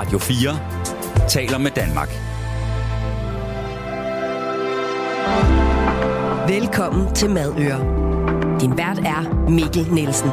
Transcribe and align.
Radio 0.00 0.18
4 0.18 1.28
taler 1.28 1.58
med 1.58 1.70
Danmark. 1.70 2.08
Velkommen 6.48 7.14
til 7.14 7.30
Madøre. 7.30 7.80
Din 8.60 8.76
vært 8.76 8.98
er 8.98 9.48
Mikkel 9.50 9.92
Nielsen. 9.92 10.30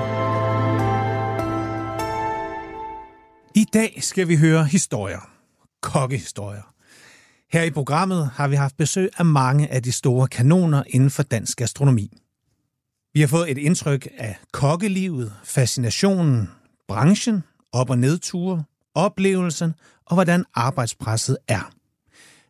I 3.56 3.66
dag 3.74 4.04
skal 4.04 4.28
vi 4.28 4.36
høre 4.36 4.66
historier. 4.66 5.30
Kokkehistorier. 5.82 6.74
Her 7.52 7.64
i 7.64 7.72
programmet 7.72 8.30
har 8.34 8.48
vi 8.48 8.56
haft 8.56 8.78
besøg 8.78 9.10
af 9.18 9.26
mange 9.26 9.68
af 9.72 9.84
de 9.84 9.92
store 9.92 10.28
kanoner 10.28 10.84
inden 10.88 11.10
for 11.10 11.24
dansk 11.24 11.58
gastronomi. 11.58 12.18
Vi 13.14 13.20
har 13.20 13.28
fået 13.28 13.52
et 13.52 13.58
indtryk 13.58 14.08
af 14.18 14.38
kokkelivet, 14.52 15.34
fascinationen, 15.44 16.50
branchen, 16.88 17.44
op- 17.72 17.90
og 17.90 17.98
nedture, 17.98 18.64
oplevelsen 18.98 19.74
og 20.06 20.14
hvordan 20.14 20.46
arbejdspresset 20.54 21.38
er. 21.48 21.72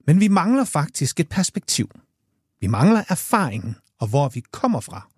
Men 0.08 0.20
vi 0.20 0.28
mangler 0.28 0.64
faktisk 0.64 1.20
et 1.20 1.30
perspektiv. 1.30 1.90
Vi 2.62 2.68
mangler 2.68 3.04
erfaringen 3.10 3.76
og 4.00 4.08
hvor 4.08 4.30
vi 4.30 4.44
kommer 4.52 4.80
fra, 4.80 5.10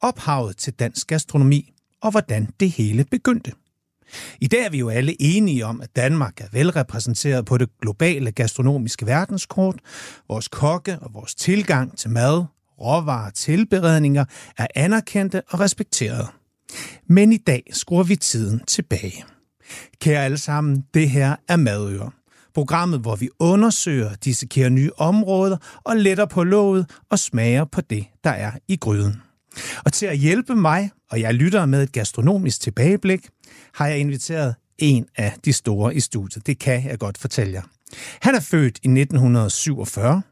ophavet 0.00 0.56
til 0.56 0.72
dansk 0.72 1.06
gastronomi 1.06 1.72
og 2.02 2.10
hvordan 2.10 2.48
det 2.60 2.70
hele 2.70 3.04
begyndte. 3.04 3.52
I 4.40 4.46
dag 4.46 4.64
er 4.64 4.70
vi 4.70 4.78
jo 4.78 4.88
alle 4.88 5.22
enige 5.22 5.66
om, 5.66 5.80
at 5.80 5.96
Danmark 5.96 6.40
er 6.40 6.46
velrepræsenteret 6.52 7.46
på 7.46 7.58
det 7.58 7.68
globale 7.80 8.32
gastronomiske 8.32 9.06
verdenskort. 9.06 9.76
Vores 10.28 10.48
kokke 10.48 10.98
og 10.98 11.14
vores 11.14 11.34
tilgang 11.34 11.98
til 11.98 12.10
mad, 12.10 12.44
råvarer 12.80 13.26
og 13.26 13.34
tilberedninger 13.34 14.24
er 14.58 14.66
anerkendte 14.74 15.42
og 15.48 15.60
respekterede. 15.60 16.26
Men 17.06 17.32
i 17.32 17.36
dag 17.36 17.62
skruer 17.72 18.02
vi 18.02 18.16
tiden 18.16 18.60
tilbage. 18.66 19.24
Kære 20.00 20.24
alle 20.24 20.38
sammen, 20.38 20.84
det 20.94 21.10
her 21.10 21.36
er 21.48 21.56
Madøer. 21.56 22.10
Programmet, 22.54 23.00
hvor 23.00 23.16
vi 23.16 23.28
undersøger, 23.38 24.14
dissekerer 24.14 24.68
nye 24.68 24.90
områder 24.96 25.56
og 25.84 25.96
letter 25.96 26.26
på 26.26 26.44
låget 26.44 26.90
og 27.10 27.18
smager 27.18 27.64
på 27.64 27.80
det, 27.80 28.06
der 28.24 28.30
er 28.30 28.50
i 28.68 28.76
gryden. 28.76 29.22
Og 29.84 29.92
til 29.92 30.06
at 30.06 30.18
hjælpe 30.18 30.54
mig, 30.54 30.90
og 31.10 31.20
jeg 31.20 31.34
lytter 31.34 31.66
med 31.66 31.82
et 31.82 31.92
gastronomisk 31.92 32.60
tilbageblik, 32.60 33.28
har 33.74 33.86
jeg 33.86 33.98
inviteret 33.98 34.54
en 34.78 35.06
af 35.16 35.34
de 35.44 35.52
store 35.52 35.94
i 35.94 36.00
studiet. 36.00 36.46
Det 36.46 36.58
kan 36.58 36.84
jeg 36.84 36.98
godt 36.98 37.18
fortælle 37.18 37.52
jer. 37.52 37.62
Han 38.20 38.34
er 38.34 38.40
født 38.40 38.78
i 38.82 38.88
1947. 38.88 40.22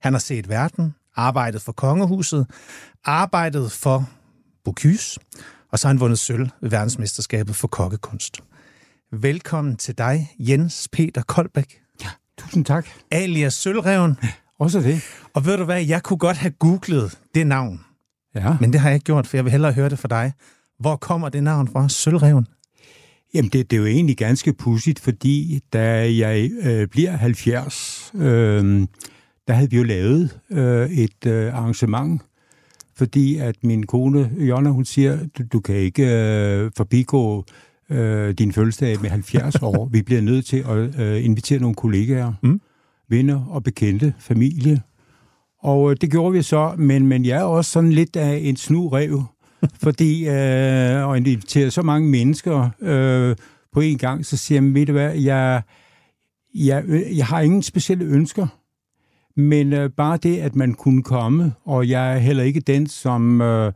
Han 0.00 0.12
har 0.12 0.20
set 0.20 0.48
verden, 0.48 0.94
arbejdet 1.16 1.62
for 1.62 1.72
kongehuset, 1.72 2.46
arbejdet 3.04 3.72
for 3.72 4.08
Bocuse, 4.64 5.20
og 5.72 5.78
så 5.78 5.88
har 5.88 5.92
han 5.92 6.00
vundet 6.00 6.18
sølv 6.18 6.48
ved 6.60 6.70
verdensmesterskabet 6.70 7.56
for 7.56 7.68
kokkekunst. 7.68 8.40
Velkommen 9.12 9.76
til 9.76 9.98
dig, 9.98 10.30
Jens 10.38 10.88
Peter 10.92 11.22
Koldbæk. 11.22 11.80
Ja, 12.02 12.08
tusind 12.38 12.64
tak. 12.64 12.86
Alias 13.10 13.54
Sølvreven. 13.54 14.16
Også 14.58 14.80
det. 14.80 15.00
Og 15.34 15.46
ved 15.46 15.56
du 15.56 15.64
hvad, 15.64 15.82
jeg 15.86 16.02
kunne 16.02 16.18
godt 16.18 16.36
have 16.36 16.50
googlet 16.50 17.18
det 17.34 17.46
navn, 17.46 17.80
Ja. 18.34 18.56
men 18.60 18.72
det 18.72 18.80
har 18.80 18.88
jeg 18.88 18.94
ikke 18.94 19.04
gjort, 19.04 19.26
for 19.26 19.36
jeg 19.36 19.44
vil 19.44 19.50
hellere 19.50 19.72
høre 19.72 19.88
det 19.88 19.98
fra 19.98 20.08
dig. 20.08 20.32
Hvor 20.78 20.96
kommer 20.96 21.28
det 21.28 21.42
navn 21.42 21.68
fra? 21.68 21.88
Sølvreven? 21.88 22.46
Jamen, 23.34 23.50
det, 23.50 23.70
det 23.70 23.76
er 23.76 23.80
jo 23.80 23.86
egentlig 23.86 24.16
ganske 24.16 24.52
pudsigt, 24.52 25.00
fordi 25.00 25.60
da 25.72 26.14
jeg 26.16 26.50
øh, 26.62 26.88
bliver 26.88 27.10
70, 27.16 28.12
øh, 28.14 28.20
der 29.48 29.52
havde 29.52 29.70
vi 29.70 29.76
jo 29.76 29.82
lavet 29.82 30.38
øh, 30.50 30.90
et 30.90 31.26
øh, 31.26 31.54
arrangement, 31.54 32.22
fordi 32.96 33.36
at 33.36 33.56
min 33.62 33.86
kone, 33.86 34.30
Jonna, 34.38 34.70
hun 34.70 34.84
siger, 34.84 35.18
du, 35.38 35.42
du 35.52 35.60
kan 35.60 35.74
ikke 35.74 36.02
øh, 36.06 36.70
forbigå 36.76 37.44
øh, 37.90 38.34
din 38.34 38.52
fødselsdag 38.52 39.00
med 39.02 39.10
70 39.10 39.54
år. 39.62 39.88
Vi 39.92 40.02
bliver 40.02 40.20
nødt 40.20 40.46
til 40.46 40.64
at 40.68 41.00
øh, 41.00 41.24
invitere 41.24 41.58
nogle 41.60 41.74
kollegaer, 41.74 42.32
Mm. 42.42 42.60
venner 43.08 43.44
og 43.48 43.62
bekendte, 43.64 44.14
familie. 44.18 44.82
Og 45.62 45.90
øh, 45.90 45.96
det 46.00 46.10
gjorde 46.10 46.32
vi 46.32 46.42
så, 46.42 46.74
men, 46.78 47.06
men 47.06 47.24
jeg 47.24 47.38
er 47.38 47.42
også 47.44 47.70
sådan 47.70 47.92
lidt 47.92 48.16
af 48.16 48.40
en 48.42 48.56
snurev, 48.56 49.22
fordi 49.84 50.28
øh, 50.28 51.10
at 51.10 51.16
invitere 51.16 51.70
så 51.70 51.82
mange 51.82 52.08
mennesker 52.08 52.70
øh, 52.80 53.36
på 53.72 53.80
en 53.80 53.98
gang, 53.98 54.26
så 54.26 54.36
siger 54.36 54.62
jeg, 54.62 54.74
ved 54.74 54.86
du 54.86 54.92
hvad, 54.92 55.14
jeg, 55.14 55.62
jeg, 56.54 56.84
jeg 57.16 57.26
har 57.26 57.40
ingen 57.40 57.62
specielle 57.62 58.04
ønsker, 58.04 58.46
men 59.36 59.72
øh, 59.72 59.90
bare 59.90 60.16
det, 60.16 60.38
at 60.38 60.56
man 60.56 60.74
kunne 60.74 61.02
komme, 61.02 61.52
og 61.64 61.88
jeg 61.88 62.14
er 62.14 62.18
heller 62.18 62.42
ikke 62.42 62.60
den, 62.60 62.86
som 62.86 63.40
øh, 63.40 63.72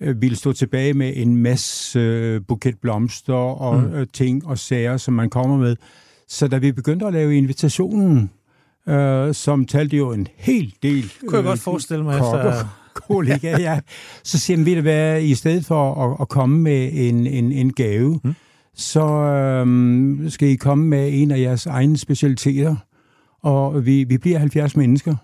øh, 0.00 0.22
ville 0.22 0.36
stå 0.36 0.52
tilbage 0.52 0.94
med 0.94 1.12
en 1.16 1.36
masse 1.36 1.98
øh, 1.98 2.40
buket 2.48 2.78
blomster 2.78 3.34
og 3.34 3.80
mm. 3.80 3.92
øh, 3.94 4.06
ting 4.12 4.46
og 4.46 4.58
sager, 4.58 4.96
som 4.96 5.14
man 5.14 5.30
kommer 5.30 5.56
med. 5.56 5.76
Så 6.28 6.48
da 6.48 6.58
vi 6.58 6.72
begyndte 6.72 7.06
at 7.06 7.12
lave 7.12 7.36
invitationen, 7.36 8.30
øh, 8.88 9.34
som 9.34 9.66
talte 9.66 9.96
jo 9.96 10.12
en 10.12 10.26
hel 10.36 10.74
del... 10.82 11.12
Kunne 11.26 11.36
jeg 11.36 11.44
godt 11.44 11.60
forestille 11.60 12.04
mig 12.04 12.18
kokker, 12.20 12.52
efter- 12.52 12.66
ja. 13.68 13.80
Så 14.24 14.38
siger 14.38 14.74
du 14.74 14.80
hvad, 14.80 15.22
i 15.22 15.34
stedet 15.34 15.66
for 15.66 15.94
at, 16.04 16.16
at 16.20 16.28
komme 16.28 16.58
med 16.58 16.90
en, 16.92 17.26
en, 17.26 17.52
en 17.52 17.72
gave, 17.72 18.20
mm. 18.24 18.34
så 18.74 19.06
øhm, 19.06 20.26
skal 20.28 20.48
I 20.48 20.56
komme 20.56 20.86
med 20.86 21.10
en 21.12 21.30
af 21.30 21.38
jeres 21.40 21.66
egne 21.66 21.96
specialiteter. 21.96 22.76
Og 23.42 23.86
vi, 23.86 24.04
vi 24.04 24.18
bliver 24.18 24.38
70 24.38 24.76
mennesker. 24.76 25.16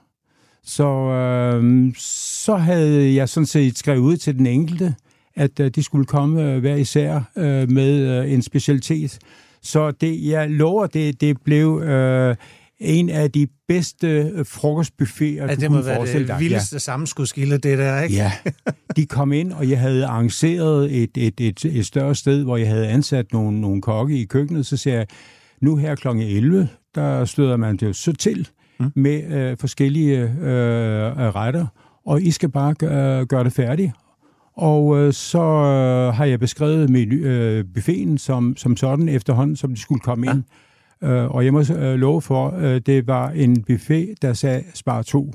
Så, 0.66 0.88
øhm, 0.88 1.94
så 1.98 2.56
havde 2.56 3.14
jeg 3.14 3.28
sådan 3.28 3.46
set 3.46 3.78
skrevet 3.78 4.00
ud 4.00 4.16
til 4.16 4.38
den 4.38 4.46
enkelte, 4.46 4.94
at 5.36 5.60
øh, 5.60 5.70
de 5.70 5.82
skulle 5.82 6.04
komme 6.06 6.42
øh, 6.52 6.58
hver 6.60 6.74
især 6.76 7.20
øh, 7.36 7.70
med 7.70 8.22
øh, 8.24 8.32
en 8.32 8.42
specialitet. 8.42 9.18
Så 9.62 9.90
det, 9.90 10.24
jeg 10.28 10.50
lover, 10.50 10.86
det, 10.86 11.20
det 11.20 11.36
blev 11.44 11.80
øh, 11.80 12.36
en 12.78 13.10
af 13.10 13.30
de 13.30 13.46
bedste 13.68 14.06
øh, 14.08 14.46
frokostbuffeter, 14.46 15.44
Ja, 15.46 15.54
du 15.54 15.60
det 15.60 15.70
må 15.70 15.76
kunne 15.76 15.86
være 15.86 15.96
forestille 15.96 16.26
det 16.26 16.32
dig. 16.34 16.40
vildeste 16.40 16.78
sammenskudskilde, 16.78 17.58
det 17.58 17.78
der, 17.78 18.00
ikke? 18.02 18.14
Ja, 18.14 18.32
de 18.96 19.06
kom 19.06 19.32
ind, 19.32 19.52
og 19.52 19.70
jeg 19.70 19.80
havde 19.80 20.06
arrangeret 20.06 21.02
et, 21.02 21.10
et, 21.16 21.40
et, 21.40 21.64
et 21.64 21.86
større 21.86 22.14
sted, 22.14 22.42
hvor 22.44 22.56
jeg 22.56 22.68
havde 22.68 22.88
ansat 22.88 23.32
nogle, 23.32 23.60
nogle 23.60 23.82
kokke 23.82 24.18
i 24.18 24.24
køkkenet. 24.24 24.66
Så 24.66 24.76
siger 24.76 24.96
jeg, 24.96 25.06
nu 25.62 25.76
her 25.76 25.94
kl. 25.94 26.08
11, 26.08 26.68
der 26.94 27.24
støder 27.24 27.56
man 27.56 27.76
det 27.76 27.86
jo 27.86 27.92
så 27.92 28.12
til 28.12 28.48
mm. 28.80 28.92
med 28.94 29.32
øh, 29.32 29.56
forskellige 29.60 30.18
øh, 30.22 31.34
retter, 31.34 31.66
og 32.06 32.22
I 32.22 32.30
skal 32.30 32.48
bare 32.48 32.74
gøre, 32.74 33.26
gøre 33.26 33.44
det 33.44 33.52
færdigt. 33.52 33.92
Og 34.56 34.98
øh, 34.98 35.12
så 35.12 35.42
øh, 35.42 36.14
har 36.14 36.24
jeg 36.24 36.40
beskrevet 36.40 36.90
med 36.90 37.12
øh, 37.12 37.64
buffeten 37.74 38.18
som, 38.18 38.56
som 38.56 38.76
sådan 38.76 39.08
efterhånden, 39.08 39.56
som 39.56 39.70
de 39.70 39.80
skulle 39.80 40.00
komme 40.00 40.26
ja. 40.26 40.34
ind. 40.34 40.42
Øh, 41.04 41.34
og 41.34 41.44
jeg 41.44 41.52
må 41.52 41.60
øh, 41.60 41.94
love 41.94 42.22
for, 42.22 42.56
øh, 42.56 42.80
det 42.86 43.06
var 43.06 43.30
en 43.30 43.62
buffet, 43.62 44.14
der 44.22 44.32
sagde 44.32 44.64
spar 44.74 45.02
to. 45.02 45.32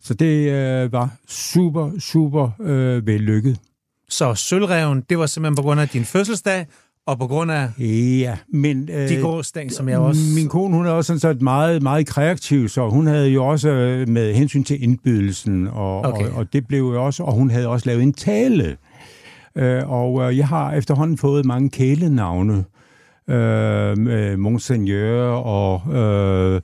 Så 0.00 0.14
det 0.14 0.50
øh, 0.50 0.92
var 0.92 1.16
super, 1.28 1.90
super 1.98 2.50
øh, 2.60 3.06
vellykket. 3.06 3.58
Så 4.08 4.34
sølvreven, 4.34 5.00
det 5.10 5.18
var 5.18 5.26
simpelthen 5.26 5.56
på 5.56 5.62
grund 5.62 5.80
af 5.80 5.88
din 5.88 6.04
fødselsdag, 6.04 6.66
og 7.06 7.18
på 7.18 7.26
grund 7.26 7.50
af 7.50 7.68
Ja, 7.78 8.36
men... 8.48 8.88
Øh, 8.92 9.08
de 9.08 9.20
gårdsdag, 9.20 9.70
som 9.70 9.88
jeg 9.88 9.98
også... 9.98 10.20
Min 10.34 10.48
kone, 10.48 10.76
hun 10.76 10.86
er 10.86 10.90
også 10.90 11.18
sådan 11.18 11.20
så 11.20 11.44
meget, 11.44 11.82
meget 11.82 12.06
kreativ, 12.06 12.68
så 12.68 12.88
hun 12.88 13.06
havde 13.06 13.28
jo 13.28 13.46
også 13.46 13.68
øh, 13.68 14.08
med 14.08 14.34
hensyn 14.34 14.64
til 14.64 14.82
indbydelsen, 14.82 15.68
og, 15.68 16.00
Okay. 16.04 16.26
og, 16.26 16.36
og 16.36 16.52
det 16.52 16.66
blev 16.66 16.78
jo 16.80 17.04
også, 17.04 17.22
og 17.22 17.32
hun 17.32 17.50
havde 17.50 17.68
også 17.68 17.86
lavet 17.88 18.02
en 18.02 18.12
tale. 18.12 18.76
Øh, 19.56 19.90
og 19.90 20.22
øh, 20.30 20.38
jeg 20.38 20.48
har 20.48 20.72
efterhånden 20.72 21.18
fået 21.18 21.44
mange 21.44 21.70
kælenavne. 21.70 22.64
Øh, 23.28 24.38
Monseigneur 24.38 25.22
og 25.30 25.94
øh, 25.94 26.60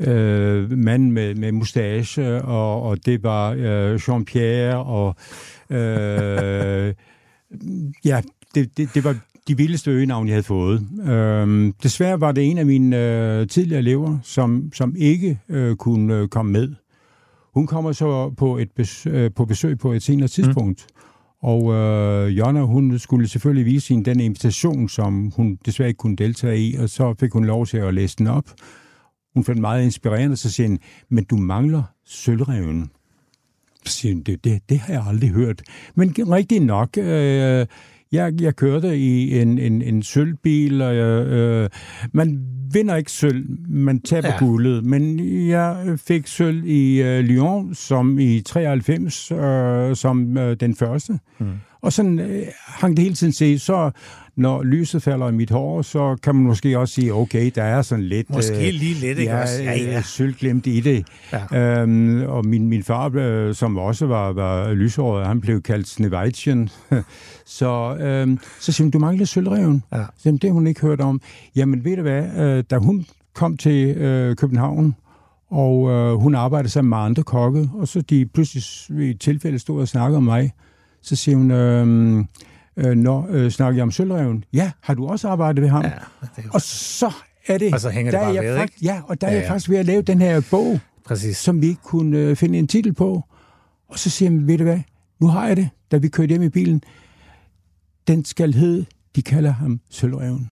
øh, 0.00 0.70
mand 0.72 1.10
med, 1.10 1.34
med 1.34 1.52
mustache, 1.52 2.42
og, 2.42 2.82
og 2.82 3.06
det 3.06 3.22
var 3.22 3.50
øh, 3.58 3.94
Jean-Pierre, 3.94 4.74
og 4.74 5.16
øh, 5.70 6.94
ja, 8.10 8.20
det, 8.54 8.76
det, 8.76 8.88
det 8.94 9.04
var 9.04 9.16
de 9.48 9.56
vildeste 9.56 9.90
øgenavn, 9.90 10.26
jeg 10.26 10.34
havde 10.34 10.42
fået. 10.42 10.86
Øhm, 11.08 11.72
desværre 11.82 12.20
var 12.20 12.32
det 12.32 12.50
en 12.50 12.58
af 12.58 12.66
mine 12.66 12.96
øh, 12.96 13.48
tidligere 13.48 13.78
elever, 13.78 14.18
som, 14.22 14.70
som 14.74 14.94
ikke 14.98 15.40
øh, 15.48 15.76
kunne 15.76 16.14
øh, 16.14 16.28
komme 16.28 16.52
med. 16.52 16.74
Hun 17.54 17.66
kommer 17.66 17.92
så 17.92 18.30
på, 18.30 18.58
et 18.58 18.70
bes, 18.76 19.06
øh, 19.06 19.30
på 19.36 19.44
besøg 19.44 19.78
på 19.78 19.92
et 19.92 20.02
senere 20.02 20.28
tidspunkt, 20.28 20.86
mm. 20.90 21.48
og 21.48 21.72
øh, 21.72 22.38
Jonna, 22.38 22.60
hun 22.60 22.98
skulle 22.98 23.28
selvfølgelig 23.28 23.66
vise 23.66 23.88
hende 23.94 24.10
den 24.10 24.20
invitation, 24.20 24.88
som 24.88 25.32
hun 25.36 25.58
desværre 25.66 25.88
ikke 25.88 25.98
kunne 25.98 26.16
deltage 26.16 26.58
i, 26.58 26.76
og 26.76 26.88
så 26.88 27.14
fik 27.20 27.32
hun 27.32 27.44
lov 27.44 27.66
til 27.66 27.76
at 27.76 27.94
læse 27.94 28.16
den 28.18 28.26
op. 28.26 28.44
Hun 29.34 29.44
fandt 29.44 29.60
meget 29.60 29.84
inspirerende, 29.84 30.36
så 30.36 30.50
siger 30.50 30.68
hun, 30.68 30.78
men 31.08 31.24
du 31.24 31.36
mangler 31.36 31.82
sølvreven. 32.04 32.90
Så 33.84 33.92
siger 33.92 34.14
hun, 34.14 34.22
det, 34.22 34.44
det, 34.44 34.62
det 34.68 34.78
har 34.78 34.92
jeg 34.92 35.06
aldrig 35.06 35.30
hørt. 35.30 35.62
Men 35.94 36.14
rigtig 36.18 36.60
nok, 36.60 36.98
øh, 36.98 37.66
jeg, 38.12 38.40
jeg 38.40 38.56
kørte 38.56 38.98
i 38.98 39.38
en, 39.40 39.58
en, 39.58 39.82
en 39.82 40.02
sølvbil, 40.02 40.82
og 40.82 40.96
jeg, 40.96 41.26
øh, 41.26 41.68
man 42.12 42.46
vinder 42.72 42.96
ikke 42.96 43.12
sølv, 43.12 43.44
man 43.68 44.00
taber 44.00 44.28
Ja. 44.28 44.38
guldet. 44.38 44.84
Men 44.84 45.18
jeg 45.48 45.98
fik 46.06 46.26
sølv 46.26 46.64
i 46.66 47.02
øh, 47.02 47.20
Lyon, 47.20 47.74
som 47.74 48.18
i 48.18 48.40
93, 48.40 49.32
øh, 49.32 49.96
som 49.96 50.38
øh, 50.38 50.56
den 50.60 50.76
første. 50.76 51.18
Mm. 51.38 51.46
Og 51.82 51.92
sådan 51.92 52.18
øh, 52.18 52.42
hang 52.56 52.96
det 52.96 53.02
hele 53.02 53.14
tiden 53.14 53.32
til. 53.32 53.60
Så 53.60 53.90
når 54.36 54.62
lyset 54.62 55.02
falder 55.02 55.28
i 55.28 55.32
mit 55.32 55.50
hår, 55.50 55.82
så 55.82 56.16
kan 56.22 56.34
man 56.34 56.44
måske 56.44 56.78
også 56.78 56.94
sige, 56.94 57.14
okay, 57.14 57.50
der 57.54 57.62
er 57.62 57.82
sådan 57.82 58.04
lidt... 58.04 58.30
Måske 58.30 58.70
lige 58.70 58.94
lidt, 58.94 59.18
ikke 59.18 59.32
ja, 59.32 59.42
også? 59.42 59.62
Ja, 59.62 59.76
ja. 59.76 59.96
øh, 59.96 60.04
sølvglemt 60.04 60.66
i 60.66 60.80
det. 60.80 61.06
Ja. 61.52 61.82
Øhm, 61.82 62.22
og 62.22 62.46
min, 62.46 62.68
min 62.68 62.82
far, 62.82 63.10
øh, 63.14 63.54
som 63.54 63.78
også 63.78 64.06
var, 64.06 64.32
var 64.32 64.72
lyshåret, 64.72 65.26
han 65.26 65.40
blev 65.40 65.62
kaldt 65.62 65.88
Sneveitjen. 65.88 66.68
så, 67.58 67.96
øhm, 68.00 68.38
så 68.60 68.72
siger 68.72 68.84
hun, 68.84 68.90
du 68.90 68.98
mangler 68.98 69.24
sølvreven. 69.24 69.82
Ja. 69.92 69.96
Så, 69.98 70.22
jamen, 70.24 70.38
det 70.38 70.50
har 70.50 70.54
hun 70.54 70.66
ikke 70.66 70.80
hørt 70.80 71.00
om. 71.00 71.20
Jamen, 71.56 71.84
ved 71.84 71.96
du 71.96 72.02
hvad, 72.02 72.24
øh, 72.38 72.64
da 72.70 72.76
hun 72.76 73.06
kom 73.34 73.56
til 73.56 73.96
øh, 73.96 74.36
København, 74.36 74.94
og 75.50 75.90
øh, 75.90 76.14
hun 76.14 76.34
arbejdede 76.34 76.72
sammen 76.72 76.88
med 76.88 76.98
andre 76.98 77.22
kokke, 77.22 77.70
og 77.74 77.88
så 77.88 78.00
de 78.00 78.26
pludselig 78.26 78.64
i 79.06 79.10
et 79.10 79.20
tilfælde 79.20 79.58
stod 79.58 79.80
og 79.80 79.88
snakkede 79.88 80.16
om 80.16 80.22
mig, 80.22 80.52
så 81.02 81.16
siger 81.16 81.36
hun, 81.36 81.50
øh, 81.50 82.24
øh, 82.76 82.94
når 82.96 83.26
øh, 83.30 83.50
snakker 83.50 83.76
jeg 83.78 83.82
om 83.82 83.90
sølvreven? 83.90 84.44
Ja, 84.52 84.72
har 84.80 84.94
du 84.94 85.06
også 85.06 85.28
arbejdet 85.28 85.62
ved 85.62 85.68
ham? 85.68 85.82
Ja, 85.84 85.90
det 86.36 86.44
er 86.44 86.48
Og 86.52 86.60
så 86.60 87.12
er 87.46 87.58
det... 87.58 87.74
Og 87.74 87.80
så 87.80 87.90
hænger 87.90 88.10
det 88.12 88.20
der 88.20 88.26
er 88.26 88.32
bare 88.32 88.34
jeg 88.34 88.44
ved, 88.52 88.58
fakt- 88.58 88.82
Ja, 88.82 89.00
og 89.08 89.20
der 89.20 89.26
er 89.26 89.30
Ja, 89.30 89.36
jeg 89.36 89.44
ja. 89.44 89.50
faktisk 89.52 89.70
ved 89.70 89.76
at 89.78 89.86
lave 89.86 90.02
den 90.02 90.20
her 90.20 90.42
bog, 90.50 90.80
præcis. 91.04 91.36
som 91.36 91.62
vi 91.62 91.66
ikke 91.66 91.82
kunne 91.82 92.18
øh, 92.18 92.36
finde 92.36 92.58
en 92.58 92.68
titel 92.68 92.94
på. 92.94 93.22
Og 93.88 93.98
så 93.98 94.10
siger 94.10 94.30
jeg, 94.30 94.46
ved 94.46 94.58
du 94.58 94.64
hvad, 94.64 94.80
nu 95.20 95.26
har 95.26 95.46
jeg 95.46 95.56
det, 95.56 95.68
da 95.90 95.96
vi 95.96 96.08
kørte 96.08 96.28
hjem 96.28 96.42
i 96.42 96.48
bilen. 96.48 96.82
Den 98.06 98.24
skal 98.24 98.54
hedde, 98.54 98.86
de 99.16 99.22
kalder 99.22 99.50
ham 99.50 99.80
Sølvreven. 99.90 100.48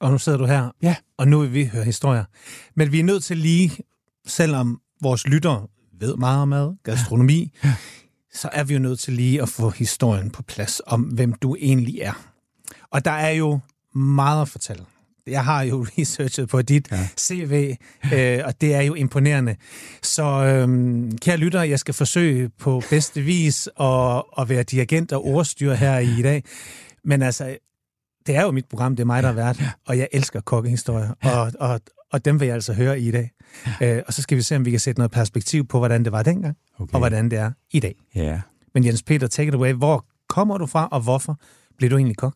Og 0.00 0.10
nu 0.10 0.18
sidder 0.18 0.38
du 0.38 0.46
her, 0.46 0.70
Ja. 0.82 0.96
og 1.18 1.28
nu 1.28 1.40
vil 1.40 1.54
vi 1.54 1.64
høre 1.64 1.84
historier. 1.84 2.24
Men 2.76 2.92
vi 2.92 3.00
er 3.00 3.04
nødt 3.04 3.24
til 3.24 3.36
lige, 3.36 3.70
selvom 4.26 4.80
vores 5.02 5.26
lyttere 5.26 5.66
ved 6.00 6.16
meget 6.16 6.42
om 6.42 6.48
mad, 6.48 6.74
gastronomi, 6.84 7.50
ja. 7.64 7.74
Så 8.34 8.48
er 8.52 8.64
vi 8.64 8.74
jo 8.74 8.80
nødt 8.80 9.00
til 9.00 9.12
lige 9.12 9.42
at 9.42 9.48
få 9.48 9.70
historien 9.70 10.30
på 10.30 10.42
plads 10.42 10.80
om, 10.86 11.00
hvem 11.02 11.32
du 11.32 11.56
egentlig 11.60 12.00
er. 12.00 12.28
Og 12.90 13.04
der 13.04 13.10
er 13.10 13.30
jo 13.30 13.60
meget 13.94 14.42
at 14.42 14.48
fortælle. 14.48 14.84
Jeg 15.26 15.44
har 15.44 15.62
jo 15.62 15.86
researchet 15.98 16.48
på 16.48 16.62
dit 16.62 16.88
ja. 16.90 17.08
CV, 17.18 17.76
øh, 18.14 18.40
og 18.44 18.60
det 18.60 18.74
er 18.74 18.80
jo 18.80 18.94
imponerende. 18.94 19.56
Så 20.02 20.22
øhm, 20.22 21.18
kære 21.18 21.36
lytter, 21.36 21.62
jeg 21.62 21.78
skal 21.78 21.94
forsøge 21.94 22.48
på 22.48 22.82
bedste 22.90 23.20
vis 23.20 23.68
at, 23.80 24.22
at 24.38 24.48
være 24.48 24.62
dirigent 24.62 25.12
og 25.12 25.26
ordstyr 25.26 25.72
her 25.72 25.98
i 25.98 26.22
dag. 26.22 26.44
Men 27.04 27.22
altså, 27.22 27.56
det 28.26 28.36
er 28.36 28.42
jo 28.42 28.50
mit 28.50 28.66
program, 28.70 28.96
det 28.96 29.02
er 29.02 29.06
mig, 29.06 29.22
der 29.22 29.28
er 29.28 29.32
vært, 29.32 29.62
og 29.86 29.98
jeg 29.98 30.08
elsker 30.12 30.40
kokkehistorier, 30.40 31.14
og, 31.22 31.52
og, 31.60 31.80
og 32.12 32.24
dem 32.24 32.40
vil 32.40 32.46
jeg 32.46 32.54
altså 32.54 32.72
høre 32.72 33.00
i 33.00 33.10
dag. 33.10 33.30
Øh, 33.82 34.02
og 34.06 34.12
så 34.12 34.22
skal 34.22 34.36
vi 34.36 34.42
se, 34.42 34.56
om 34.56 34.64
vi 34.64 34.70
kan 34.70 34.80
sætte 34.80 34.98
noget 35.00 35.10
perspektiv 35.10 35.66
på, 35.66 35.78
hvordan 35.78 36.04
det 36.04 36.12
var 36.12 36.22
dengang, 36.22 36.56
Okay. 36.78 36.92
og 36.92 36.98
hvordan 36.98 37.30
det 37.30 37.38
er 37.38 37.50
i 37.70 37.80
dag. 37.80 37.94
Ja. 38.14 38.40
Men 38.74 38.84
Jens 38.84 39.02
Peter, 39.02 39.26
take 39.26 39.48
it 39.48 39.54
away. 39.54 39.72
Hvor 39.72 40.06
kommer 40.28 40.58
du 40.58 40.66
fra, 40.66 40.88
og 40.92 41.00
hvorfor 41.00 41.40
blev 41.78 41.90
du 41.90 41.96
egentlig 41.96 42.16
kok? 42.16 42.34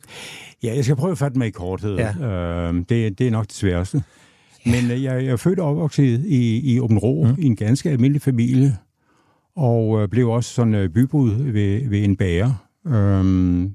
Ja, 0.62 0.74
jeg 0.74 0.84
skal 0.84 0.96
prøve 0.96 1.12
at 1.12 1.18
fatte 1.18 1.38
mig 1.38 1.46
i 1.46 1.50
korthed. 1.50 1.96
Ja. 1.96 2.14
Øh, 2.26 2.74
det, 2.88 3.18
det 3.18 3.26
er 3.26 3.30
nok 3.30 3.46
det 3.46 3.54
sværeste. 3.54 4.02
Men 4.66 4.90
øh, 4.90 5.02
jeg, 5.02 5.24
jeg 5.24 5.32
er 5.32 5.36
født 5.36 5.58
og 5.58 5.70
opvokset 5.70 6.24
i, 6.26 6.74
i 6.74 6.80
Åben 6.80 6.98
Rå, 6.98 7.24
mm. 7.24 7.34
i 7.38 7.46
en 7.46 7.56
ganske 7.56 7.90
almindelig 7.90 8.22
familie, 8.22 8.76
og 9.56 10.02
øh, 10.02 10.08
blev 10.08 10.28
også 10.28 10.54
sådan 10.54 10.74
øh, 10.74 10.88
bybud 10.88 11.30
ved, 11.30 11.88
ved 11.88 12.04
en 12.04 12.16
bager, 12.16 12.52
øh, 12.86 13.24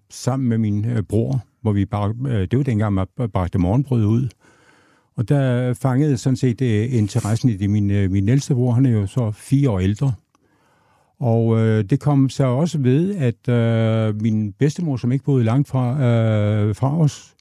sammen 0.09 0.49
med 0.49 0.57
min 0.57 0.85
øh, 0.85 1.03
bror, 1.03 1.39
hvor 1.61 1.71
vi 1.71 1.85
bare, 1.85 2.13
øh, 2.27 2.47
det 2.51 2.57
var 2.57 2.63
dengang, 2.63 2.93
man 2.93 3.07
bragte 3.33 3.59
morgenbrød 3.59 4.05
ud. 4.05 4.29
Og 5.15 5.29
der 5.29 5.73
fangede 5.73 6.17
sådan 6.17 6.37
set 6.37 6.61
øh, 6.61 6.93
interessen 6.93 7.49
i 7.49 7.57
det. 7.57 7.69
Min, 7.69 7.91
øh, 7.91 8.11
min 8.11 8.29
ældste 8.29 8.55
bror, 8.55 8.71
han 8.71 8.85
er 8.85 8.91
jo 8.91 9.07
så 9.07 9.31
fire 9.31 9.69
år 9.69 9.79
ældre. 9.79 10.13
Og 11.19 11.59
øh, 11.59 11.83
det 11.83 11.99
kom 11.99 12.29
så 12.29 12.43
også 12.43 12.77
ved, 12.77 13.15
at 13.15 13.49
øh, 13.49 14.21
min 14.21 14.53
bedstemor, 14.53 14.97
som 14.97 15.11
ikke 15.11 15.25
boede 15.25 15.43
langt 15.43 15.67
fra, 15.67 16.03
øh, 16.03 16.75
fra 16.75 16.99
os, 16.99 17.33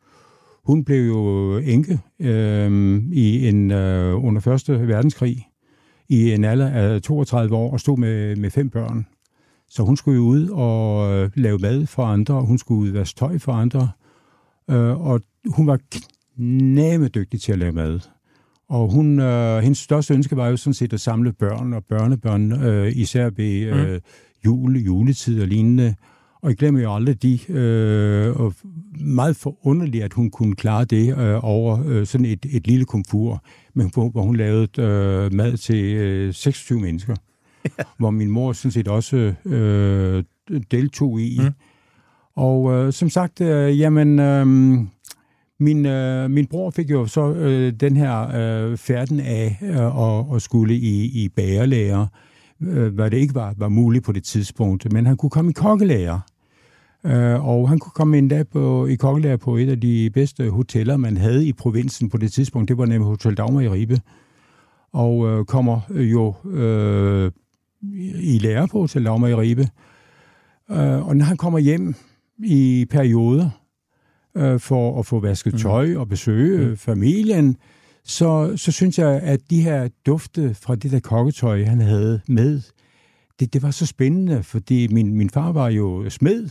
hun 0.65 0.85
blev 0.85 1.07
jo 1.07 1.57
enke 1.57 2.01
øh, 2.21 3.03
i 3.13 3.49
en, 3.49 3.71
øh, 3.71 4.25
under 4.25 4.41
Første 4.41 4.89
Verdenskrig 4.89 5.47
i 6.09 6.33
en 6.33 6.45
alder 6.45 6.69
af 6.69 7.03
32 7.03 7.57
år 7.57 7.73
og 7.73 7.81
stod 7.81 7.99
med, 7.99 8.37
med 8.37 8.51
fem 8.51 8.71
børn. 8.71 9.07
Så 9.69 9.83
hun 9.83 9.97
skulle 9.97 10.17
jo 10.17 10.23
ud 10.23 10.49
og 10.49 11.13
øh, 11.13 11.31
lave 11.35 11.59
mad 11.59 11.87
for 11.87 12.05
andre, 12.05 12.43
hun 12.43 12.59
skulle 12.59 12.81
ud 12.81 12.89
og 12.89 12.95
vaske 12.95 13.19
tøj 13.19 13.39
for 13.39 13.53
andre. 13.53 13.91
Øh, 14.71 15.01
og 15.01 15.21
hun 15.47 15.67
var 15.67 15.79
knæmedygtig 16.41 17.41
til 17.41 17.53
at 17.53 17.59
lave 17.59 17.73
mad. 17.73 18.01
Og 18.69 18.91
hun, 18.91 19.21
øh, 19.21 19.59
hendes 19.63 19.79
største 19.79 20.15
ønske 20.15 20.37
var 20.37 20.49
jo 20.49 20.57
sådan 20.57 20.75
set 20.75 20.93
at 20.93 21.01
samle 21.01 21.33
børn 21.33 21.73
og 21.73 21.85
børnebørn, 21.85 22.53
øh, 22.53 22.93
især 22.97 23.31
ved 23.31 23.61
øh, 23.61 24.01
jul, 24.45 24.77
juletid 24.77 25.43
og 25.43 25.49
lignende. 25.49 25.95
Og 26.43 26.49
jeg 26.49 26.57
glemmer 26.57 26.81
jo 26.81 26.95
aldrig 26.95 27.23
de, 27.23 27.53
øh, 27.53 28.41
og 28.41 28.55
meget 29.01 29.37
forunderligt, 29.37 30.05
at 30.05 30.13
hun 30.13 30.31
kunne 30.31 30.55
klare 30.55 30.85
det 30.85 31.19
øh, 31.19 31.45
over 31.45 31.79
øh, 31.87 32.07
sådan 32.07 32.25
et, 32.25 32.47
et 32.53 32.67
lille 32.67 32.85
komfur, 32.85 33.45
men 33.75 33.91
hvor, 33.95 34.09
hvor 34.09 34.23
hun 34.23 34.37
lavede 34.37 34.83
øh, 34.83 35.35
mad 35.35 35.57
til 35.57 35.85
øh, 35.85 36.35
26 36.35 36.81
mennesker. 36.81 37.15
hvor 37.99 38.11
min 38.11 38.31
mor 38.31 38.53
sådan 38.53 38.73
set 38.73 38.89
også 38.89 39.35
øh, 39.45 40.25
deltog 40.71 41.21
i. 41.21 41.39
Mm. 41.43 41.51
Og 42.37 42.73
øh, 42.73 42.93
som 42.93 43.11
sagt, 43.11 43.41
øh, 43.41 43.79
jamen, 43.79 44.19
øh, 44.19 44.47
min, 45.61 45.87
øh, 45.87 46.31
min 46.31 46.47
bror 46.47 46.71
fik 46.71 46.91
jo 46.91 47.07
så 47.07 47.33
øh, 47.33 47.73
den 47.73 47.97
her 47.97 48.37
øh, 48.37 48.77
færden 48.77 49.21
af 49.21 49.59
øh, 49.63 50.03
at, 50.09 50.37
at 50.37 50.43
skulle 50.43 50.75
i, 50.75 51.25
i 51.25 51.29
bagerlærer, 51.29 52.07
øh, 52.63 52.95
hvad 52.95 53.11
det 53.11 53.17
ikke 53.17 53.35
var, 53.35 53.55
var 53.57 53.69
muligt 53.69 54.05
på 54.05 54.13
det 54.13 54.25
tidspunkt, 54.25 54.93
men 54.93 55.07
han 55.07 55.17
kunne 55.17 55.31
komme 55.31 55.51
i 55.51 55.55
kokkelærer. 55.55 56.21
Øh, 57.05 57.49
og 57.49 57.69
han 57.69 57.79
kunne 57.79 57.93
komme 57.95 58.19
endda 58.19 58.43
på, 58.43 58.87
i 58.87 58.95
kokkelærer 58.95 59.37
på 59.37 59.57
et 59.57 59.69
af 59.69 59.81
de 59.81 60.11
bedste 60.15 60.51
hoteller, 60.51 60.97
man 60.97 61.17
havde 61.17 61.47
i 61.47 61.53
provinsen 61.53 62.11
på 62.11 62.17
det 62.17 62.33
tidspunkt. 62.33 62.69
Det 62.69 62.79
var 62.79 62.87
nemlig 62.87 63.07
Hotel 63.07 63.35
Dagmar 63.35 63.61
i 63.61 63.69
Ribe. 63.69 64.01
Og 64.93 65.29
øh, 65.29 65.45
kommer 65.45 65.81
jo 65.91 66.35
øh, 66.51 67.31
i 68.23 68.39
lære 68.39 68.69
på 68.69 68.81
Hotel 68.81 69.05
Dagmar 69.05 69.29
i 69.29 69.35
Ribe. 69.35 69.69
Øh, 70.71 71.09
og 71.09 71.17
når 71.17 71.25
han 71.25 71.37
kommer 71.37 71.59
hjem 71.59 71.95
i 72.45 72.87
perioder, 72.91 73.51
øh, 74.37 74.61
for 74.61 74.99
at 74.99 75.07
få 75.07 75.21
vasket 75.21 75.55
tøj 75.61 75.97
og 75.97 76.09
besøge 76.09 76.69
mm. 76.69 76.77
familien, 76.77 77.57
så, 78.05 78.53
så 78.57 78.73
synes 78.73 78.99
jeg, 78.99 79.21
at 79.23 79.41
de 79.51 79.63
her 79.63 79.89
dufte 80.07 80.55
fra 80.55 80.75
det 80.75 80.91
der 80.91 81.01
kokketøj, 81.01 81.65
han 81.65 81.81
havde 81.81 82.21
med, 82.29 82.61
det, 83.41 83.53
det 83.53 83.63
var 83.63 83.71
så 83.71 83.87
spændende, 83.87 84.43
fordi 84.43 84.89
min, 84.89 85.15
min 85.15 85.31
far 85.31 85.53
var 85.53 85.69
jo 85.69 86.11
smed, 86.11 86.49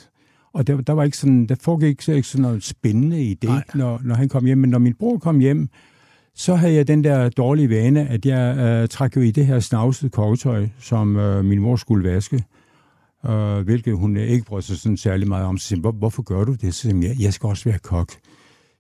og 0.53 0.67
der, 0.67 0.81
der 0.81 0.93
var 0.93 1.03
ikke 1.03 1.17
sådan, 1.17 1.45
der 1.45 1.55
foregik 1.61 2.01
så 2.01 2.11
ikke 2.11 2.27
sådan 2.27 2.41
noget 2.41 2.63
spændende 2.63 3.23
i 3.23 3.33
det, 3.33 3.63
når, 3.73 4.01
når 4.03 4.15
han 4.15 4.29
kom 4.29 4.45
hjem. 4.45 4.57
Men 4.57 4.69
når 4.69 4.79
min 4.79 4.93
bror 4.93 5.17
kom 5.17 5.39
hjem, 5.39 5.69
så 6.35 6.55
havde 6.55 6.73
jeg 6.73 6.87
den 6.87 7.03
der 7.03 7.29
dårlige 7.29 7.69
vane, 7.69 8.07
at 8.07 8.25
jeg 8.25 8.57
øh, 8.57 8.87
trak 8.87 9.15
jo 9.15 9.21
i 9.21 9.31
det 9.31 9.45
her 9.45 9.59
snavsede 9.59 10.09
kokketøj, 10.09 10.67
som 10.79 11.15
øh, 11.15 11.45
min 11.45 11.59
mor 11.59 11.75
skulle 11.75 12.09
vaske 12.09 12.43
øh, 13.25 13.59
hvilket 13.59 13.97
hun 13.97 14.17
ikke 14.17 14.45
brød 14.45 14.61
sig 14.61 14.77
sådan 14.77 14.97
særlig 14.97 15.27
meget 15.27 15.45
om. 15.45 15.57
Så 15.57 15.67
siger, 15.67 15.79
Hvor, 15.79 15.91
hvorfor 15.91 16.23
gør 16.23 16.43
du 16.43 16.53
det? 16.53 16.73
Så 16.73 16.81
siger 16.81 17.07
jeg, 17.07 17.15
jeg 17.19 17.33
skal 17.33 17.47
også 17.47 17.69
være 17.69 17.79
kok. 17.79 18.11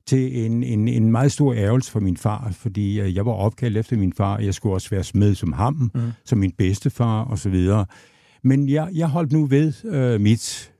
Til 0.05 0.45
en, 0.45 0.63
en, 0.63 0.87
en 0.87 1.11
meget 1.11 1.31
stor 1.31 1.53
ærgelse 1.53 1.91
for 1.91 1.99
min 1.99 2.17
far, 2.17 2.51
fordi 2.51 2.99
øh, 2.99 3.15
jeg 3.15 3.25
var 3.25 3.31
opkaldt 3.31 3.77
efter 3.77 3.97
min 3.97 4.13
far. 4.13 4.39
Jeg 4.39 4.53
skulle 4.53 4.75
også 4.75 4.89
være 4.89 5.03
smed 5.03 5.35
som 5.35 5.53
ham, 5.53 5.91
mm. 5.93 6.01
som 6.25 6.37
min 6.37 6.51
bedstefar 6.51 7.25
osv. 7.25 7.69
Men 8.43 8.69
jeg, 8.69 8.89
jeg 8.93 9.07
holdt 9.07 9.31
nu 9.31 9.45
ved 9.45 9.73
øh, 9.85 10.21
mit. 10.21 10.71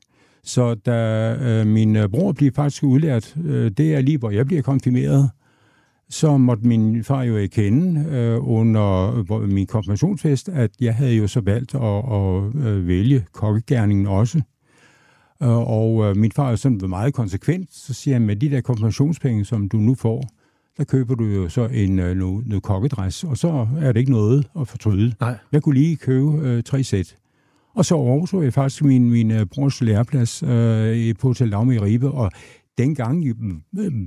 Så 0.44 0.74
da 0.74 1.34
øh, 1.36 1.68
min 1.68 1.96
øh, 1.96 2.10
bror 2.10 2.32
bliver 2.32 2.52
faktisk 2.56 2.84
udlært, 2.84 3.36
øh, 3.46 3.72
det 3.72 3.96
er 3.96 4.02
lige, 4.02 4.18
hvor 4.18 4.30
jeg 4.32 4.46
bliver 4.46 4.62
konfirmeret, 4.62 5.30
så 6.10 6.38
måtte 6.38 6.68
min 6.68 7.04
far 7.04 7.24
jo 7.24 7.38
erkende 7.38 8.06
øh, 8.10 8.48
under 8.50 9.48
min 9.48 9.68
konfirmationsfest, 9.68 10.50
at 10.50 10.72
jeg 10.80 10.96
havde 10.96 11.14
jo 11.16 11.28
så 11.28 11.42
valgt 11.42 11.76
at, 11.76 11.82
at, 11.82 12.68
at 12.68 12.88
vælge 12.88 13.26
kokkegærningen 13.34 14.08
også. 14.08 14.42
Øh, 15.44 15.50
og 15.58 16.04
øh, 16.06 16.18
min 16.18 16.32
far 16.32 16.52
er 16.52 16.56
sådan 16.56 16.90
meget 16.90 17.14
konsekvent, 17.14 17.74
så 17.74 17.94
siger 17.94 18.16
han, 18.16 18.26
med 18.26 18.36
de 18.36 18.50
der 18.50 18.62
konfirmationspenge, 18.62 19.46
som 19.46 19.70
du 19.70 19.78
nu 19.78 19.96
får, 19.96 20.24
der 20.78 20.84
køber 20.84 21.16
du 21.16 21.24
jo 21.26 21.50
så 21.50 21.66
en 21.68 22.00
øh, 22.00 22.16
noget, 22.18 22.48
noget 22.48 22.64
kokkedress, 22.64 23.24
og 23.24 23.38
så 23.38 23.68
er 23.82 23.92
det 23.92 24.00
ikke 24.00 24.12
noget 24.12 24.48
at 24.60 24.68
fortryde. 24.68 25.14
Nej. 25.20 25.36
Jeg 25.52 25.64
kunne 25.64 25.76
lige 25.76 25.96
købe 25.96 26.32
øh, 26.48 26.64
tre 26.64 26.84
sæt. 26.84 27.16
Og 27.76 27.86
så 27.86 27.96
overtog 27.96 28.44
jeg 28.44 28.54
faktisk 28.54 28.84
min, 28.84 29.10
min 29.12 29.32
øh, 29.32 29.46
brors 29.46 29.82
læreplads 29.82 30.44
øh, 30.44 30.98
i- 30.98 31.14
på 31.14 31.28
Hotel 31.28 31.52
Dagmar 31.52 31.74
i 31.74 31.80
Ribe, 31.80 32.12
og 32.12 32.32
dengang 32.84 33.24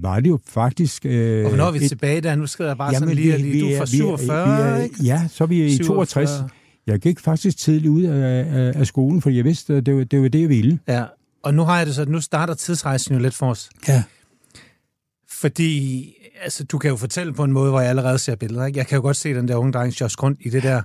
var 0.02 0.20
det 0.20 0.28
jo 0.28 0.38
faktisk... 0.48 1.06
Øh, 1.06 1.44
Og 1.44 1.48
hvornår 1.48 1.66
er 1.66 1.70
vi 1.70 1.78
et- 1.84 1.88
tilbage 1.88 2.20
der? 2.20 2.34
Nu 2.34 2.46
skal 2.46 2.66
jeg 2.66 2.76
bare 2.78 2.94
sådan 2.94 3.08
Jamen, 3.08 3.16
lige, 3.24 3.36
vi- 3.36 3.42
lige 3.42 3.60
du 3.60 3.66
er 3.68 3.76
fra 3.78 3.84
vi 3.90 3.98
er- 3.98 4.16
47, 4.16 4.46
vi 4.46 4.62
er- 4.62 4.82
ikke? 4.84 4.96
Ja, 5.04 5.28
så 5.30 5.44
er 5.44 5.48
vi 5.48 5.66
i 5.66 5.78
62. 5.78 6.30
47. 6.30 6.48
Jeg 6.86 6.98
gik 7.00 7.20
faktisk 7.20 7.56
tidligt 7.58 7.90
ud 7.90 8.02
af, 8.02 8.46
af, 8.50 8.72
af 8.80 8.86
skolen, 8.86 9.22
for 9.22 9.30
jeg 9.30 9.44
vidste, 9.44 9.74
at 9.74 9.86
det 9.86 9.94
var 9.96 10.04
det, 10.04 10.22
var 10.22 10.28
det 10.28 10.40
jeg 10.40 10.48
ville. 10.48 10.78
Ja, 10.88 11.04
og 11.42 11.54
nu 11.54 11.62
har 11.62 11.78
jeg 11.78 11.86
det 11.86 11.94
så, 11.94 12.04
nu 12.04 12.20
starter 12.20 12.54
tidsrejsen 12.54 13.14
jo 13.14 13.20
lidt 13.20 13.34
for 13.34 13.50
os. 13.50 13.70
Ja. 13.88 14.02
Fordi, 15.30 16.08
altså, 16.42 16.64
du 16.64 16.78
kan 16.78 16.90
jo 16.90 16.96
fortælle 16.96 17.32
på 17.32 17.44
en 17.44 17.52
måde, 17.52 17.70
hvor 17.70 17.80
jeg 17.80 17.88
allerede 17.90 18.18
ser 18.18 18.36
billeder, 18.36 18.64
ikke? 18.66 18.78
Jeg 18.78 18.86
kan 18.86 18.96
jo 18.96 19.02
godt 19.02 19.16
se 19.16 19.34
den 19.34 19.48
der 19.48 19.56
unge 19.56 19.72
dreng, 19.72 20.00
Josh 20.00 20.16
rundt 20.22 20.38
i 20.42 20.48
det 20.50 20.62
der 20.62 20.82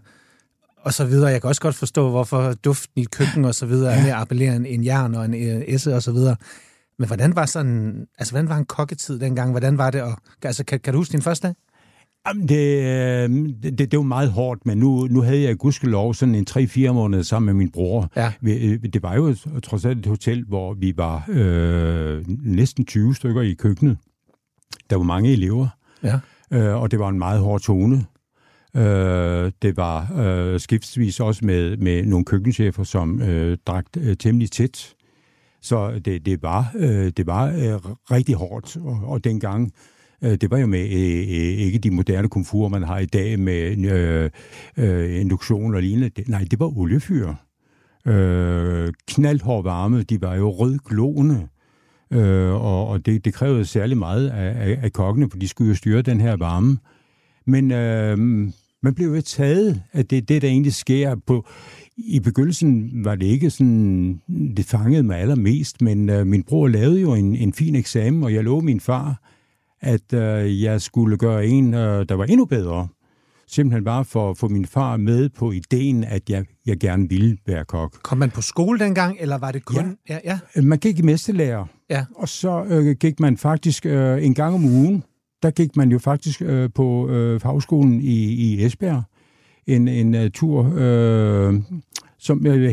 og 0.81 0.93
så 0.93 1.05
videre. 1.05 1.27
Jeg 1.31 1.41
kan 1.41 1.47
også 1.47 1.61
godt 1.61 1.75
forstå, 1.75 2.09
hvorfor 2.09 2.53
duften 2.53 3.01
i 3.01 3.05
køkken 3.11 3.45
og 3.45 3.55
så 3.55 3.65
videre 3.65 3.93
er 3.93 4.03
mere 4.03 4.13
appellerende 4.13 4.69
end 4.69 4.83
jern 4.83 5.15
og 5.15 5.25
en 5.25 5.33
øh, 5.33 5.61
esse 5.67 5.95
og 5.95 6.03
så 6.03 6.11
videre. 6.11 6.35
Men 6.99 7.07
hvordan 7.07 7.35
var 7.35 7.45
sådan, 7.45 8.05
altså 8.17 8.33
hvordan 8.33 8.49
var 8.49 8.57
en 8.57 8.65
kokketid 8.65 9.19
dengang? 9.19 9.51
Hvordan 9.51 9.77
var 9.77 9.91
det? 9.91 10.01
Og, 10.01 10.17
altså, 10.43 10.63
kan, 10.65 10.79
kan 10.79 10.93
du 10.93 10.99
huske 10.99 11.11
din 11.11 11.21
første 11.21 11.47
dag? 11.47 11.55
Jamen, 12.27 12.47
det, 12.49 12.83
øh, 12.83 13.29
det, 13.63 13.91
det 13.91 13.97
var 13.97 14.03
meget 14.03 14.31
hårdt, 14.31 14.65
men 14.65 14.77
nu, 14.77 15.07
nu 15.07 15.21
havde 15.21 15.41
jeg 15.41 15.57
gudskelov 15.57 16.13
sådan 16.13 16.35
en 16.35 16.45
3-4 16.49 16.91
måneder 16.91 17.23
sammen 17.23 17.45
med 17.45 17.53
min 17.53 17.71
bror. 17.71 18.11
Ja. 18.15 18.31
Vi- 18.41 18.77
Det 18.77 19.03
var 19.03 19.15
jo 19.15 19.35
trods 19.63 19.85
alt 19.85 19.99
et 19.99 20.05
hotel, 20.05 20.45
hvor 20.47 20.73
vi 20.73 20.93
var 20.97 21.25
øh, 21.29 22.23
næsten 22.43 22.85
20 22.85 23.15
stykker 23.15 23.41
i 23.41 23.53
køkkenet. 23.53 23.97
Der 24.89 24.95
var 24.95 25.03
mange 25.03 25.31
elever, 25.31 25.67
Ja. 26.03 26.19
øh, 26.51 26.81
og 26.81 26.91
det 26.91 26.99
var 26.99 27.09
en 27.09 27.19
meget 27.19 27.39
hård 27.39 27.61
tone. 27.61 28.05
Øh, 28.75 29.51
det 29.61 29.77
var 29.77 30.11
øh, 30.17 30.59
skiftsvis 30.59 31.19
også 31.19 31.45
med, 31.45 31.77
med 31.77 32.05
nogle 32.05 32.25
køkkenchefer, 32.25 32.83
som 32.83 33.21
øh, 33.21 33.57
drak 33.67 33.85
øh, 33.97 34.17
temmelig 34.17 34.51
tæt. 34.51 34.93
Så 35.67 35.99
det, 36.05 36.25
det 36.25 36.43
var, 36.43 36.71
øh, 36.75 37.11
det 37.17 37.27
var 37.27 37.45
øh, 37.45 37.91
rigtig 38.11 38.35
hårdt, 38.35 38.77
og, 38.77 38.99
og 39.03 39.23
dengang, 39.23 39.71
øh, 40.23 40.31
det 40.31 40.51
var 40.51 40.57
jo 40.57 40.67
med 40.67 40.79
øh, 40.79 41.19
øh, 41.19 41.65
ikke 41.65 41.79
de 41.79 41.91
moderne 41.91 42.29
komfurer, 42.29 42.69
man 42.69 42.83
har 42.83 42.99
i 42.99 43.05
dag 43.05 43.39
med 43.39 43.77
øh, 43.85 44.29
øh, 44.77 45.21
induktion 45.21 45.75
og 45.75 45.81
lignende. 45.81 46.23
Nej, 46.27 46.45
det 46.51 46.59
var 46.59 46.77
oliefyr. 46.77 47.33
Øh, 48.05 48.93
knaldhård 49.07 49.63
varme, 49.63 50.03
de 50.03 50.21
var 50.21 50.35
jo 50.35 50.49
rødglående. 50.49 51.47
Øh, 52.11 52.53
og 52.53 52.87
og 52.87 53.05
det, 53.05 53.25
det 53.25 53.33
krævede 53.33 53.65
særlig 53.65 53.97
meget 53.97 54.29
af, 54.29 54.69
af, 54.69 54.79
af 54.83 54.93
kokkene, 54.93 55.29
for 55.29 55.37
de 55.37 55.47
skulle 55.47 55.69
jo 55.69 55.75
styre 55.75 56.01
den 56.01 56.21
her 56.21 56.35
varme. 56.35 56.77
Men 57.45 57.71
øh, 57.71 58.17
man 58.83 58.93
blev 58.93 59.15
jo 59.15 59.21
taget 59.21 59.81
af 59.93 60.05
det, 60.05 60.29
det, 60.29 60.41
der 60.41 60.47
egentlig 60.47 60.73
sker 60.73 61.15
på... 61.25 61.47
I 61.97 62.19
begyndelsen 62.19 62.91
var 63.05 63.15
det 63.15 63.25
ikke 63.25 63.49
sådan, 63.49 64.21
det 64.57 64.65
fangede 64.65 65.03
mig 65.03 65.17
allermest, 65.17 65.81
men 65.81 66.09
øh, 66.09 66.27
min 66.27 66.43
bror 66.43 66.67
lavede 66.67 67.01
jo 67.01 67.13
en, 67.13 67.35
en 67.35 67.53
fin 67.53 67.75
eksamen, 67.75 68.23
og 68.23 68.33
jeg 68.33 68.43
lovede 68.43 68.65
min 68.65 68.79
far, 68.79 69.21
at 69.81 70.13
øh, 70.13 70.61
jeg 70.63 70.81
skulle 70.81 71.17
gøre 71.17 71.47
en, 71.47 71.73
øh, 71.73 72.05
der 72.09 72.15
var 72.15 72.25
endnu 72.25 72.45
bedre. 72.45 72.87
Simpelthen 73.47 73.83
bare 73.83 74.05
for 74.05 74.29
at 74.29 74.37
få 74.37 74.47
min 74.47 74.65
far 74.65 74.97
med 74.97 75.29
på 75.29 75.51
ideen, 75.51 76.03
at 76.03 76.29
jeg, 76.29 76.45
jeg 76.65 76.77
gerne 76.77 77.09
ville 77.09 77.37
være 77.47 77.65
kok. 77.65 78.01
Kom 78.03 78.17
man 78.17 78.29
på 78.29 78.41
skole 78.41 78.79
dengang, 78.79 79.17
eller 79.19 79.37
var 79.37 79.51
det 79.51 79.65
kun... 79.65 79.97
Ja, 80.09 80.19
ja. 80.25 80.39
ja. 80.55 80.61
Man 80.61 80.79
gik 80.79 80.99
i 80.99 81.01
mesterlærer, 81.01 81.65
ja. 81.89 82.05
og 82.15 82.29
så 82.29 82.63
øh, 82.63 82.95
gik 82.95 83.19
man 83.19 83.37
faktisk 83.37 83.85
øh, 83.85 84.25
en 84.25 84.33
gang 84.33 84.55
om 84.55 84.65
ugen, 84.65 85.03
der 85.43 85.51
gik 85.51 85.75
man 85.75 85.91
jo 85.91 85.99
faktisk 85.99 86.41
øh, 86.41 86.69
på 86.75 87.09
øh, 87.09 87.39
fagskolen 87.39 88.01
i, 88.01 88.33
i 88.33 88.65
Esbjerg. 88.65 89.03
En, 89.67 89.87
en 89.87 90.15
uh, 90.15 90.21
tur, 90.33 90.73
øh, 90.75 91.61
som 92.17 92.47
øh, 92.47 92.71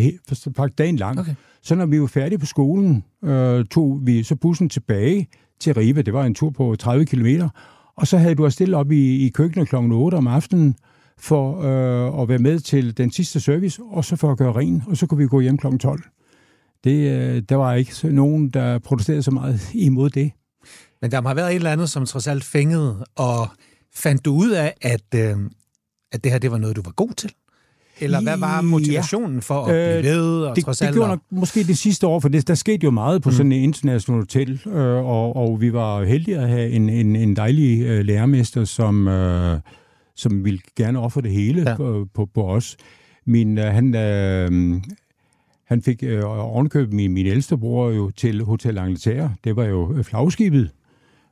faktisk 0.56 0.78
dagen 0.78 0.96
lang. 0.96 1.18
Okay. 1.18 1.34
Så 1.62 1.74
når 1.74 1.86
vi 1.86 2.00
var 2.00 2.06
færdige 2.06 2.38
på 2.38 2.46
skolen, 2.46 3.04
øh, 3.24 3.64
tog 3.64 4.00
vi 4.02 4.22
så 4.22 4.36
bussen 4.36 4.68
tilbage 4.68 5.28
til 5.60 5.74
Ribe. 5.74 6.02
Det 6.02 6.14
var 6.14 6.24
en 6.24 6.34
tur 6.34 6.50
på 6.50 6.76
30 6.76 7.06
kilometer. 7.06 7.48
Og 7.96 8.06
så 8.06 8.18
havde 8.18 8.34
du 8.34 8.46
at 8.46 8.52
stille 8.52 8.76
op 8.76 8.92
i, 8.92 9.26
i 9.26 9.28
køkkenet 9.28 9.68
kl. 9.68 9.76
8 9.76 10.14
om 10.14 10.26
aftenen 10.26 10.76
for 11.18 11.62
øh, 11.62 12.22
at 12.22 12.28
være 12.28 12.38
med 12.38 12.60
til 12.60 12.96
den 12.96 13.10
sidste 13.10 13.40
service, 13.40 13.82
og 13.82 14.04
så 14.04 14.16
for 14.16 14.32
at 14.32 14.38
gøre 14.38 14.52
ren, 14.52 14.82
og 14.86 14.96
så 14.96 15.06
kunne 15.06 15.18
vi 15.18 15.26
gå 15.26 15.40
hjem 15.40 15.58
kl. 15.58 15.66
12. 15.78 16.02
Det, 16.84 17.10
øh, 17.10 17.42
der 17.48 17.56
var 17.56 17.74
ikke 17.74 17.92
nogen, 18.12 18.48
der 18.50 18.78
protesterede 18.78 19.22
så 19.22 19.30
meget 19.30 19.70
imod 19.74 20.10
det. 20.10 20.32
Men 21.02 21.10
der 21.10 21.22
have 21.22 21.36
været 21.36 21.50
et 21.50 21.54
eller 21.56 21.72
andet, 21.72 21.90
som 21.90 22.06
trods 22.06 22.26
alt 22.26 22.44
fængede, 22.44 23.04
og 23.16 23.48
fandt 23.94 24.24
du 24.24 24.34
ud 24.34 24.50
af, 24.50 24.74
at, 24.82 25.04
øh, 25.14 25.36
at 26.12 26.24
det 26.24 26.32
her 26.32 26.38
det 26.38 26.50
var 26.50 26.58
noget, 26.58 26.76
du 26.76 26.82
var 26.84 26.90
god 26.92 27.10
til? 27.16 27.30
Eller 28.00 28.22
hvad 28.22 28.36
var 28.36 28.54
Ja. 28.54 28.60
motivationen 28.60 29.42
for 29.42 29.64
at 29.64 30.00
blive 30.00 30.14
ved? 30.14 30.42
Og 30.44 30.56
det, 30.56 30.64
trods 30.64 30.78
det 30.78 30.86
alt, 30.86 30.94
gjorde 30.94 31.06
og- 31.10 31.16
nok 31.16 31.20
måske 31.30 31.64
det 31.64 31.78
sidste 31.78 32.06
år, 32.06 32.20
for 32.20 32.28
det, 32.28 32.48
der 32.48 32.54
skete 32.54 32.84
jo 32.84 32.90
meget 32.90 33.22
på 33.22 33.28
mm. 33.30 33.36
sådan 33.36 33.52
et 33.52 33.56
internationalt 33.62 34.20
hotel, 34.22 34.60
øh, 34.66 35.04
og, 35.04 35.36
og 35.36 35.60
vi 35.60 35.72
var 35.72 36.04
heldige 36.04 36.38
at 36.38 36.48
have 36.48 36.70
en, 36.70 36.88
en, 36.88 37.16
en 37.16 37.36
dejlig 37.36 37.82
øh, 37.82 38.04
lærermester, 38.04 38.64
som, 38.64 39.08
øh, 39.08 39.60
som 40.16 40.44
ville 40.44 40.58
gerne 40.76 40.98
ofre 40.98 41.22
det 41.22 41.30
hele 41.30 41.70
ja. 41.70 41.76
på, 41.76 42.06
på, 42.14 42.28
på 42.34 42.48
os. 42.48 42.76
Min, 43.26 43.58
øh, 43.58 43.64
han, 43.64 43.94
øh, 43.96 44.80
han 45.66 45.82
fik 45.82 46.02
øh, 46.02 46.22
ovenkøbet 46.24 46.94
min, 46.94 47.12
min 47.12 47.26
ældste 47.26 47.56
bror 47.56 47.90
jo 47.90 48.10
til 48.10 48.42
Hotel 48.42 48.78
Angleterre. 48.78 49.34
Det 49.44 49.56
var 49.56 49.64
jo 49.64 49.94
øh, 49.94 50.04
flagskibet, 50.04 50.70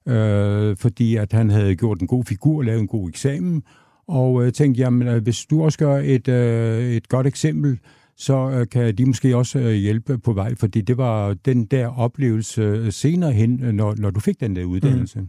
øh, 0.08 0.76
fordi 0.76 1.16
at 1.16 1.32
han 1.32 1.50
havde 1.50 1.76
gjort 1.76 2.00
en 2.00 2.06
god 2.06 2.24
figur, 2.24 2.62
lavet 2.62 2.80
en 2.80 2.86
god 2.86 3.08
eksamen, 3.08 3.62
og 4.08 4.46
øh, 4.46 4.52
tænkte, 4.52 4.80
jamen, 4.80 5.08
øh, 5.08 5.22
hvis 5.22 5.46
du 5.46 5.64
også 5.64 5.78
gør 5.78 5.96
et, 6.04 6.28
øh, 6.28 6.92
et 6.92 7.08
godt 7.08 7.26
eksempel, 7.26 7.78
så 8.16 8.50
øh, 8.50 8.68
kan 8.68 8.94
de 8.94 9.06
måske 9.06 9.36
også 9.36 9.58
øh, 9.58 9.72
hjælpe 9.72 10.18
på 10.18 10.32
vej, 10.32 10.54
fordi 10.54 10.80
det 10.80 10.96
var 10.96 11.34
den 11.34 11.64
der 11.64 11.98
oplevelse 11.98 12.62
øh, 12.62 12.92
senere 12.92 13.32
hen, 13.32 13.50
når, 13.50 13.94
når 13.98 14.10
du 14.10 14.20
fik 14.20 14.40
den 14.40 14.56
der 14.56 14.64
uddannelse. 14.64 15.20
Mm. 15.20 15.28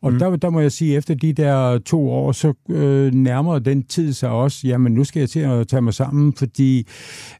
Og 0.00 0.12
mm. 0.12 0.18
der, 0.18 0.36
der 0.36 0.50
må 0.50 0.60
jeg 0.60 0.72
sige, 0.72 0.96
efter 0.96 1.14
de 1.14 1.32
der 1.32 1.78
to 1.78 2.10
år, 2.10 2.32
så 2.32 2.52
øh, 2.70 3.14
nærmer 3.14 3.58
den 3.58 3.82
tid 3.82 4.12
sig 4.12 4.30
også, 4.30 4.66
jamen 4.66 4.92
nu 4.92 5.04
skal 5.04 5.20
jeg 5.20 5.30
til 5.30 5.40
at 5.40 5.68
tage 5.68 5.82
mig 5.82 5.94
sammen, 5.94 6.32
fordi 6.32 6.86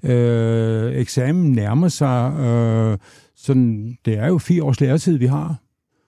øh, 0.02 0.92
eksamen 0.92 1.52
nærmer 1.52 1.88
sig, 1.88 2.32
øh, 2.40 2.98
sådan, 3.36 3.98
det 4.04 4.18
er 4.18 4.26
jo 4.26 4.38
fire 4.38 4.62
års 4.62 4.80
læretid, 4.80 5.18
vi 5.18 5.26
har. 5.26 5.56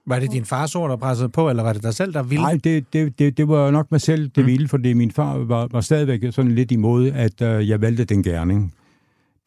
Var 0.06 0.18
det 0.18 0.32
din 0.32 0.44
fars 0.44 0.74
ord, 0.74 0.90
der 0.90 0.96
pressede 0.96 1.28
på, 1.28 1.50
eller 1.50 1.62
var 1.62 1.72
det 1.72 1.82
dig 1.82 1.94
selv, 1.94 2.12
der 2.12 2.22
ville? 2.22 2.42
Nej, 2.42 2.58
det, 2.64 2.92
det, 2.92 3.18
det, 3.18 3.36
det 3.36 3.48
var 3.48 3.70
nok 3.70 3.90
mig 3.90 4.00
selv, 4.00 4.28
det 4.28 4.44
mm. 4.44 4.46
ville, 4.46 4.68
fordi 4.68 4.92
min 4.92 5.10
far 5.10 5.38
var, 5.38 5.68
var 5.70 5.80
stadigvæk 5.80 6.20
sådan 6.30 6.52
lidt 6.52 6.72
imod, 6.72 7.10
at 7.10 7.42
øh, 7.42 7.68
jeg 7.68 7.80
valgte 7.80 8.04
den 8.04 8.22
gerning. 8.22 8.74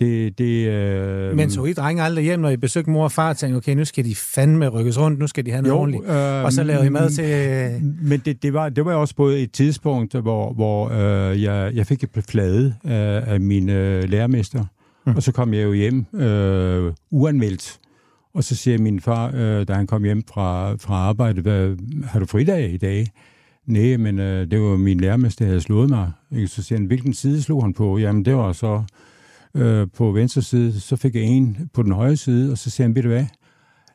Det, 0.05 0.37
det, 0.37 0.67
øh, 0.67 1.35
Men 1.35 1.49
så 1.51 1.65
I 1.65 1.73
drenge 1.73 2.03
aldrig 2.03 2.23
hjem, 2.25 2.39
når 2.39 2.49
I 2.49 2.57
besøgte 2.57 2.89
mor 2.89 3.03
og 3.03 3.11
far, 3.11 3.29
og 3.29 3.37
tænkte, 3.37 3.57
okay, 3.57 3.75
nu 3.75 3.85
skal 3.85 4.05
de 4.05 4.15
fandme 4.15 4.67
rykkes 4.67 4.99
rundt, 4.99 5.19
nu 5.19 5.27
skal 5.27 5.45
de 5.45 5.51
have 5.51 5.61
noget 5.61 5.75
Jo, 5.75 5.79
ordentligt. 5.79 6.03
øh, 6.05 6.43
Og 6.43 6.53
så 6.53 6.63
lavede 6.63 6.85
I 6.85 6.89
mad 6.89 7.09
til... 7.09 7.83
Men 8.01 8.21
det, 8.25 8.43
det, 8.43 8.53
var, 8.53 8.69
det 8.69 8.85
var 8.85 8.93
også 8.93 9.15
både 9.15 9.39
et 9.39 9.51
tidspunkt, 9.51 10.15
hvor, 10.15 10.53
hvor 10.53 10.89
øh, 10.89 11.41
jeg, 11.43 11.71
jeg 11.75 11.87
fik 11.87 12.03
et 12.03 12.23
flade 12.29 12.75
af, 12.83 13.23
af 13.33 13.39
min 13.41 13.69
øh, 13.69 14.03
lærermester, 14.09 14.65
mm. 15.05 15.15
og 15.15 15.23
så 15.23 15.31
kom 15.31 15.53
jeg 15.53 15.63
jo 15.63 15.73
hjem 15.73 16.05
øh, 16.15 16.93
uanmeldt. 17.11 17.79
Og 18.35 18.43
så 18.43 18.55
siger 18.55 18.77
min 18.77 18.99
far, 18.99 19.31
øh, 19.35 19.67
da 19.67 19.73
han 19.73 19.87
kom 19.87 20.03
hjem 20.03 20.23
fra, 20.33 20.75
fra 20.75 20.93
arbejde, 20.93 21.41
hvad, 21.41 21.75
har 22.05 22.19
du 22.19 22.25
fridag 22.25 22.73
i 22.73 22.77
dag? 22.77 23.07
Nej, 23.65 23.97
men 23.97 24.19
øh, 24.19 24.51
det 24.51 24.61
var 24.61 24.77
min 24.77 24.99
lærermester, 24.99 25.45
der 25.45 25.49
havde 25.49 25.61
slået 25.61 25.89
mig. 25.89 26.11
Så 26.47 26.63
siger 26.63 26.79
han, 26.79 26.85
hvilken 26.87 27.13
side 27.13 27.41
slog 27.41 27.63
han 27.63 27.73
på? 27.73 27.97
Jamen, 27.97 28.25
det 28.25 28.35
var 28.35 28.51
så 28.53 28.83
øh, 29.55 29.87
på 29.97 30.11
venstre 30.11 30.41
side. 30.41 30.79
Så 30.79 30.95
fik 30.95 31.15
jeg 31.15 31.23
en 31.23 31.69
på 31.73 31.83
den 31.83 31.91
højre 31.91 32.17
side, 32.17 32.51
og 32.51 32.57
så 32.57 32.69
siger 32.69 32.87
han, 32.87 32.95
ved 32.95 33.03
du 33.03 33.09
hvad? 33.09 33.25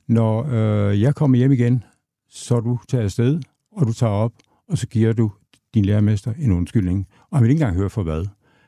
Når 0.08 0.46
øh, 0.50 1.00
jeg 1.00 1.14
kommer 1.14 1.38
hjem 1.38 1.52
igen, 1.52 1.84
så 2.28 2.60
du 2.60 2.78
tager 2.88 3.04
afsted, 3.04 3.40
og 3.72 3.86
du 3.86 3.92
tager 3.92 4.12
op, 4.12 4.32
og 4.68 4.78
så 4.78 4.86
giver 4.86 5.12
du 5.12 5.30
din 5.74 5.84
lærermester 5.84 6.32
en 6.38 6.52
undskyldning. 6.52 7.06
Og 7.30 7.38
han 7.38 7.44
vil 7.44 7.50
ikke 7.50 7.62
engang 7.62 7.76
høre 7.76 7.90
for 7.90 8.02
hvad. 8.02 8.26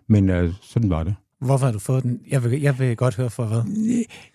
Men 0.08 0.30
øh, 0.30 0.52
sådan 0.62 0.90
var 0.90 1.04
det. 1.04 1.14
Hvorfor 1.40 1.66
har 1.66 1.72
du 1.72 1.78
fået 1.78 2.02
den? 2.02 2.20
Jeg 2.30 2.44
vil, 2.44 2.60
jeg 2.60 2.78
vil 2.78 2.96
godt 2.96 3.16
høre 3.16 3.30
for 3.30 3.44
hvad. 3.44 3.62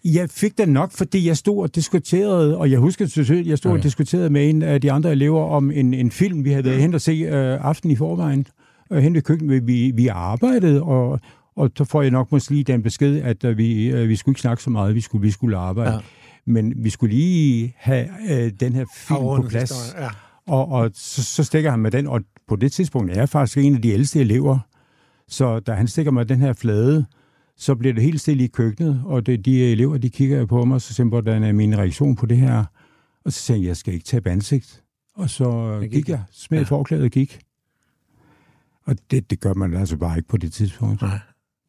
Jeg 0.06 0.30
fik 0.30 0.58
den 0.58 0.70
nok, 0.70 0.92
fordi 0.92 1.28
jeg 1.28 1.38
stod 1.38 1.62
og 1.64 1.76
diskuterede, 1.76 2.58
og 2.58 2.72
jeg 2.72 2.80
husker 2.80 3.06
selvfølgelig, 3.06 3.50
jeg 3.50 3.58
stod 3.58 3.72
okay. 3.72 3.80
og 3.80 3.84
diskuterede 3.84 4.30
med 4.30 4.50
en 4.50 4.62
af 4.62 4.82
de 4.82 4.92
andre 4.92 5.12
elever 5.12 5.44
om 5.44 5.72
en, 5.72 5.94
en 5.94 6.12
film, 6.12 6.44
vi 6.44 6.50
havde 6.50 6.66
været 6.66 6.82
hen 6.82 6.94
og 6.94 7.02
se 7.02 7.12
øh, 7.12 7.66
aften 7.66 7.92
i 7.92 7.96
forvejen. 7.96 8.48
Øh, 8.92 8.98
hen 8.98 9.14
ved 9.14 9.22
køkkenet, 9.22 9.68
vi, 9.68 9.92
vi 9.96 10.08
arbejdede, 10.08 10.82
og, 10.82 11.20
og 11.56 11.72
så 11.78 11.84
får 11.84 12.02
jeg 12.02 12.12
nok 12.12 12.32
måske 12.32 12.52
lige 12.52 12.64
den 12.64 12.84
besked, 12.84 13.22
at 13.22 13.44
øh, 13.44 13.58
vi, 13.58 13.88
øh, 13.88 14.10
vi 14.10 14.16
skulle 14.16 14.34
ikke 14.34 14.42
snakke 14.42 14.64
så 14.64 14.70
meget, 14.70 14.96
vi 14.96 15.02
skulle, 15.02 15.22
vi 15.22 15.32
skulle 15.32 15.58
arbejde. 15.58 15.94
Ja. 15.94 16.00
Men 16.46 16.74
vi 16.84 16.90
skulle 16.90 17.16
lige 17.16 17.74
have 17.78 18.08
øh, 18.30 18.52
den 18.60 18.74
her 18.74 18.86
film 18.96 19.20
på 19.20 19.46
plads. 19.50 19.96
Ja. 19.98 20.10
Og, 20.48 20.68
og 20.68 20.92
så, 20.94 21.24
så 21.24 21.44
stikker 21.44 21.72
han 21.72 21.80
med 21.80 21.92
den, 21.92 22.08
og 22.08 22.22
på 22.48 22.56
det 22.56 22.72
tidspunkt 22.72 23.12
er 23.12 23.16
jeg 23.16 23.30
faktisk 23.30 23.58
en 23.58 23.76
af 23.76 23.82
de 23.82 23.90
ældste 23.90 24.20
elever. 24.20 24.60
Så 25.28 25.60
da 25.60 25.74
han 25.74 25.88
stikker 25.88 26.12
med 26.12 26.26
den 26.26 26.40
her 26.40 26.54
flade, 26.54 27.06
så 27.58 27.76
bliver 27.76 27.94
det 27.94 28.04
helt 28.04 28.22
stille 28.22 28.44
i 28.44 28.48
køkkenet, 28.48 29.02
og 29.06 29.26
det, 29.26 29.46
de 29.46 29.72
elever, 29.72 29.98
de 29.98 30.10
kigger 30.10 30.46
på 30.46 30.66
mig, 30.66 30.82
så 30.82 30.94
siger 30.94 31.08
hvordan 31.08 31.44
er 31.44 31.52
min 31.52 31.78
reaktion 31.78 32.16
på 32.16 32.26
det 32.26 32.38
her? 32.38 32.64
Og 33.26 33.34
så 33.34 33.40
siger 33.40 33.58
jeg, 33.58 33.68
jeg 33.68 33.78
skal 33.78 33.94
ikke 33.94 34.06
tabe 34.06 34.30
ansigt. 34.30 34.84
Og 35.16 35.30
så 35.30 35.78
gik 35.82 35.92
gik 35.92 36.10
jeg. 36.10 36.14
jeg, 36.14 36.24
smed 36.32 36.60
ja. 36.60 36.64
forklædet 36.64 37.06
og 37.06 37.12
gik. 37.12 37.40
Og 38.86 38.96
det, 39.12 39.30
det 39.30 39.40
gør 39.40 39.54
man 39.54 39.74
altså 39.74 39.98
bare 39.98 40.18
ikke 40.18 40.30
på 40.30 40.38
det 40.38 40.54
tidspunkt. 40.54 41.02
Nej. 41.02 41.20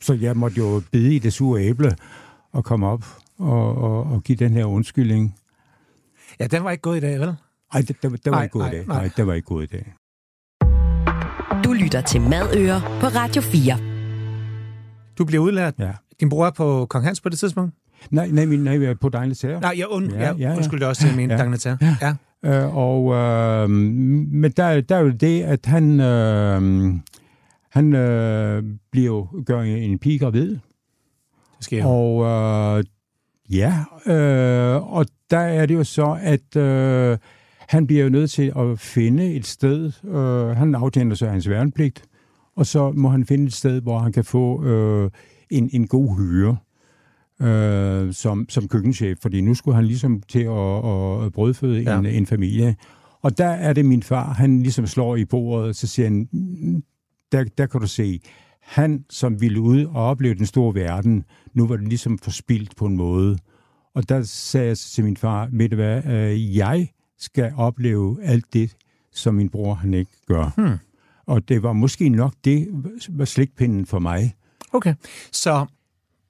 Så 0.01 0.15
jeg 0.15 0.37
måtte 0.37 0.57
jo 0.59 0.83
bide 0.93 1.15
i 1.15 1.19
det 1.19 1.33
sure 1.33 1.63
æble 1.63 1.97
og 2.53 2.65
komme 2.65 2.87
op 2.87 3.05
og, 3.39 3.75
og, 3.77 4.05
og 4.05 4.23
give 4.23 4.37
den 4.37 4.53
her 4.53 4.65
undskyldning. 4.65 5.35
ja, 6.41 6.47
den 6.47 6.65
var 6.65 6.71
ikke 6.71 6.83
gået 6.83 6.97
i 6.97 7.01
dag, 7.01 7.21
vel? 7.21 7.35
Ej, 7.73 7.81
det, 7.81 7.89
det, 7.89 8.03
det 8.03 8.21
var 8.25 8.31
Nej, 8.31 8.43
ikke 8.43 8.53
god 8.53 8.61
nej, 8.61 8.71
i 8.71 8.75
dag. 8.77 8.87
nej. 8.87 8.97
Nej, 8.97 9.11
det 9.17 9.27
var 9.27 9.35
ikke 9.35 9.47
god 9.47 9.63
i 9.63 9.67
dag. 9.67 9.93
Du 11.65 11.73
lytter 11.73 12.01
til 12.01 12.21
Madøer 12.21 12.81
på 13.01 13.07
Radio 13.07 13.43
4. 13.43 13.79
Du 15.19 15.25
bliver 15.25 15.43
udlært. 15.43 15.75
Ja. 15.79 15.93
Din 16.21 16.29
bror 16.29 16.47
er 16.47 16.51
på 16.51 16.87
Kong 16.91 17.05
Hans 17.05 17.21
på 17.21 17.29
det 17.29 17.39
tidspunkt? 17.39 17.75
Nej, 18.11 18.29
nej, 18.31 18.45
min, 18.45 18.65
nej, 18.65 18.77
vi 18.77 18.85
er 18.85 18.95
på 18.95 19.11
sager. 19.33 19.61
Nej, 19.61 19.75
jeg, 19.79 19.89
und, 19.89 20.11
ja, 20.11 20.19
Ja, 20.19 20.25
ja, 20.39 20.55
ja, 20.55 20.79
ja. 20.81 20.87
også 20.89 21.03
til 21.03 21.17
min 21.17 21.31
ja. 21.31 21.37
Ja. 21.37 21.43
dagnetær. 21.43 21.77
Ja. 22.03 22.15
Øh, 22.45 22.77
og, 22.77 23.15
øh, 23.15 23.71
men 23.71 24.51
der, 24.51 24.81
der 24.81 24.97
er 24.97 25.01
jo 25.01 25.11
det, 25.11 25.43
at 25.43 25.67
han, 25.67 26.01
øh, 26.01 26.95
Han 27.77 27.95
øh, 27.95 28.63
bliver 28.91 29.07
jo, 29.07 29.27
gør 29.47 29.61
en 29.61 29.99
pige 29.99 30.19
gravid. 30.19 30.51
Det 30.51 30.61
sker. 31.61 31.85
Og 31.85 32.25
øh, 32.25 32.85
ja, 33.51 33.85
øh, 34.07 34.93
og 34.93 35.07
der 35.31 35.39
er 35.39 35.67
det 35.67 35.75
jo 35.75 35.85
så, 35.85 36.19
at 36.23 36.57
øh, 36.57 37.19
han 37.59 37.87
bliver 37.87 38.03
jo 38.05 38.09
nødt 38.11 38.31
til 38.31 38.53
at 38.57 38.79
finde 38.79 39.35
et 39.35 39.47
sted. 39.47 39.93
Øh, 40.05 40.57
han 40.57 40.75
aftjener 40.75 41.15
så 41.15 41.27
hans 41.27 41.49
værnepligt, 41.49 42.05
og 42.57 42.67
så 42.67 42.93
må 42.93 43.09
han 43.09 43.25
finde 43.27 43.45
et 43.45 43.53
sted, 43.53 43.81
hvor 43.81 43.99
han 43.99 44.13
kan 44.13 44.25
få 44.25 44.65
øh, 44.65 45.11
en, 45.51 45.71
en 45.73 45.87
god 45.87 46.17
hyre 46.17 46.57
øh, 47.49 48.13
som, 48.13 48.47
som 48.49 48.69
køkkenchef, 48.69 49.19
fordi 49.23 49.41
nu 49.41 49.55
skulle 49.55 49.75
han 49.75 49.85
ligesom 49.85 50.23
til 50.29 50.43
at, 50.43 51.25
at 51.25 51.33
brødføde 51.33 51.81
ja. 51.83 51.99
en, 51.99 52.07
en 52.07 52.27
familie. 52.27 52.77
Og 53.23 53.39
der 53.39 53.49
er 53.49 53.73
det 53.73 53.85
min 53.85 54.03
far, 54.03 54.33
han 54.33 54.63
ligesom 54.63 54.87
slår 54.87 55.17
i 55.17 55.25
bordet, 55.25 55.69
og 55.69 55.75
så 55.75 55.87
siger 55.87 56.07
han, 56.07 56.29
"Mm, 56.33 56.83
der, 57.33 57.45
der 57.59 57.67
kan 57.67 57.81
du 57.81 57.87
se, 57.87 58.21
han 58.61 59.05
som 59.11 59.41
ville 59.41 59.61
ud 59.61 59.85
og 59.85 60.05
opleve 60.05 60.35
den 60.35 60.47
store 60.47 60.75
verden, 60.75 61.25
nu 61.55 61.67
var 61.67 61.77
det 61.77 61.89
ligesom 61.89 62.19
forspildt 62.19 62.77
på 62.77 62.87
en 62.87 62.97
måde. 62.97 63.39
Og 63.95 64.09
der 64.09 64.23
sagde 64.23 64.67
jeg 64.67 64.79
til 64.79 65.05
min 65.05 65.17
far, 65.17 65.49
ved 65.53 65.69
du 65.69 65.77
hvad, 65.77 66.05
øh, 66.05 66.57
jeg 66.57 66.89
skal 67.19 67.53
opleve 67.57 68.19
alt 68.23 68.53
det, 68.53 68.77
som 69.13 69.35
min 69.35 69.49
bror 69.49 69.75
han 69.75 69.95
ikke 69.95 70.11
gør. 70.27 70.51
Hmm. 70.57 70.79
Og 71.27 71.49
det 71.49 71.63
var 71.63 71.73
måske 71.73 72.09
nok 72.09 72.35
det, 72.45 72.69
var 73.09 73.25
slikpinden 73.25 73.87
for 73.87 73.99
mig. 73.99 74.35
Okay, 74.73 74.95
så 75.33 75.67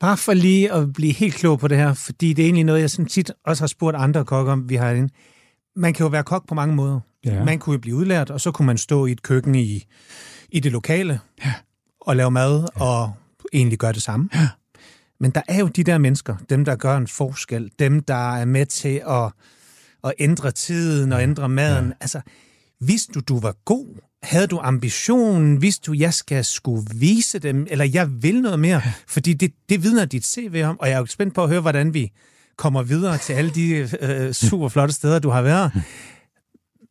bare 0.01 0.17
for 0.17 0.33
lige 0.33 0.73
at 0.73 0.93
blive 0.93 1.13
helt 1.13 1.35
klog 1.35 1.59
på 1.59 1.69
det 1.69 1.79
her, 1.79 1.95
fordi 1.95 2.33
det 2.33 2.43
er 2.43 2.47
egentlig 2.47 2.65
noget, 2.65 2.81
jeg 2.81 2.91
sådan 2.91 3.07
tit 3.07 3.33
også 3.45 3.63
har 3.63 3.67
spurgt 3.67 3.97
andre 3.97 4.25
kokke 4.25 4.53
om, 4.53 4.69
vi 4.69 4.75
har 4.75 4.89
herinde. 4.89 5.13
Man 5.77 5.95
kan 5.95 6.05
jo 6.05 6.11
være 6.11 6.25
kok 6.25 6.49
på 6.49 6.55
mange 6.55 6.75
måder. 6.75 7.01
Ja. 7.25 7.45
Man 7.45 7.59
kunne 7.59 7.73
jo 7.73 7.79
blive 7.79 7.97
udlært, 7.97 8.31
og 8.31 8.41
så 8.41 8.53
kunne 8.53 8.67
man 8.67 8.79
stå 8.79 9.07
i 9.07 9.13
et 9.13 9.23
køkken 9.23 9.55
i, 9.55 9.85
i 10.51 10.61
det 10.61 10.73
lokale 10.73 11.21
ja. 11.45 11.53
og 12.01 12.17
lave 12.17 12.31
mad 12.31 12.61
ja. 12.77 12.83
og 12.83 13.13
egentlig 13.53 13.79
gøre 13.79 13.93
det 13.93 14.03
samme. 14.03 14.29
Ja. 14.35 14.49
Men 15.21 15.31
der 15.31 15.43
er 15.49 15.59
jo 15.59 15.67
de 15.69 15.85
der 15.85 15.99
mennesker, 15.99 16.37
dem 16.51 16.65
der 16.65 16.77
gør 16.77 16.97
en 16.97 17.07
forskel, 17.07 17.71
dem 17.79 18.01
der 18.01 18.37
er 18.37 18.45
med 18.45 18.67
til 18.67 19.03
at, 19.09 19.33
at 20.05 20.13
ændre 20.19 20.51
tiden 20.51 21.13
og 21.13 21.23
ændre 21.23 21.49
maden. 21.49 21.87
Ja. 21.87 21.93
Altså, 22.01 22.21
vidste 22.81 23.13
du, 23.13 23.21
du 23.21 23.41
var 23.41 23.55
god? 23.65 23.87
Havde 24.23 24.47
du 24.47 24.59
ambitionen? 24.63 25.63
Vidste 25.63 25.87
du, 25.87 25.97
jeg 25.99 26.15
skal 26.15 26.45
skulle 26.45 26.87
vise 26.95 27.39
dem? 27.39 27.67
Eller 27.71 27.85
jeg 27.85 28.23
vil 28.23 28.43
noget 28.43 28.61
mere? 28.61 28.83
Fordi 29.09 29.33
det, 29.33 29.53
det 29.69 29.83
vidner 29.83 30.05
dit 30.05 30.27
CV 30.27 30.63
om, 30.65 30.81
og 30.81 30.89
jeg 30.89 30.95
er 30.95 30.99
jo 30.99 31.07
spændt 31.07 31.35
på 31.35 31.43
at 31.43 31.49
høre, 31.49 31.61
hvordan 31.61 31.95
vi 31.95 32.13
kommer 32.57 32.83
videre 32.83 33.19
til 33.19 33.33
alle 33.33 33.51
de 33.51 33.89
øh, 34.01 34.33
super 34.49 34.69
flotte 34.69 34.95
steder, 34.95 35.19
du 35.19 35.31
har 35.31 35.43
været. 35.43 35.71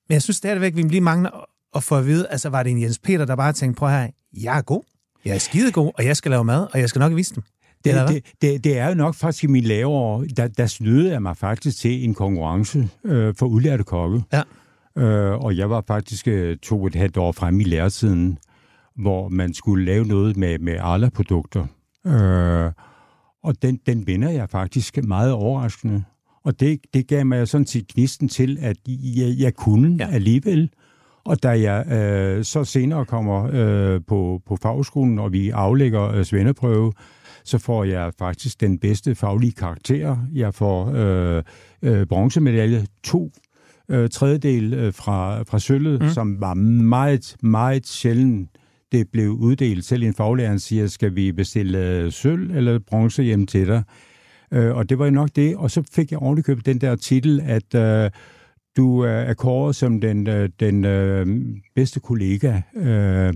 Men 0.07 0.13
jeg 0.13 0.21
synes 0.21 0.37
stadigvæk, 0.37 0.75
vi 0.75 0.81
lige 0.81 1.01
mangler 1.01 1.49
at 1.75 1.83
få 1.83 1.97
at 1.97 2.05
vide, 2.05 2.27
altså 2.27 2.49
var 2.49 2.63
det 2.63 2.71
en 2.71 2.81
Jens 2.81 2.99
Peter, 2.99 3.25
der 3.25 3.35
bare 3.35 3.53
tænkte, 3.53 3.79
prøv 3.79 3.89
her, 3.89 4.07
jeg 4.43 4.57
er 4.57 4.61
god, 4.61 4.81
jeg 5.25 5.35
er 5.35 5.39
skidegod, 5.39 5.91
og 5.97 6.05
jeg 6.05 6.17
skal 6.17 6.31
lave 6.31 6.43
mad, 6.43 6.67
og 6.73 6.79
jeg 6.79 6.89
skal 6.89 6.99
nok 6.99 7.15
vise 7.15 7.35
dem. 7.35 7.43
Det, 7.85 8.07
det, 8.07 8.25
det, 8.41 8.63
det 8.63 8.77
er 8.77 8.87
jo 8.87 8.93
nok 8.93 9.15
faktisk 9.15 9.43
i 9.43 9.47
mine 9.47 9.67
laveår, 9.67 10.23
der, 10.37 10.47
der 10.47 10.65
snødede 10.65 11.11
jeg 11.11 11.21
mig 11.21 11.37
faktisk 11.37 11.77
til 11.77 12.03
en 12.03 12.13
konkurrence 12.13 12.89
øh, 13.03 13.35
for 13.35 13.45
udlærte 13.45 13.83
kokke. 13.83 14.23
Ja. 14.33 14.41
Øh, 14.97 15.39
og 15.39 15.57
jeg 15.57 15.69
var 15.69 15.83
faktisk 15.87 16.27
øh, 16.27 16.57
to 16.57 16.81
og 16.81 16.87
et 16.87 16.95
halvt 16.95 17.17
år 17.17 17.31
fremme 17.31 17.61
i 17.61 17.63
læretiden, 17.63 18.37
hvor 18.95 19.29
man 19.29 19.53
skulle 19.53 19.85
lave 19.85 20.05
noget 20.05 20.37
med, 20.37 20.59
med 20.59 20.77
Arla-produkter. 20.79 21.65
Øh, 22.05 22.71
og 23.43 23.61
den, 23.61 23.79
den 23.85 24.07
vinder 24.07 24.29
jeg 24.29 24.49
faktisk 24.49 25.03
meget 25.03 25.31
overraskende. 25.31 26.03
Og 26.43 26.59
det, 26.59 26.79
det 26.93 27.07
gav 27.07 27.25
mig 27.25 27.47
sådan 27.47 27.67
set 27.67 27.87
knisten 27.87 28.29
til, 28.29 28.57
at 28.61 28.77
jeg, 28.87 29.35
jeg 29.37 29.53
kunne 29.53 29.97
ja. 29.99 30.09
alligevel. 30.11 30.69
Og 31.25 31.43
da 31.43 31.49
jeg 31.49 31.87
øh, 31.87 32.43
så 32.43 32.63
senere 32.63 33.05
kommer 33.05 33.49
øh, 33.53 34.01
på, 34.07 34.41
på 34.47 34.55
fagskolen, 34.55 35.19
og 35.19 35.33
vi 35.33 35.49
aflægger 35.49 36.11
øh, 36.11 36.25
svendeprøve, 36.25 36.93
så 37.43 37.57
får 37.57 37.83
jeg 37.83 38.11
faktisk 38.19 38.61
den 38.61 38.79
bedste 38.79 39.15
faglige 39.15 39.51
karakter. 39.51 40.17
Jeg 40.33 40.53
får 40.53 40.91
øh, 40.95 41.43
øh, 41.81 42.05
bronzemedalje, 42.05 42.85
to 43.03 43.31
øh, 43.89 44.09
tredjedel 44.09 44.73
øh, 44.73 44.93
fra, 44.93 45.43
fra 45.43 45.59
sølvet, 45.59 46.01
mm. 46.01 46.09
som 46.09 46.41
var 46.41 46.53
meget, 46.53 47.35
meget 47.41 47.87
sjældent 47.87 48.49
det 48.91 49.07
blev 49.11 49.29
uddelt. 49.29 49.85
Selv 49.85 50.03
en 50.03 50.13
faglærer 50.13 50.57
siger, 50.57 50.87
skal 50.87 51.15
vi 51.15 51.31
bestille 51.31 51.87
øh, 51.87 52.11
sølv 52.11 52.55
eller 52.57 52.79
bronze 52.79 53.23
hjem 53.23 53.47
til 53.47 53.67
dig? 53.67 53.83
Øh, 54.51 54.75
og 54.75 54.89
det 54.89 54.99
var 54.99 55.05
jo 55.05 55.11
nok 55.11 55.29
det. 55.35 55.55
Og 55.55 55.71
så 55.71 55.83
fik 55.91 56.11
jeg 56.11 56.19
ordentligt 56.19 56.45
købt 56.45 56.65
den 56.65 56.81
der 56.81 56.95
titel, 56.95 57.41
at 57.45 57.75
øh, 57.75 58.11
du 58.77 58.99
er 58.99 59.33
kåret 59.33 59.75
som 59.75 60.01
den, 60.01 60.27
øh, 60.27 60.49
den 60.59 60.85
øh, 60.85 61.27
bedste 61.75 61.99
kollega, 61.99 62.61
øh, 62.75 63.33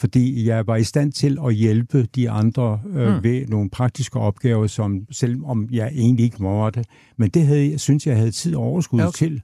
fordi 0.00 0.48
jeg 0.48 0.66
var 0.66 0.76
i 0.76 0.84
stand 0.84 1.12
til 1.12 1.38
at 1.46 1.54
hjælpe 1.54 2.02
de 2.02 2.30
andre 2.30 2.80
øh, 2.94 3.16
Mm. 3.16 3.22
ved 3.22 3.46
nogle 3.46 3.70
praktiske 3.70 4.18
opgaver, 4.18 4.66
som 4.66 5.06
selvom 5.10 5.68
jeg 5.72 5.90
egentlig 5.94 6.24
ikke 6.24 6.42
måtte. 6.42 6.84
Men 7.16 7.30
det 7.30 7.46
havde, 7.46 7.70
jeg 7.70 7.80
synes 7.80 8.06
jeg 8.06 8.16
havde 8.16 8.30
tid 8.30 8.54
og 8.56 8.62
overskud 8.62 9.00
okay. 9.00 9.12
til. 9.12 9.42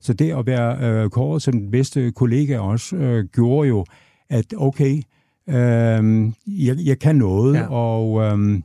Så 0.00 0.12
det 0.12 0.32
at 0.32 0.46
være 0.46 0.78
øh, 1.04 1.10
kåret 1.10 1.42
som 1.42 1.52
den 1.54 1.70
bedste 1.70 2.12
kollega 2.12 2.58
også, 2.58 2.96
øh, 2.96 3.24
gjorde 3.24 3.68
jo, 3.68 3.84
at 4.30 4.54
okay, 4.56 5.02
øh, 5.48 6.32
jeg, 6.46 6.76
jeg 6.84 6.98
kan 6.98 7.16
noget, 7.16 7.54
ja. 7.54 7.66
og 7.70 8.22
øh, 8.22 8.60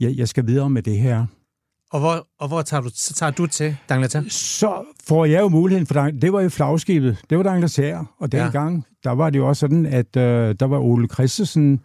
jeg, 0.00 0.16
jeg 0.16 0.28
skal 0.28 0.46
videre 0.46 0.70
med 0.70 0.82
det 0.82 0.98
her. 0.98 1.26
Og 1.90 2.00
hvor, 2.00 2.26
og 2.38 2.48
hvor 2.48 2.62
tager, 2.62 2.80
du, 2.80 2.90
så 2.94 3.14
tager 3.14 3.30
du 3.30 3.46
til 3.46 3.76
Dangleterre? 3.88 4.30
så 4.30 4.84
får 5.04 5.24
jeg 5.24 5.40
jo 5.40 5.48
muligheden 5.48 5.86
for 5.86 5.94
Dang- 5.94 6.20
det 6.20 6.32
var 6.32 6.40
jo 6.40 6.48
flagskibet, 6.48 7.18
det 7.30 7.38
var 7.38 7.44
Dangleterre, 7.44 8.06
og 8.18 8.32
dengang, 8.32 8.76
ja. 8.76 9.08
der 9.10 9.16
var 9.16 9.30
det 9.30 9.38
jo 9.38 9.48
også 9.48 9.60
sådan, 9.60 9.86
at 9.86 10.16
øh, 10.16 10.54
der 10.60 10.66
var 10.66 10.78
Ole 10.78 11.08
Christensen, 11.08 11.80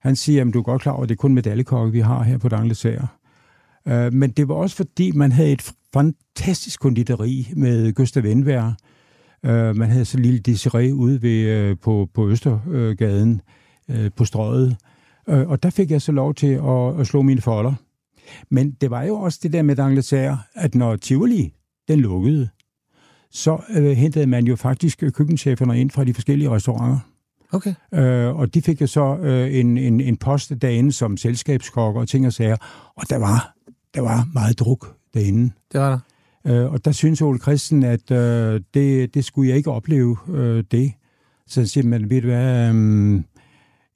han 0.00 0.16
siger, 0.16 0.46
at 0.46 0.54
du 0.54 0.58
er 0.58 0.62
godt 0.62 0.82
klar 0.82 0.92
over, 0.92 1.02
at 1.02 1.08
det 1.08 1.14
er 1.14 1.16
kun 1.16 1.34
medaljekokke, 1.34 1.92
vi 1.92 2.00
har 2.00 2.22
her 2.22 2.38
på 2.38 2.48
Dangleterre. 2.48 3.06
Øh, 3.88 4.12
men 4.12 4.30
det 4.30 4.48
var 4.48 4.54
også 4.54 4.76
fordi, 4.76 5.12
man 5.12 5.32
havde 5.32 5.52
et 5.52 5.72
fantastisk 5.94 6.80
konditori 6.80 7.48
med 7.56 7.92
Gustav 7.92 8.24
Envær. 8.24 8.76
Øh, 9.44 9.76
man 9.76 9.90
havde 9.90 10.04
så 10.04 10.18
lille 10.18 10.38
Desiree 10.38 10.94
ude 10.94 11.22
ved, 11.22 11.40
øh, 11.48 11.76
på, 11.82 12.08
på 12.14 12.28
Østergaden 12.28 13.40
øh, 13.88 14.10
på 14.16 14.24
strøget. 14.24 14.76
Øh, 15.28 15.48
og 15.48 15.62
der 15.62 15.70
fik 15.70 15.90
jeg 15.90 16.02
så 16.02 16.12
lov 16.12 16.34
til 16.34 16.46
at, 16.46 17.00
at 17.00 17.06
slå 17.06 17.22
mine 17.22 17.40
folder. 17.40 17.74
Men 18.50 18.70
det 18.70 18.90
var 18.90 19.02
jo 19.02 19.14
også 19.14 19.38
det 19.42 19.52
der 19.52 19.62
med 19.62 19.76
Dangleterre, 19.76 20.38
at 20.54 20.74
når 20.74 20.96
Tivoli, 20.96 21.54
den 21.88 22.00
lukkede, 22.00 22.48
så 23.30 23.62
øh, 23.70 23.90
hentede 23.90 24.26
man 24.26 24.46
jo 24.46 24.56
faktisk 24.56 25.02
køkkencheferne 25.14 25.80
ind 25.80 25.90
fra 25.90 26.04
de 26.04 26.14
forskellige 26.14 26.50
restauranter. 26.50 26.98
Okay. 27.52 27.74
Øh, 27.94 28.36
og 28.36 28.54
de 28.54 28.62
fik 28.62 28.80
jo 28.80 28.86
så 28.86 29.16
øh, 29.16 29.54
en, 29.54 29.78
en, 29.78 30.00
en 30.00 30.16
post 30.16 30.52
derinde 30.62 30.92
som 30.92 31.16
selskabskokker 31.16 32.00
og 32.00 32.08
ting 32.08 32.26
og 32.26 32.32
sager. 32.32 32.56
Og 32.96 33.10
der 33.10 33.16
var, 33.16 33.54
der 33.94 34.00
var 34.00 34.28
meget 34.34 34.58
druk 34.58 34.96
derinde. 35.14 35.50
Det 35.72 35.80
var 35.80 35.90
der. 35.90 35.98
Øh, 36.64 36.72
og 36.72 36.84
der 36.84 36.92
synes 36.92 37.22
Ole 37.22 37.38
Christen, 37.38 37.82
at 37.82 38.10
øh, 38.10 38.60
det, 38.74 39.14
det 39.14 39.24
skulle 39.24 39.48
jeg 39.48 39.56
ikke 39.56 39.70
opleve, 39.70 40.16
øh, 40.28 40.64
det. 40.70 40.92
Så 41.46 41.60
han 41.60 41.66
siger 41.66 41.86
man, 41.86 42.10
ved 42.10 42.20
du 42.20 42.26
hvad, 42.26 42.74
øh, 42.74 43.22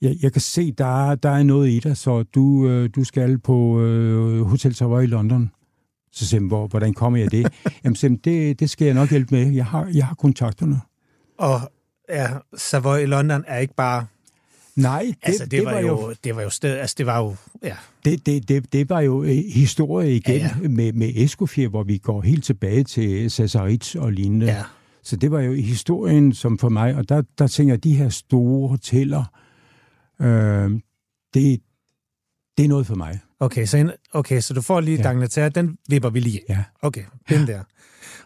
jeg, 0.02 0.16
jeg 0.22 0.32
kan 0.32 0.40
se, 0.40 0.72
der 0.72 1.10
er, 1.10 1.14
der 1.14 1.30
er 1.30 1.42
noget 1.42 1.70
i 1.70 1.78
dig, 1.78 1.96
så 1.96 2.22
du, 2.22 2.68
øh, 2.68 2.90
du 2.94 3.04
skal 3.04 3.38
på 3.38 3.80
øh, 3.80 4.42
Hotel 4.42 4.74
Savoy 4.74 5.02
i 5.02 5.06
London. 5.06 5.50
Så 6.12 6.36
han, 6.36 6.46
hvor, 6.46 6.66
hvordan 6.66 6.94
kommer 6.94 7.18
jeg 7.18 7.30
det? 7.30 7.52
Jamen, 7.84 7.96
han, 8.00 8.16
det, 8.16 8.60
det 8.60 8.70
skal 8.70 8.84
jeg 8.84 8.94
nok 8.94 9.10
hjælpe 9.10 9.34
med. 9.34 9.52
Jeg 9.52 9.66
har, 9.66 9.90
jeg 9.94 10.06
har 10.06 10.14
kontakterne. 10.14 10.80
Og 11.38 11.60
ja, 12.08 12.28
Savoy 12.56 12.98
i 12.98 13.06
London 13.06 13.44
er 13.46 13.58
ikke 13.58 13.74
bare... 13.74 14.06
Nej, 14.76 15.02
det, 15.02 15.16
Altså, 15.22 15.44
det, 15.44 15.50
det, 15.52 15.64
var, 15.64 15.78
jo, 15.78 16.14
det 16.24 16.36
var 16.36 16.42
jo 16.42 16.50
sted... 16.50 16.78
Altså, 16.78 16.94
det 16.98 17.06
var 17.06 17.18
jo... 17.18 17.36
Ja, 17.62 17.76
Det, 18.04 18.26
det, 18.26 18.48
det, 18.48 18.72
det 18.72 18.90
var 18.90 19.00
jo 19.00 19.22
øh, 19.22 19.36
historie 19.54 20.16
igen 20.16 20.36
ja, 20.36 20.50
ja. 20.62 20.68
med, 20.68 20.92
med 20.92 21.12
Escoffier, 21.14 21.68
hvor 21.68 21.82
vi 21.82 21.98
går 21.98 22.22
helt 22.22 22.44
tilbage 22.44 22.84
til 22.84 23.30
Cesaritz 23.30 23.94
og 23.94 24.12
lignende. 24.12 24.46
ja. 24.46 24.62
Så 25.02 25.16
det 25.16 25.30
var 25.30 25.40
jo 25.40 25.52
historien 25.52 26.32
som 26.32 26.58
for 26.58 26.68
mig, 26.68 26.94
og 26.94 27.08
der, 27.08 27.22
der 27.38 27.46
tænker 27.46 27.74
jeg, 27.74 27.84
de 27.84 27.96
her 27.96 28.08
store 28.08 28.68
hoteller, 28.68 29.24
øh, 30.20 30.70
det, 31.34 31.60
det 32.58 32.64
er 32.64 32.68
noget 32.68 32.86
for 32.86 32.94
mig. 32.94 33.20
Okay, 33.40 33.66
så, 33.66 33.76
en, 33.76 33.90
okay, 34.12 34.40
så 34.40 34.54
du 34.54 34.60
får 34.60 34.80
lige 34.80 34.96
ja. 34.96 35.02
Ja. 35.02 35.08
Dangleterre, 35.08 35.48
den 35.48 35.78
vipper 35.88 36.10
vi 36.10 36.20
lige. 36.20 36.40
Ja. 36.48 36.64
Okay, 36.82 37.04
den 37.28 37.46
der. 37.46 37.62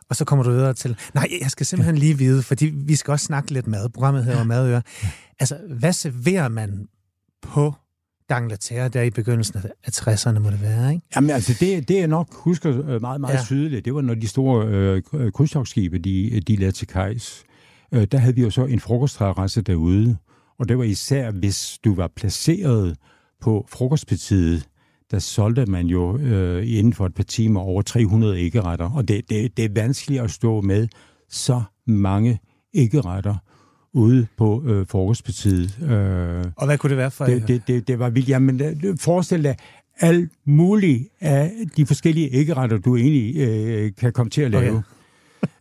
Og 0.09 0.17
så 0.17 0.25
kommer 0.25 0.43
du 0.43 0.51
videre 0.51 0.75
til... 0.75 0.97
Nej, 1.15 1.29
jeg 1.41 1.51
skal 1.51 1.67
simpelthen 1.67 1.99
lige 1.99 2.19
vide, 2.19 2.43
fordi 2.43 2.67
vi 2.67 2.97
skal 2.97 3.13
også 3.13 3.27
snakke 3.27 3.51
lidt 3.51 3.67
mad. 3.67 3.89
Programmet 3.89 4.25
hedder 4.25 4.45
Madøre. 4.45 4.83
Altså, 5.41 5.59
hvad 5.79 5.93
serverer 5.93 6.49
man 6.49 6.89
på 7.43 7.75
Dangleterre 8.29 8.89
der 8.89 9.03
i 9.03 9.11
begyndelsen 9.11 9.61
af 9.85 9.91
60'erne, 9.93 10.39
må 10.39 10.51
det 10.51 10.63
være, 10.63 10.93
ikke? 10.95 11.07
Jamen 11.17 11.31
altså, 11.31 11.57
det, 11.61 11.89
det 11.89 11.97
jeg 11.97 12.09
nok 12.09 12.35
husker 12.35 12.89
øh, 12.89 13.01
meget, 13.01 13.21
meget 13.21 13.35
Ja. 13.35 13.39
ja. 13.39 13.45
tydeligt, 13.45 13.85
det 13.85 13.95
var, 13.95 14.01
når 14.01 14.15
de 14.15 14.29
store 14.29 14.67
øh, 14.67 15.33
krydstogsskibe, 15.33 15.99
de, 15.99 16.41
de 16.41 16.57
lagde 16.57 16.73
til 16.73 16.87
kajs. 16.87 17.45
Øh, 17.93 18.05
der 18.13 18.19
havde 18.19 18.35
vi 18.35 18.43
jo 18.43 18.51
så 18.51 18.65
en 18.65 18.81
frokostterrasse 18.81 19.63
derude, 19.63 20.17
og 20.61 20.69
det 20.69 20.79
var 20.79 20.85
især, 20.85 21.31
hvis 21.31 21.79
du 21.85 21.95
var 21.95 22.09
placeret 22.17 22.97
på 23.41 23.67
frokostpartiet, 23.69 24.69
der 25.11 25.19
solgte 25.19 25.67
man 25.67 25.87
jo 25.87 26.19
øh, 26.19 26.79
inden 26.79 26.93
for 26.93 27.07
et 27.07 27.15
par 27.15 27.23
timer 27.23 27.61
over 27.61 27.83
300 27.83 28.39
æggeretter, 28.39 28.91
og 28.91 29.09
det, 29.09 29.31
det, 29.31 29.57
det 29.57 29.65
er 29.65 29.69
vanskeligt 29.75 30.23
at 30.23 30.31
stå 30.31 30.61
med 30.61 30.89
så 31.29 31.63
mange 31.87 32.41
æggeretter, 32.75 33.35
ude 33.93 34.27
på 34.37 34.63
øh, 34.67 34.87
frokostpartiet. 34.87 35.79
Øh, 35.83 36.45
Og 36.57 36.67
hvad 36.67 36.79
kunne 36.79 36.91
det 36.91 36.97
være 36.99 37.11
for... 37.11 37.25
det, 37.25 37.49
det, 37.49 37.63
det, 37.67 37.89
det 37.89 37.99
var 37.99 38.11
vildt. 38.11 38.29
Jamen, 38.29 38.61
forestil 38.99 39.45
dig, 39.45 39.57
alt 40.01 40.31
muligt 40.45 41.09
af 41.21 41.53
de 41.77 41.87
forskellige 41.87 42.29
æggeretter, 42.33 42.79
du 42.79 42.97
egentlig 42.97 43.37
øh, 43.37 43.93
kan 43.99 44.13
komme 44.13 44.31
til 44.31 44.43
at 44.43 44.51
lave. 44.51 44.83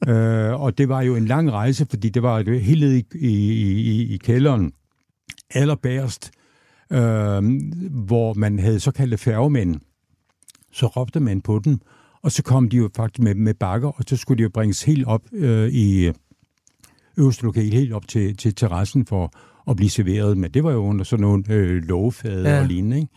Okay. 0.08 0.12
øh, 0.50 0.62
og 0.62 0.78
det 0.78 0.90
var 0.90 1.02
jo 1.02 1.16
en 1.16 1.26
lang 1.26 1.52
rejse, 1.52 1.86
fordi 1.90 2.10
det 2.10 2.24
var 2.24 2.60
helt 2.60 2.82
nede 2.82 3.00
i, 3.00 3.06
i, 3.16 3.30
i, 3.82 4.14
i 4.14 4.18
kælderen, 4.18 4.72
allerbærst, 5.54 6.32
øh, 6.92 7.44
hvor 7.92 8.34
man 8.34 8.60
havde 8.60 8.80
såkaldte 8.80 9.18
færgemænd. 9.18 9.76
Så 10.72 10.88
råbte 10.88 11.20
man 11.20 11.42
på 11.42 11.62
dem, 11.66 11.80
og 12.22 12.32
så 12.32 12.44
kom 12.44 12.70
de 12.70 12.78
jo 12.78 12.90
faktisk 12.96 13.24
med, 13.24 13.36
med 13.36 13.54
bakker, 13.54 13.88
og 13.90 14.04
så 14.08 14.18
skulle 14.18 14.38
de 14.38 14.44
jo 14.44 14.50
bringes 14.54 14.84
helt 14.84 15.08
op 15.08 15.22
øh, 15.34 15.70
i 15.70 16.12
øverste 17.18 17.44
lokal, 17.44 17.74
helt 17.74 17.94
op 17.94 18.08
til, 18.08 18.38
til 18.38 18.56
terrassen 18.56 19.06
for 19.06 19.32
at 19.70 19.76
blive 19.76 19.90
serveret. 19.90 20.38
Men 20.38 20.52
det 20.52 20.64
var 20.64 20.72
jo 20.72 20.78
under 20.80 21.04
sådan 21.04 21.22
nogle 21.22 21.44
øh, 21.50 21.84
lovfade 21.84 22.50
Ja. 22.50 22.60
og 22.60 22.66
lignende, 22.68 22.98
ikke? 22.98 23.12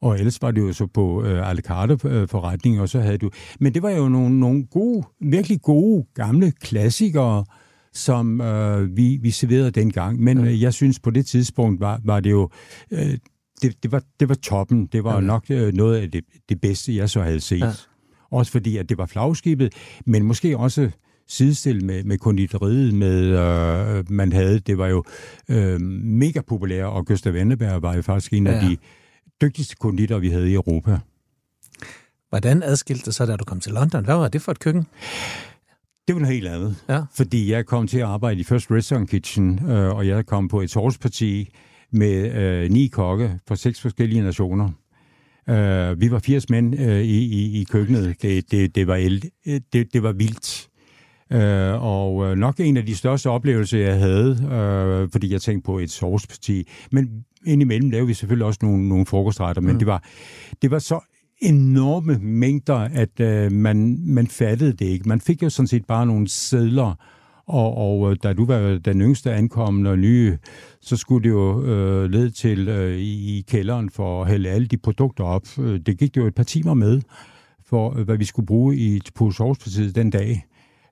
Og 0.00 0.18
ellers 0.18 0.42
var 0.42 0.50
det 0.50 0.60
jo 0.60 0.72
så 0.72 0.86
på 0.86 1.22
øh, 1.24 1.36
la 1.36 1.60
carte 1.60 1.98
øh, 2.08 2.28
forretning, 2.28 2.80
og 2.80 2.88
så 2.88 3.00
havde 3.00 3.18
du... 3.18 3.30
Men 3.60 3.74
det 3.74 3.82
var 3.82 3.90
jo 3.90 4.08
nogle, 4.08 4.40
nogle 4.40 4.66
gode, 4.66 5.02
virkelig 5.20 5.62
gode, 5.62 6.06
gamle 6.14 6.50
klassikere, 6.60 7.44
som 7.94 8.40
øh, 8.40 8.96
vi, 8.96 9.18
vi 9.22 9.30
serverede 9.30 9.70
dengang. 9.70 10.20
Men 10.20 10.38
øh, 10.46 10.62
jeg 10.62 10.74
synes, 10.74 11.00
på 11.00 11.10
det 11.10 11.26
tidspunkt 11.26 11.80
var, 11.80 12.00
var 12.04 12.20
det 12.20 12.30
jo... 12.30 12.50
Øh, 12.90 13.18
det, 13.62 13.82
det, 13.82 13.92
var, 13.92 14.02
det 14.20 14.28
var 14.28 14.34
toppen. 14.34 14.86
Det 14.86 15.04
var 15.04 15.14
Okay. 15.16 15.26
nok 15.26 15.44
øh, 15.50 15.72
noget 15.74 15.96
af 16.00 16.10
det, 16.10 16.24
det 16.48 16.60
bedste, 16.60 16.96
jeg 16.96 17.10
så 17.10 17.22
havde 17.22 17.40
set. 17.40 17.58
Ja. 17.60 17.72
Også 18.30 18.52
fordi, 18.52 18.76
at 18.76 18.88
det 18.88 18.98
var 18.98 19.06
flagskibet, 19.06 19.72
men 20.06 20.22
måske 20.22 20.58
også 20.58 20.90
sidestillet 21.28 21.82
med, 21.84 22.04
med 22.04 22.18
konditoriet, 22.18 22.94
med, 22.94 23.22
øh, 23.24 24.04
man 24.12 24.32
havde. 24.32 24.58
Det 24.58 24.78
var 24.78 24.86
jo 24.88 25.04
øh, 25.48 25.80
mega 25.80 26.40
populært, 26.48 26.86
og 26.86 27.06
Gustav 27.06 27.32
Wenneberg 27.32 27.82
var 27.82 27.94
jo 27.96 28.02
faktisk 28.02 28.32
en 28.32 28.46
Ja. 28.46 28.52
af 28.52 28.60
de 28.68 28.76
dygtigste 29.42 29.76
konditorer, 29.76 30.18
vi 30.20 30.28
havde 30.28 30.50
i 30.50 30.54
Europa. 30.54 30.98
Hvordan 32.28 32.62
adskilte 32.62 33.04
det 33.04 33.14
så, 33.14 33.26
da 33.26 33.36
du 33.36 33.44
kom 33.44 33.60
til 33.60 33.72
London? 33.72 34.04
Hvad 34.04 34.14
var 34.14 34.28
det 34.28 34.42
for 34.42 34.52
et 34.52 34.58
køkken? 34.58 34.86
Det 36.08 36.14
var 36.14 36.20
noget 36.20 36.34
helt 36.34 36.48
andet. 36.48 36.84
Ja. 36.88 37.00
Fordi 37.16 37.52
jeg 37.52 37.66
kom 37.66 37.86
til 37.86 37.98
at 37.98 38.04
arbejde 38.04 38.40
i 38.40 38.44
First 38.44 38.70
Restaurant 38.70 39.10
Kitchen, 39.10 39.60
øh, 39.70 39.94
og 39.96 40.06
jeg 40.08 40.26
kom 40.26 40.48
på 40.48 40.60
et 40.60 40.70
sourceparti 40.70 41.48
med 41.92 42.34
øh, 42.34 42.70
ni 42.70 42.86
kokke 42.86 43.38
fra 43.48 43.56
seks 43.56 43.80
forskellige 43.80 44.22
nationer. 44.22 44.70
Øh, 45.48 46.00
vi 46.00 46.10
var 46.10 46.18
80 46.18 46.50
mænd 46.50 46.80
øh, 46.80 47.00
i, 47.02 47.24
i, 47.24 47.60
i 47.60 47.64
køkkenet. 47.64 48.22
Det, 48.22 48.50
det, 48.50 48.74
det, 48.74 48.86
var 48.86 48.96
el, 48.96 49.30
det, 49.72 49.92
det 49.92 50.02
var 50.02 50.12
vildt. 50.12 50.68
Øh, 51.32 51.82
og 51.84 52.26
øh, 52.26 52.36
nok 52.36 52.60
en 52.60 52.76
af 52.76 52.86
de 52.86 52.96
største 52.96 53.30
oplevelser, 53.30 53.78
jeg 53.78 53.98
havde, 53.98 54.30
øh, 54.52 55.08
fordi 55.12 55.32
jeg 55.32 55.40
tænkte 55.40 55.66
på 55.66 55.78
et 55.78 55.90
sourceparti. 55.90 56.68
Men 56.92 57.24
indimellem 57.46 57.90
lavede 57.90 58.06
vi 58.06 58.14
selvfølgelig 58.14 58.46
også 58.46 58.58
nogle, 58.62 58.88
nogle 58.88 59.06
frokostretter, 59.06 59.62
men 59.62 59.72
Mm. 59.72 59.78
det, 59.78 59.86
var, 59.86 60.04
det 60.62 60.70
var 60.70 60.78
så 60.78 61.00
enorme 61.44 62.18
mængder, 62.18 62.76
at 62.76 63.20
øh, 63.20 63.52
man, 63.52 63.98
man 64.06 64.26
fattede 64.26 64.72
det 64.72 64.84
ikke. 64.84 65.08
Man 65.08 65.20
fik 65.20 65.42
jo 65.42 65.50
sådan 65.50 65.66
set 65.66 65.86
bare 65.86 66.06
nogle 66.06 66.28
sædler, 66.28 66.94
og, 67.46 67.76
og 67.76 68.10
øh, 68.10 68.16
da 68.22 68.32
du 68.32 68.44
var 68.44 68.80
den 68.84 69.00
yngste 69.00 69.32
ankomne 69.32 69.90
og 69.90 69.98
nye, 69.98 70.38
så 70.80 70.96
skulle 70.96 71.24
det 71.24 71.34
jo 71.34 71.62
øh, 71.62 72.10
lede 72.10 72.30
til 72.30 72.68
øh, 72.68 72.98
i, 72.98 73.44
kælderen 73.48 73.90
for 73.90 74.22
at 74.22 74.28
hælde 74.28 74.48
alle 74.48 74.66
de 74.66 74.76
produkter 74.76 75.24
op. 75.24 75.42
Øh, 75.58 75.80
det 75.86 75.98
gik 75.98 76.14
det 76.14 76.20
jo 76.20 76.26
et 76.26 76.34
par 76.34 76.42
timer 76.42 76.74
med, 76.74 77.00
for 77.66 77.98
øh, 77.98 78.04
hvad 78.04 78.16
vi 78.16 78.24
skulle 78.24 78.46
bruge 78.46 78.76
i, 78.76 79.00
på 79.14 79.30
sovspartiet 79.30 79.94
den 79.94 80.10
dag. 80.10 80.46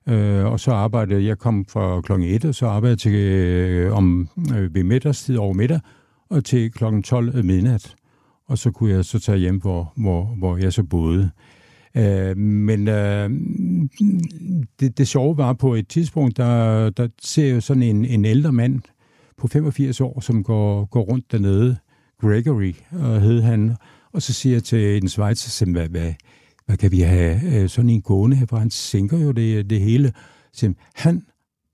Øh, 0.09 0.45
og 0.45 0.59
så 0.59 0.71
arbejdede 0.71 1.25
jeg, 1.25 1.37
kom 1.37 1.65
fra 1.65 2.01
klokken 2.01 2.27
1, 2.27 2.45
og 2.45 2.55
så 2.55 2.67
arbejdede 2.67 2.91
jeg 2.91 2.99
til, 2.99 3.13
øh, 3.13 3.97
om, 3.97 4.29
øh, 4.55 4.75
ved 4.75 4.83
middagstid 4.83 5.37
over 5.37 5.53
middag, 5.53 5.79
og 6.29 6.45
til 6.45 6.71
klokken 6.71 7.03
12 7.03 7.37
øh, 7.37 7.45
midnat. 7.45 7.95
Og 8.47 8.57
så 8.57 8.71
kunne 8.71 8.91
jeg 8.91 9.05
så 9.05 9.19
tage 9.19 9.37
hjem, 9.37 9.61
hvor, 9.61 9.93
hvor, 9.95 10.35
hvor 10.37 10.57
jeg 10.57 10.73
så 10.73 10.83
boede. 10.83 11.29
Øh, 11.97 12.37
men 12.37 12.87
øh, 12.87 13.29
det, 14.79 14.97
det 14.97 15.07
sjove 15.07 15.37
var 15.37 15.53
på 15.53 15.75
et 15.75 15.87
tidspunkt, 15.87 16.37
der, 16.37 16.89
der 16.89 17.07
ser 17.21 17.47
jeg 17.47 17.63
sådan 17.63 17.83
en, 17.83 18.05
en 18.05 18.25
ældre 18.25 18.51
mand 18.51 18.81
på 19.37 19.47
85 19.47 20.01
år, 20.01 20.19
som 20.19 20.43
går, 20.43 20.85
går 20.85 21.01
rundt 21.01 21.31
dernede. 21.31 21.77
Gregory 22.21 22.73
og 22.91 23.21
hed 23.21 23.41
han. 23.41 23.75
Og 24.13 24.21
så 24.21 24.33
siger 24.33 24.55
jeg 24.55 24.63
til 24.63 24.97
en 24.97 25.09
svejser, 25.09 25.71
hvad, 25.71 25.89
hvad, 25.89 26.13
hvad 26.65 26.77
kan 26.77 26.91
vi 26.91 26.99
have 26.99 27.61
øh, 27.61 27.69
sådan 27.69 27.89
en 27.89 28.01
gående 28.01 28.37
her, 28.37 28.45
for 28.45 28.57
han 28.57 28.69
sænker 28.69 29.17
jo 29.17 29.31
det, 29.31 29.69
det 29.69 29.81
hele. 29.81 30.13
Så 30.53 30.59
siger, 30.59 30.73
han, 30.95 31.25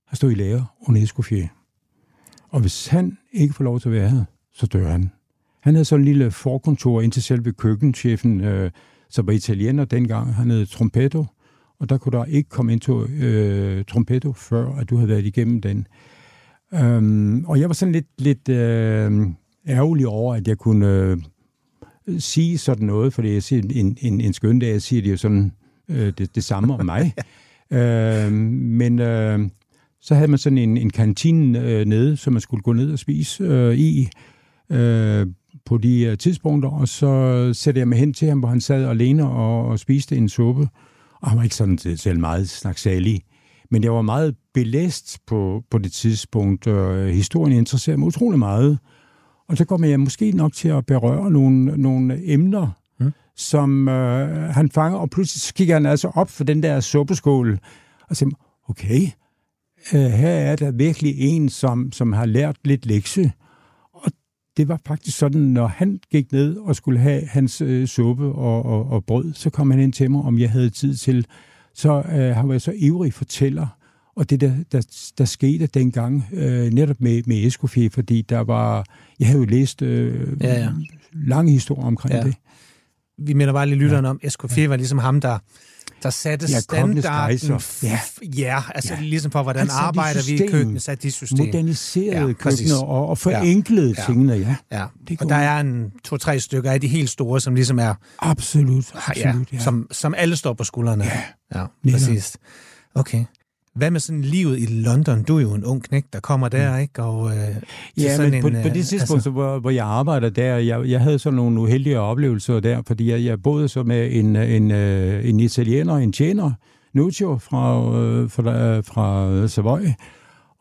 har 0.07 0.15
stået 0.15 0.31
i 0.31 0.35
lære 0.35 0.65
UNESCO-fjerde. 0.79 1.49
Og 2.49 2.61
hvis 2.61 2.87
han 2.87 3.17
ikke 3.31 3.53
får 3.53 3.63
lov 3.63 3.79
til 3.79 3.89
at 3.89 3.93
være 3.93 4.09
her, 4.09 4.23
så 4.53 4.65
dør 4.65 4.91
han. 4.91 5.11
Han 5.61 5.73
havde 5.73 5.85
sådan 5.85 6.01
en 6.01 6.05
lille 6.05 6.31
forkontor 6.31 7.01
ind 7.01 7.11
til 7.11 7.23
selve 7.23 7.51
køkkenchefen, 7.51 8.41
øh, 8.41 8.71
som 9.09 9.27
var 9.27 9.33
italiener 9.33 9.85
dengang. 9.85 10.35
Han 10.35 10.51
hed 10.51 10.65
Trompetto, 10.65 11.25
og 11.79 11.89
der 11.89 11.97
kunne 11.97 12.17
der 12.17 12.25
ikke 12.25 12.49
komme 12.49 12.71
ind 12.73 12.81
til 12.81 13.23
øh, 13.23 13.85
Trompetto, 13.85 14.33
før 14.33 14.75
at 14.75 14.89
du 14.89 14.95
havde 14.95 15.09
været 15.09 15.25
igennem 15.25 15.61
den. 15.61 15.87
Øhm, 16.73 17.45
og 17.45 17.59
jeg 17.59 17.69
var 17.69 17.73
sådan 17.73 17.91
lidt, 17.91 18.07
lidt 18.17 18.49
øh, 18.49 19.27
ærgerlig 19.67 20.07
over, 20.07 20.35
at 20.35 20.47
jeg 20.47 20.57
kunne 20.57 20.87
øh, 20.87 21.17
sige 22.19 22.57
sådan 22.57 22.87
noget, 22.87 23.13
fordi 23.13 23.33
jeg 23.33 23.43
siger, 23.43 23.61
en, 23.75 23.97
en, 24.01 24.21
en 24.21 24.33
skøn 24.33 24.59
dag, 24.59 24.71
jeg 24.71 24.81
siger 24.81 25.01
det 25.01 25.11
jo 25.11 25.17
sådan 25.17 25.51
øh, 25.89 26.13
det, 26.17 26.35
det 26.35 26.43
samme 26.43 26.73
om 26.73 26.85
mig. 26.85 27.13
øh, 27.79 28.31
men 28.31 28.99
øh, 28.99 29.49
så 30.01 30.15
havde 30.15 30.27
man 30.27 30.37
sådan 30.37 30.57
en, 30.57 30.77
en 30.77 30.89
kantine 30.89 31.59
øh, 31.59 31.85
nede, 31.85 32.17
som 32.17 32.33
man 32.33 32.41
skulle 32.41 32.63
gå 32.63 32.73
ned 32.73 32.91
og 32.91 32.99
spise 32.99 33.43
øh, 33.43 33.75
i 33.75 34.09
øh, 34.69 35.27
på 35.65 35.77
de 35.77 36.01
øh, 36.01 36.17
tidspunkter, 36.17 36.69
og 36.69 36.87
så 36.87 37.53
sætter 37.53 37.81
jeg 37.81 37.87
mig 37.87 37.97
hen 37.97 38.13
til 38.13 38.27
ham, 38.27 38.39
hvor 38.39 38.49
han 38.49 38.61
sad 38.61 38.85
alene 38.85 39.29
og, 39.29 39.65
og 39.65 39.79
spiste 39.79 40.17
en 40.17 40.29
suppe. 40.29 40.67
Og 41.21 41.29
han 41.29 41.37
var 41.37 41.43
ikke 41.43 41.55
sådan 41.55 41.77
selv 41.77 42.19
meget 42.19 42.49
snaksalig. 42.49 43.21
Men 43.71 43.83
jeg 43.83 43.93
var 43.93 44.01
meget 44.01 44.35
belæst 44.53 45.19
på, 45.27 45.63
på 45.71 45.77
det 45.77 45.91
tidspunkt. 45.91 46.67
Øh, 46.67 47.07
historien 47.07 47.57
interesserer 47.57 47.97
mig 47.97 48.07
utrolig 48.07 48.39
meget. 48.39 48.79
Og 49.49 49.57
så 49.57 49.65
kommer 49.65 49.87
jeg 49.87 49.99
måske 49.99 50.31
nok 50.31 50.53
til 50.53 50.67
at 50.69 50.85
berøre 50.85 51.31
nogle, 51.31 51.77
nogle 51.81 52.31
emner, 52.33 52.67
Mm. 52.99 53.11
som 53.35 53.87
øh, 53.87 54.49
han 54.49 54.69
fanger, 54.71 54.99
og 54.99 55.09
pludselig 55.09 55.41
så 55.41 55.53
kigger 55.53 55.73
han 55.75 55.85
altså 55.85 56.07
op 56.15 56.29
for 56.29 56.43
den 56.43 56.63
der 56.63 56.79
suppeskål, 56.79 57.59
og 58.09 58.15
siger, 58.15 58.29
okay, 58.69 59.01
øh, 59.93 60.01
her 60.01 60.29
er 60.29 60.55
der 60.55 60.71
virkelig 60.71 61.13
en, 61.17 61.49
som, 61.49 61.91
som 61.91 62.13
har 62.13 62.25
lært 62.25 62.55
lidt 62.63 62.85
lektie. 62.85 63.31
Det 64.59 64.67
var 64.67 64.79
faktisk 64.87 65.17
sådan, 65.17 65.41
når 65.41 65.67
han 65.67 65.99
gik 66.11 66.31
ned 66.31 66.57
og 66.57 66.75
skulle 66.75 66.99
have 66.99 67.25
hans 67.27 67.61
øh, 67.61 67.87
suppe 67.87 68.25
og, 68.25 68.65
og, 68.65 68.89
og 68.91 69.05
brød, 69.05 69.33
så 69.33 69.49
kom 69.49 69.71
han 69.71 69.79
ind 69.79 69.93
til 69.93 70.11
mig, 70.11 70.21
om 70.21 70.39
jeg 70.39 70.49
havde 70.51 70.69
tid 70.69 70.95
til. 70.95 71.25
Så 71.73 71.97
øh, 71.99 72.35
han 72.35 72.49
var 72.49 72.57
så 72.57 72.73
ivrig 72.75 73.13
fortæller, 73.13 73.67
og 74.15 74.29
det 74.29 74.41
der, 74.41 74.53
der, 74.71 75.11
der 75.17 75.25
skete 75.25 75.65
dengang, 75.67 76.25
øh, 76.33 76.71
netop 76.73 76.95
med, 76.99 77.21
med 77.25 77.43
Escoffier, 77.47 77.89
fordi 77.89 78.21
der 78.21 78.39
var, 78.39 78.85
jeg 79.19 79.27
havde 79.27 79.39
jo 79.39 79.45
læst 79.45 79.81
øh, 79.81 80.27
Ja, 80.41 80.59
ja. 80.63 80.69
lange 81.13 81.51
historier 81.51 81.85
omkring 81.85 82.13
Ja. 82.13 82.19
ja. 82.19 82.23
det. 82.25 82.35
Vi 83.17 83.33
minder 83.33 83.53
bare 83.53 83.65
lige 83.65 83.79
lytteren 83.79 84.05
om, 84.05 84.19
Escoffier 84.23 84.67
var 84.67 84.75
ligesom 84.75 84.97
ham, 84.97 85.21
der, 85.21 85.37
der 86.03 86.09
satte 86.09 86.45
Ja, 86.49 86.59
standarden. 86.59 87.59
Ja. 87.83 87.99
ja, 88.37 88.61
altså 88.75 88.93
Ja. 88.93 88.99
ligesom 89.01 89.31
for, 89.31 89.43
hvordan 89.43 89.67
satte 89.67 89.73
arbejder 89.79 90.13
vi 90.25 90.33
i 90.33 90.37
system. 90.37 90.51
køkkenet, 90.51 90.81
satte 90.81 91.03
de 91.07 91.11
system. 91.11 91.37
Moderniserede 91.45 92.19
Ja, 92.21 92.27
ja, 92.27 92.33
køkkener 92.33 92.83
og, 92.83 93.07
og 93.09 93.17
forenklede 93.17 93.89
Ja. 93.97 94.01
ja. 94.01 94.05
tingene, 94.05 94.33
ja. 94.33 94.55
Ja, 94.79 94.85
Det 95.07 95.21
og 95.21 95.29
der 95.29 95.35
er 95.35 95.59
en 95.59 95.91
to-tre 96.03 96.39
stykker 96.39 96.71
af 96.71 96.81
de 96.81 96.87
helt 96.87 97.09
store, 97.09 97.41
som 97.41 97.55
ligesom 97.55 97.79
er, 97.79 97.93
Absolut, 98.19 98.85
ja, 98.93 98.99
absolut, 99.07 99.53
ja. 99.53 99.59
Som, 99.59 99.87
som 99.91 100.13
alle 100.17 100.35
står 100.35 100.53
på 100.53 100.63
skuldrene. 100.63 101.03
Ja. 101.55 101.59
ja 101.59 101.65
præcis. 101.91 102.37
Okay. 102.95 103.25
Hvad 103.75 103.91
med 103.91 103.99
sådan 103.99 104.21
livet 104.21 104.59
i 104.59 104.65
London? 104.65 105.23
Du 105.23 105.37
er 105.37 105.41
jo 105.41 105.53
en 105.53 105.65
ung 105.65 105.83
knæk, 105.83 106.03
der 106.13 106.19
kommer 106.19 106.49
der, 106.49 106.77
ikke? 106.77 107.03
Og, 107.03 107.31
øh, 107.31 107.55
Ja, 107.97 108.15
sådan 108.15 108.31
men 108.31 108.41
på, 108.41 108.47
en, 108.47 108.53
på 108.53 108.67
øh, 108.67 108.73
det 108.73 108.85
tidspunkt, 108.85 109.17
altså... 109.17 109.29
hvor, 109.29 109.59
hvor 109.59 109.69
jeg 109.69 109.85
arbejder 109.85 110.29
der, 110.29 110.57
jeg, 110.57 110.89
jeg 110.89 111.01
havde 111.01 111.19
sådan 111.19 111.35
nogle 111.37 111.59
uheldige 111.61 111.99
oplevelser 111.99 112.59
der, 112.59 112.81
fordi 112.87 113.11
jeg, 113.11 113.23
jeg 113.23 113.41
boede 113.43 113.67
så 113.67 113.83
med 113.83 114.09
en, 114.11 114.35
en, 114.35 114.71
øh, 114.71 115.29
en 115.29 115.39
italiener, 115.39 115.95
en 115.95 116.11
tjener, 116.11 116.51
Nuccio 116.93 117.37
fra, 117.37 117.95
øh, 117.97 118.29
fra, 118.29 118.79
fra 118.79 119.47
Savoy, 119.47 119.79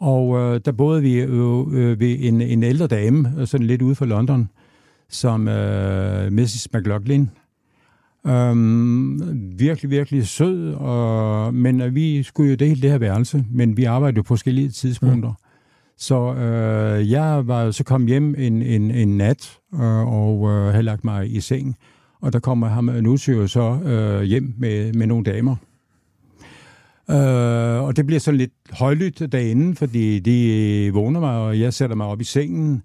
og 0.01 0.39
øh, 0.39 0.61
der 0.65 0.73
boede 0.73 1.03
vi 1.03 1.21
jo 1.21 1.71
øh, 1.73 2.01
ved 2.01 2.17
en, 2.21 2.41
en 2.41 2.63
ældre 2.63 2.87
dame, 2.87 3.33
øh, 3.39 3.47
sådan 3.47 3.67
lidt 3.67 3.83
ude 3.83 3.95
for 3.95 4.05
London, 4.05 4.49
som 5.09 5.49
øh, 5.49 6.33
Mrs. 6.33 6.69
McLaughlin. 6.75 7.31
Øhm, 8.29 9.21
virkelig, 9.59 9.91
virkelig 9.91 10.27
sød, 10.27 10.75
og, 10.75 11.55
men 11.55 11.81
øh, 11.81 11.95
vi 11.95 12.23
skulle 12.23 12.51
jo 12.51 12.57
dele 12.57 12.83
det 12.83 12.91
her 12.91 12.99
værelse, 12.99 13.45
men 13.51 13.77
vi 13.77 13.85
arbejdede 13.85 14.17
jo 14.17 14.23
på 14.23 14.27
forskellige 14.27 14.69
tidspunkter. 14.69 15.29
Mm. 15.29 15.45
Så 15.97 16.35
øh, 16.35 17.11
jeg 17.11 17.47
var 17.47 17.71
så 17.71 17.85
kom 17.85 18.07
hjem 18.07 18.35
en, 18.39 18.63
en, 18.63 18.91
en 18.91 19.17
nat 19.17 19.59
øh, 19.75 20.09
og 20.09 20.51
øh, 20.51 20.71
havde 20.71 20.83
lagt 20.83 21.05
mig 21.05 21.37
i 21.37 21.41
seng, 21.41 21.77
og 22.21 22.33
der 22.33 22.39
kommer 22.39 22.69
ham 22.69 22.85
Nuccio 22.85 23.47
så 23.47 23.79
øh, 23.85 24.23
hjem 24.23 24.55
med, 24.59 24.93
med 24.93 25.07
nogle 25.07 25.25
damer. 25.25 25.57
Øh, 27.11 27.83
og 27.83 27.97
det 27.97 28.07
bliver 28.07 28.21
sådan 28.21 28.39
lidt 28.39 28.53
højlydt 28.71 29.33
derinde, 29.33 29.77
fordi 29.77 30.19
de 30.19 30.91
vågner 30.93 31.21
mig, 31.21 31.37
og 31.37 31.61
jeg 31.61 31.75
sætter 31.75 31.97
mig 31.97 32.07
op 32.07 32.21
i 32.21 32.25
sengen. 32.25 32.83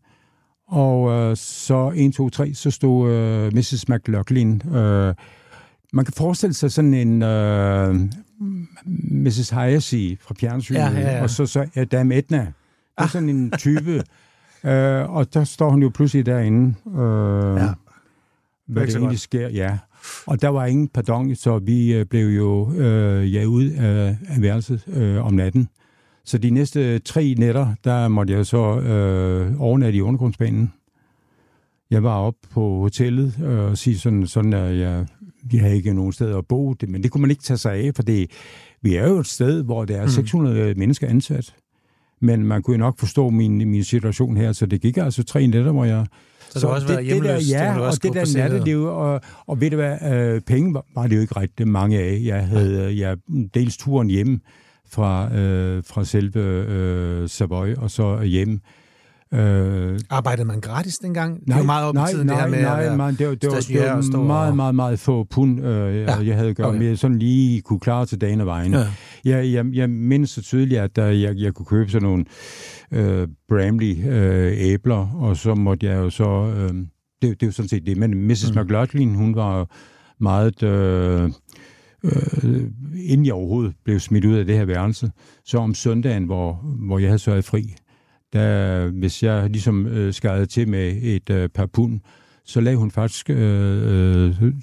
Og 0.68 1.12
øh, 1.12 1.38
så 1.38 1.92
1, 1.96 2.14
2, 2.14 2.30
3, 2.30 2.54
så 2.54 2.72
stod 2.72 3.12
øh, 3.12 3.54
Mrs. 3.54 3.90
McLaughlin. 3.90 4.62
Øh, 4.76 5.14
man 5.94 6.06
kan 6.06 6.14
forestille 6.18 6.54
sig 6.54 6.72
sådan 6.72 6.94
en 6.94 7.22
øh, 7.24 7.96
Mrs. 9.12 9.50
Hayesi 9.50 10.18
fra 10.22 10.36
fjernsynet, 10.40 10.80
Ja, 10.80 10.90
ja, 10.92 11.00
ja. 11.16 11.22
og 11.24 11.30
så, 11.30 11.46
så 11.46 11.66
ja, 11.76 11.84
Dame 11.84 12.18
Edna. 12.18 12.40
Det 12.40 13.04
er 13.04 13.08
sådan 13.08 13.30
en 13.30 13.52
type. 13.60 14.04
øh, 14.64 15.10
og 15.16 15.34
der 15.34 15.44
står 15.44 15.70
hun 15.70 15.82
jo 15.82 15.90
pludselig 15.94 16.26
derinde. 16.26 16.74
Øh, 16.98 17.56
Ja. 17.58 17.70
hvad 18.68 18.88
så 18.88 18.98
egentlig 18.98 19.20
sker, 19.20 19.50
ja. 19.50 19.78
Og 20.26 20.42
der 20.42 20.48
var 20.48 20.66
ingen 20.66 20.88
pardon, 20.88 21.36
så 21.36 21.60
vi 21.60 21.94
øh, 21.94 22.06
blev 22.06 22.28
jo 22.28 22.74
øh, 22.74 23.34
jaget 23.34 23.46
ud 23.46 23.70
af, 23.70 24.18
af 24.28 24.42
værelset 24.42 24.84
øh, 24.88 25.26
om 25.26 25.34
natten. 25.34 25.70
Så 26.26 26.38
de 26.38 26.50
næste 26.50 27.00
tre 27.00 27.36
nætter, 27.38 27.76
der 27.84 28.08
måtte 28.08 28.34
jeg 28.34 28.46
så 28.46 28.80
øh, 28.80 29.62
overnatte 29.62 29.98
i 29.98 30.02
undergrundsbanen. 30.02 30.74
Jeg 31.92 32.04
var 32.04 32.18
oppe 32.18 32.40
på 32.52 32.80
hotellet 32.80 33.40
øh, 33.44 33.60
og 33.60 33.78
sige 33.78 34.00
sådan, 34.00 34.28
sådan 34.28 34.54
at 34.54 34.78
jeg, 34.78 35.06
vi 35.44 35.58
har 35.58 35.68
ikke 35.68 35.94
nogen 35.94 36.14
sted 36.14 36.36
at 36.36 36.46
bo, 36.46 36.74
det, 36.74 36.90
men 36.90 37.04
det 37.04 37.12
kunne 37.12 37.22
man 37.22 37.30
ikke 37.30 37.44
tage 37.44 37.58
sig 37.58 37.74
af, 37.74 37.92
for 37.96 38.04
det, 38.04 38.32
vi 38.82 38.96
er 38.96 39.08
jo 39.08 39.20
et 39.20 39.28
sted, 39.28 39.64
hvor 39.64 39.86
der 39.86 39.98
er 40.02 40.08
600 40.08 40.74
mennesker 40.76 41.08
ansat. 41.08 41.56
Men 42.22 42.46
man 42.46 42.62
kunne 42.62 42.74
jo 42.74 42.80
nok 42.80 43.00
forstå 43.00 43.30
min, 43.30 43.58
min 43.58 43.84
situation 43.84 44.38
her, 44.38 44.52
så 44.52 44.66
det 44.66 44.82
gik 44.82 44.98
altså 44.98 45.24
tre 45.24 45.48
nætter, 45.48 45.72
hvor 45.72 45.86
jeg... 45.86 46.06
Så 46.50 46.60
du 46.60 46.68
har 46.68 46.74
også 46.74 46.88
været 46.88 47.00
det, 47.00 47.06
hjemløs, 47.06 47.30
Det 47.30 47.50
det 47.50 47.52
der, 47.52 47.66
ja, 47.66 47.78
du 47.78 47.84
også 47.84 48.00
og 48.04 48.14
det 48.14 48.34
der 48.34 48.38
natteliv, 48.38 48.84
og, 48.84 49.22
og 49.48 49.62
ved 49.62 49.70
du 49.70 49.76
hvad, 49.76 49.98
øh, 50.14 50.42
penge 50.42 50.74
var, 50.74 50.86
var 50.96 51.08
det 51.08 51.16
jo 51.16 51.22
ikke 51.22 51.40
rigtig 51.40 51.68
mange 51.68 52.00
af. 52.00 52.22
Jeg 52.24 52.48
havde 52.48 53.00
jeg 53.00 53.18
dels 53.54 53.78
turen 53.78 54.10
hjem 54.10 54.42
fra, 54.94 55.36
øh, 55.36 55.84
fra 55.88 56.04
selve 56.06 56.40
øh, 56.40 57.30
Savoy, 57.30 57.76
og 57.76 57.92
så 57.92 58.22
hjem. 58.22 58.60
Øh, 59.34 60.00
Arbejdede 60.10 60.46
man 60.48 60.62
gratis 60.62 60.98
dengang? 60.98 61.40
det 61.48 61.56
var 61.56 61.64
meget 61.64 61.86
op 61.88 61.94
nej, 61.96 62.12
tiden, 62.12 62.28
nej, 62.28 62.36
det 62.36 62.44
her 62.44 62.50
med 62.52 62.62
nej, 62.62 62.84
at 62.86 62.98
man, 62.98 63.16
det 63.16 63.28
var, 63.28 63.36
det 63.36 63.52
var, 63.52 63.60
det 63.60 63.82
var 64.14 64.20
og- 64.20 64.26
meget, 64.26 64.56
meget, 64.56 64.76
meget 64.76 65.00
få 65.00 65.24
pund, 65.24 65.66
øh, 65.66 65.96
Ja, 65.96 66.16
jeg 66.18 66.36
havde 66.36 66.54
gjort, 66.54 66.68
okay. 66.68 66.80
med 66.80 66.96
sådan 66.96 67.20
lige 67.20 67.62
kunne 67.62 67.80
klare 67.80 68.06
til 68.06 68.22
dagen 68.22 68.42
og 68.42 68.48
vejen. 68.48 68.74
Ja. 68.74 68.86
Jeg, 69.26 69.52
jeg, 69.54 69.66
jeg 69.74 69.90
mindes 69.90 70.30
så 70.30 70.42
tydeligt, 70.42 70.82
at 70.82 70.96
der, 70.96 71.06
jeg, 71.06 71.36
jeg 71.38 71.54
kunne 71.54 71.66
købe 71.66 71.92
sådan 71.92 72.08
nogle 72.10 72.26
øh, 72.92 73.28
Bramley 73.50 74.08
øh, 74.10 74.52
æbler, 74.56 75.08
og 75.16 75.38
så 75.38 75.56
måtte 75.56 75.86
jeg 75.86 75.96
jo 75.98 76.10
så... 76.10 76.54
Øh, 76.58 76.70
det, 76.70 76.86
det 77.22 77.44
er 77.44 77.48
jo 77.48 77.52
sådan 77.52 77.70
set 77.70 77.86
det. 77.86 77.98
Men 77.98 78.28
Mrs. 78.28 78.52
Mm. 78.56 78.62
McLaughlin, 78.62 79.16
hun 79.16 79.36
var 79.36 79.68
meget... 80.20 80.64
Øh, 80.64 81.30
øh, 82.04 82.62
inden 82.96 83.26
jeg 83.26 83.34
overhovedet 83.34 83.74
blev 83.84 84.00
smidt 84.00 84.26
ud 84.26 84.36
af 84.36 84.46
det 84.46 84.56
her 84.56 84.66
værelse, 84.66 85.12
så 85.46 85.58
om 85.58 85.74
søndagen, 85.74 86.24
hvor, 86.24 86.54
hvor 86.88 87.00
jeg 87.00 87.10
havde 87.10 87.20
sørget 87.20 87.46
fri, 87.46 87.76
der, 88.34 88.88
hvis 88.88 89.24
jeg 89.24 89.50
ligesom 89.50 89.88
øh, 89.88 90.14
skadede 90.14 90.46
til 90.46 90.68
med 90.68 90.98
et 91.02 91.30
øh, 91.30 91.50
par 91.50 91.66
pund, 91.66 92.00
så 92.46 92.62
lavede 92.62 92.80
hun 92.80 92.92
faktisk 92.92 93.30
øh, 93.30 94.44
øh, 94.44 94.54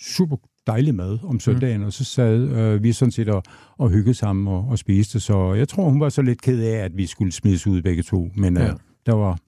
super 0.00 0.36
dejlig 0.66 0.94
mad 0.94 1.18
om 1.22 1.40
søndagen, 1.40 1.80
mm. 1.80 1.86
og 1.86 1.92
så 1.92 2.04
sad 2.04 2.38
øh, 2.40 2.82
vi 2.82 2.92
sådan 2.92 3.12
set 3.12 3.28
og, 3.28 3.42
og 3.78 3.90
hyggede 3.90 4.14
sammen 4.14 4.48
og, 4.48 4.68
og 4.68 4.78
spiste. 4.78 5.20
Så 5.20 5.54
jeg 5.54 5.68
tror, 5.68 5.90
hun 5.90 6.00
var 6.00 6.08
så 6.08 6.22
lidt 6.22 6.42
ked 6.42 6.60
af, 6.62 6.76
at 6.84 6.96
vi 6.96 7.06
skulle 7.06 7.32
smides 7.32 7.66
ud 7.66 7.82
begge 7.82 8.02
to, 8.02 8.30
men 8.34 8.56
øh, 8.56 8.62
Ja. 8.62 8.72
der 9.06 9.12
var, 9.12 9.38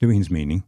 det 0.00 0.08
var 0.08 0.12
hendes 0.12 0.30
mening. 0.30 0.64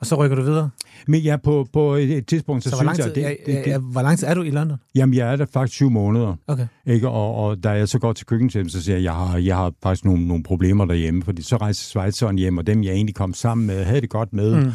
Og 0.00 0.06
så 0.06 0.14
rykker 0.14 0.36
du 0.36 0.42
videre. 0.42 0.70
Men 1.06 1.20
ja, 1.20 1.36
på, 1.36 1.66
på 1.72 1.94
et, 1.94 2.26
tidspunkt, 2.26 2.64
så, 2.64 2.70
Så, 2.70 2.76
synes 2.76 2.98
tid, 2.98 3.04
jeg, 3.04 3.36
det, 3.46 3.56
det, 3.56 3.64
det, 3.64 3.80
hvor 3.80 4.02
lang 4.02 4.18
tid 4.18 4.26
er 4.26 4.34
du 4.34 4.42
i 4.42 4.50
London? 4.50 4.78
jamen 4.94 5.14
jeg 5.14 5.32
er 5.32 5.36
der 5.36 5.46
faktisk 5.52 5.74
syv 5.74 5.90
måneder. 5.90 6.36
Okay. 6.46 6.66
Ikke? 6.86 7.08
Og, 7.08 7.34
og 7.34 7.64
da 7.64 7.70
jeg 7.70 7.88
så 7.88 7.98
går 7.98 8.12
til 8.12 8.26
køkkenet, 8.26 8.72
så 8.72 8.82
siger 8.82 8.94
jeg, 8.94 8.98
at 8.98 9.04
jeg 9.04 9.14
har, 9.14 9.38
jeg 9.38 9.56
har 9.56 9.72
faktisk 9.82 10.04
nogle, 10.04 10.28
nogle 10.28 10.42
problemer 10.42 10.84
derhjemme, 10.84 11.22
fordi 11.22 11.42
så 11.42 11.56
rejser 11.56 11.84
Schweizeren 11.84 12.38
hjem, 12.38 12.58
og 12.58 12.66
dem 12.66 12.82
jeg 12.82 12.92
egentlig 12.92 13.14
kom 13.14 13.34
sammen 13.34 13.66
med, 13.66 13.84
havde 13.84 14.00
det 14.00 14.10
godt 14.10 14.32
med, 14.32 14.72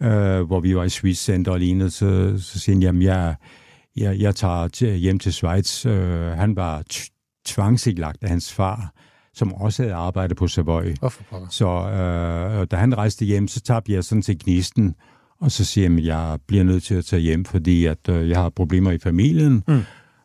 mm. 0.00 0.06
øh, 0.06 0.46
hvor 0.46 0.60
vi 0.60 0.76
var 0.76 0.84
i 0.84 0.88
Swiss 0.88 1.24
Center 1.24 1.52
og 1.52 1.58
lignende, 1.58 1.90
så, 1.90 2.34
så 2.38 2.58
siger 2.58 2.76
han, 2.76 2.82
jamen 2.82 3.02
jeg, 3.02 3.34
jeg, 3.96 4.20
jeg 4.20 4.34
tager 4.34 4.68
til, 4.68 4.94
hjem 4.96 5.18
til 5.18 5.32
Schweiz. 5.32 5.86
Øh, 5.86 6.26
han 6.26 6.56
var 6.56 6.82
tvangsindlagt 7.46 8.22
af 8.22 8.28
hans 8.28 8.52
far, 8.52 8.92
som 9.34 9.54
også 9.54 9.82
havde 9.82 9.94
arbejdet 9.94 10.36
på 10.36 10.46
Savoy. 10.46 10.94
Pokker? 11.30 11.46
Så 11.50 11.68
øh, 11.68 12.66
da 12.70 12.76
han 12.76 12.98
rejste 12.98 13.24
hjem, 13.24 13.48
så 13.48 13.60
tabte 13.60 13.92
jeg 13.92 14.04
sådan 14.04 14.22
til 14.22 14.38
gnisten, 14.38 14.94
og 15.40 15.50
så 15.50 15.64
siger 15.64 15.90
jeg, 15.90 15.98
at 15.98 16.04
jeg 16.04 16.38
bliver 16.46 16.64
nødt 16.64 16.82
til 16.82 16.94
at 16.94 17.04
tage 17.04 17.22
hjem, 17.22 17.44
fordi 17.44 17.86
at, 17.86 18.08
øh, 18.08 18.28
jeg 18.28 18.38
har 18.38 18.48
problemer 18.48 18.90
i 18.90 18.98
familien. 18.98 19.64
Mm. 19.68 19.80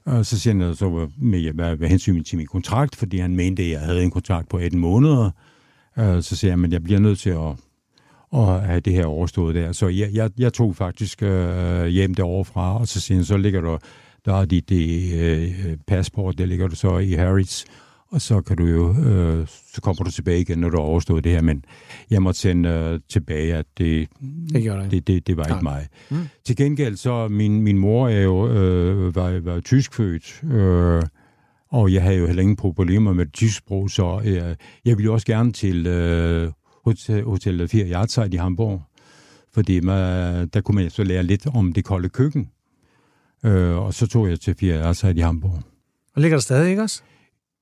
Og 0.05 0.25
så 0.25 0.39
siger 0.39 0.65
han 0.65 0.75
så 0.75 0.89
med, 1.17 1.53
med, 1.53 1.77
med 1.77 1.87
hensyn 1.87 2.23
til 2.23 2.37
min 2.37 2.47
kontrakt, 2.47 2.95
fordi 2.95 3.17
han 3.17 3.35
mente, 3.35 3.63
at 3.63 3.69
jeg 3.69 3.79
havde 3.79 4.03
en 4.03 4.11
kontrakt 4.11 4.49
på 4.49 4.57
18 4.57 4.79
måneder. 4.79 5.31
Øh, 5.99 6.23
så 6.23 6.35
siger 6.35 6.55
jeg, 6.55 6.63
at 6.63 6.73
jeg 6.73 6.83
bliver 6.83 6.99
nødt 6.99 7.19
til 7.19 7.29
at, 7.29 7.55
at 8.33 8.65
have 8.65 8.79
det 8.79 8.93
her 8.93 9.05
overstået 9.05 9.55
der. 9.55 9.71
Så 9.71 9.87
jeg, 9.87 10.09
jeg, 10.13 10.31
jeg 10.37 10.53
tog 10.53 10.75
faktisk 10.75 11.23
øh, 11.23 11.85
hjem 11.85 12.13
derovre 12.13 12.45
fra, 12.45 12.79
og 12.79 12.87
så 12.87 13.01
siger 13.01 13.17
han, 13.17 13.25
så 13.25 13.37
ligger 13.37 13.61
der, 13.61 13.77
der 14.25 14.33
er 14.33 14.45
dit 14.45 14.69
det, 14.69 15.13
øh, 15.13 15.77
passport, 15.87 16.37
der 16.37 16.45
ligger 16.45 16.67
du 16.67 16.75
så 16.75 16.97
i 16.97 17.11
Harrods, 17.11 17.65
og 18.09 18.21
så 18.21 18.41
kan 18.41 18.57
du 18.57 18.65
jo, 18.65 18.95
øh, 19.05 19.47
så 19.47 19.81
kommer 19.81 20.03
du 20.03 20.11
tilbage 20.11 20.41
igen, 20.41 20.59
når 20.59 20.69
du 20.69 20.77
har 20.77 20.83
overstået 20.83 21.23
det 21.23 21.31
her, 21.31 21.41
men 21.41 21.65
jeg 22.09 22.21
måtte 22.21 22.39
sende 22.39 22.69
øh, 22.69 22.99
tilbage, 23.09 23.55
at 23.55 23.65
det, 23.77 24.07
Det 24.49 24.55
ikke. 24.55 24.87
det, 24.91 25.07
det, 25.07 25.27
det 25.27 25.37
var 25.37 25.45
ikke 25.45 25.63
mig. 25.63 25.87
Mm. 26.09 26.17
Til 26.45 26.55
gengæld 26.55 26.95
så, 26.95 27.27
min, 27.27 27.61
min 27.61 27.77
mor 27.77 28.07
er 28.09 28.21
jo, 28.21 28.49
øh, 28.49 29.15
var, 29.15 29.39
var 29.39 29.59
tyskfødt, 29.59 30.43
øh, 30.43 31.01
og 31.69 31.93
jeg 31.93 32.03
havde 32.03 32.17
jo 32.17 32.25
heller 32.25 32.41
ingen 32.41 32.55
problemer 32.55 33.13
med 33.13 33.25
det 33.25 33.33
tysk 33.33 33.57
sprog, 33.57 33.89
så 33.89 34.21
øh, 34.25 34.35
jeg 34.85 34.97
ville 34.97 35.03
jo 35.05 35.13
også 35.13 35.25
gerne 35.25 35.51
til 35.51 35.87
øh, 35.87 36.51
Hotel, 36.85 37.23
Hotel 37.23 37.67
4 37.67 37.85
Jartzeit 37.87 38.33
i 38.33 38.37
Hamburg, 38.37 38.81
fordi 39.53 39.79
man, 39.79 40.47
der 40.47 40.61
kunne 40.61 40.75
man 40.75 40.89
så 40.89 41.03
lære 41.03 41.23
lidt 41.23 41.47
om 41.53 41.73
det 41.73 41.85
kolde 41.85 42.09
køkken. 42.09 42.49
Øh, 43.45 43.77
og 43.77 43.93
så 43.93 44.07
tog 44.07 44.29
jeg 44.29 44.39
til 44.39 44.55
4 44.59 44.75
Jartzeit 44.77 45.17
i 45.17 45.19
Hamburg. 45.19 45.63
Og 46.15 46.21
ligger 46.21 46.37
der 46.37 46.41
stadig, 46.41 46.69
ikke 46.69 46.81
også? 46.81 47.01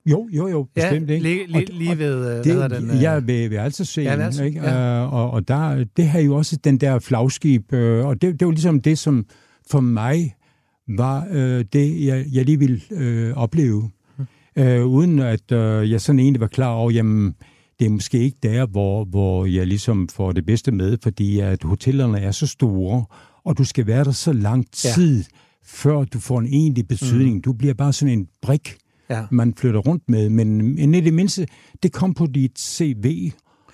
Jo, 0.05 0.29
jo, 0.31 0.47
jo, 0.47 0.67
bestemt 0.75 1.09
ikke. 1.09 1.23
lige, 1.23 1.47
lige, 1.47 1.65
lige 1.73 1.97
ved, 1.97 2.15
øh, 2.15 2.21
hvad 2.23 2.43
Det, 2.43 2.51
hedder 2.53 2.67
den? 2.67 2.89
øh, 2.91 3.01
jeg 3.01 3.15
er 3.15 3.19
ved, 3.19 3.49
ved 3.49 3.57
Alserscenen, 3.57 4.07
Ja, 4.09 4.15
ved 4.15 4.23
Alser- 4.25 4.43
ikke? 4.43 4.61
ja. 4.63 5.01
Øh, 5.03 5.13
og, 5.13 5.31
og 5.31 5.47
der, 5.47 5.85
det 5.97 6.07
har 6.07 6.19
jo 6.19 6.35
også 6.35 6.57
den 6.63 6.77
der 6.77 6.99
flagskib, 6.99 7.73
øh, 7.73 8.05
og 8.05 8.21
det, 8.21 8.39
det 8.39 8.45
var 8.45 8.51
ligesom 8.51 8.81
det, 8.81 8.97
som 8.97 9.25
for 9.71 9.79
mig 9.79 10.35
var 10.97 11.27
øh, 11.31 11.65
det, 11.73 12.05
jeg, 12.05 12.25
jeg 12.33 12.45
lige 12.45 12.59
ville 12.59 12.81
øh, 12.91 13.33
opleve. 13.33 13.89
Øh, 14.57 14.85
uden 14.85 15.19
at 15.19 15.51
øh, 15.51 15.91
jeg 15.91 16.01
sådan 16.01 16.19
egentlig 16.19 16.41
var 16.41 16.47
klar 16.47 16.69
over, 16.69 16.91
jamen, 16.91 17.35
det 17.79 17.85
er 17.85 17.89
måske 17.89 18.19
ikke 18.19 18.37
der, 18.43 18.65
hvor, 18.65 19.05
hvor 19.05 19.45
jeg 19.45 19.67
ligesom 19.67 20.07
får 20.09 20.31
det 20.31 20.45
bedste 20.45 20.71
med, 20.71 20.97
fordi 21.03 21.39
at 21.39 21.63
hotellerne 21.63 22.19
er 22.19 22.31
så 22.31 22.47
store, 22.47 23.05
og 23.45 23.57
du 23.57 23.63
skal 23.63 23.87
være 23.87 24.03
der 24.03 24.11
så 24.11 24.33
lang 24.33 24.65
Ja. 24.85 24.89
tid, 24.95 25.23
før 25.65 26.03
du 26.03 26.19
får 26.19 26.39
en 26.39 26.45
egentlig 26.45 26.87
betydning. 26.87 27.35
Mm. 27.35 27.41
Du 27.41 27.53
bliver 27.53 27.73
bare 27.73 27.93
sådan 27.93 28.19
en 28.19 28.27
brik, 28.41 28.75
Ja. 29.09 29.25
man 29.31 29.53
flytter 29.57 29.79
rundt 29.79 30.03
med, 30.09 30.29
men, 30.29 30.75
men 30.75 30.95
i 30.95 31.01
det 31.01 31.13
mindste, 31.13 31.47
det 31.83 31.91
kom 31.93 32.13
på 32.13 32.27
dit 32.27 32.59
CV, 32.59 33.31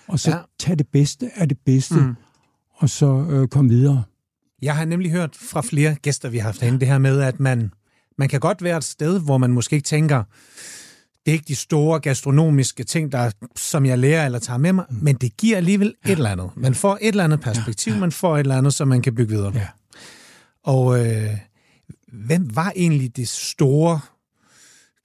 og 0.08 0.20
så 0.20 0.30
Ja. 0.32 0.36
ja. 0.38 0.41
tag 0.60 0.78
det 0.78 0.88
bedste 0.88 1.30
af 1.36 1.48
det 1.50 1.58
bedste, 1.65 1.96
mm. 1.96 2.15
og 2.76 2.89
så 2.89 3.28
øh, 3.30 3.48
kom 3.48 3.70
videre. 3.70 4.04
Jeg 4.62 4.76
har 4.76 4.86
nemlig 4.86 5.12
hørt 5.12 5.36
fra 5.36 5.62
flere 5.62 5.96
gæster, 5.96 6.30
vi 6.30 6.38
har 6.38 6.44
haft 6.44 6.62
herinde, 6.62 6.80
det 6.80 6.88
her 6.88 6.98
med, 6.98 7.22
at 7.22 7.39
man, 7.39 7.72
man 8.17 8.30
kan 8.30 8.39
godt 8.39 8.63
være 8.63 8.78
et 8.78 8.84
sted, 8.84 9.20
hvor 9.20 9.38
man 9.38 9.52
måske 9.52 9.76
ikke 9.76 9.86
tænker, 9.86 10.24
det 11.26 11.32
er 11.32 11.34
ikke 11.34 11.46
de 11.48 11.56
store 11.56 12.00
gastronomiske 12.00 12.84
ting, 12.84 13.12
der, 13.12 13.32
som 13.56 13.86
jeg 13.86 14.00
lærer 14.00 14.26
eller 14.26 14.39
tager 14.39 14.58
med 14.58 14.74
mig, 14.74 14.86
men 14.89 15.15
det 15.15 15.38
giver 15.38 15.58
alligevel 15.58 15.96
et 16.06 16.12
eller 16.12 16.30
andet. 16.30 16.50
Man 16.56 16.76
får 16.76 16.98
et 17.02 17.08
eller 17.08 17.24
andet 17.24 17.41
perspektiv, 17.41 17.96
man 17.96 18.12
får 18.12 18.36
et 18.36 18.39
eller 18.39 18.58
andet, 18.58 18.74
som 18.74 18.88
man 18.88 19.02
kan 19.02 19.15
bygge 19.15 19.34
videre 19.34 19.52
på. 19.52 19.58
Ja. 19.58 19.67
Og 20.63 21.08
øh, 21.08 21.38
hvem 22.13 22.56
var 22.56 22.74
egentlig 22.76 23.17
det 23.17 23.28
store 23.28 24.00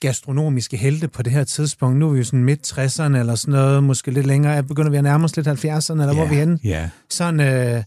gastronomiske 0.00 0.76
helte 0.76 1.08
på 1.08 1.22
det 1.22 1.32
her 1.32 1.44
tidspunkt? 1.44 1.98
Nu 1.98 2.08
er 2.08 2.12
vi 2.12 2.18
jo 2.18 2.24
sådan 2.24 2.44
midt 2.44 2.72
60'erne 2.72 3.16
eller 3.16 3.34
sådan 3.34 3.52
noget, 3.52 3.84
måske 3.84 4.10
lidt 4.10 4.26
længere. 4.26 4.62
Begynder 4.62 4.90
vi 4.90 4.96
at 4.96 5.04
nærme 5.04 5.24
os 5.24 5.36
lidt 5.36 5.48
70'erne, 5.48 5.92
eller 5.92 6.14
hvor 6.14 6.24
er 6.24 6.28
vi 6.28 6.34
henne? 6.34 6.58
Ja. 6.64 6.90
sådan, 7.10 7.40
øh, 7.40 7.82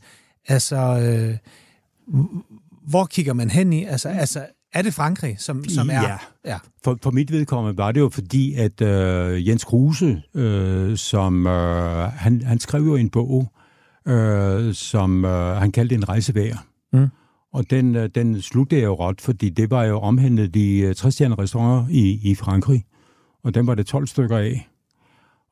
altså, 0.47 0.77
øh, 0.77 1.37
hvor 2.87 3.05
kigger 3.05 3.33
man 3.33 3.49
hen 3.49 3.73
i? 3.73 3.85
Altså, 3.85 4.09
altså 4.09 4.45
er 4.73 4.81
det 4.81 4.93
Frankrig, 4.93 5.35
som, 5.39 5.63
som 5.69 5.89
er... 5.89 6.01
Ja. 6.01 6.17
ja. 6.45 6.57
For, 6.83 6.97
for 7.03 7.11
mit 7.11 7.31
vedkommende 7.31 7.77
var 7.77 7.91
det 7.91 7.99
jo 7.99 8.09
fordi, 8.09 8.53
at 8.53 8.81
øh, 8.81 9.47
Jens 9.47 9.63
Kruse, 9.63 10.21
øh, 10.35 10.97
som 10.97 11.47
øh, 11.47 12.11
han, 12.11 12.41
han 12.41 12.59
skrev 12.59 12.81
jo 12.81 12.95
en 12.95 13.09
bog, 13.09 13.51
øh, 14.07 14.73
som 14.73 15.25
øh, 15.25 15.57
han 15.57 15.71
kaldte 15.71 15.95
en 15.95 16.09
rejsevær. 16.09 16.65
Mm. 16.93 17.07
Og 17.53 17.69
den, 17.69 17.95
øh, 17.95 18.09
den 18.15 18.41
sluttede 18.41 18.81
jeg 18.81 18.87
jo 18.87 18.95
ret, 18.95 19.21
fordi 19.21 19.49
det 19.49 19.71
var 19.71 19.83
jo 19.83 19.99
omhandlet 19.99 20.53
de 20.53 20.79
øh, 20.79 20.95
60 20.95 21.21
restauranter 21.21 21.87
i, 21.91 22.19
i 22.31 22.35
Frankrig. 22.35 22.83
Og 23.43 23.53
den 23.53 23.67
var 23.67 23.75
det 23.75 23.85
12 23.85 24.07
stykker 24.07 24.37
af. 24.37 24.69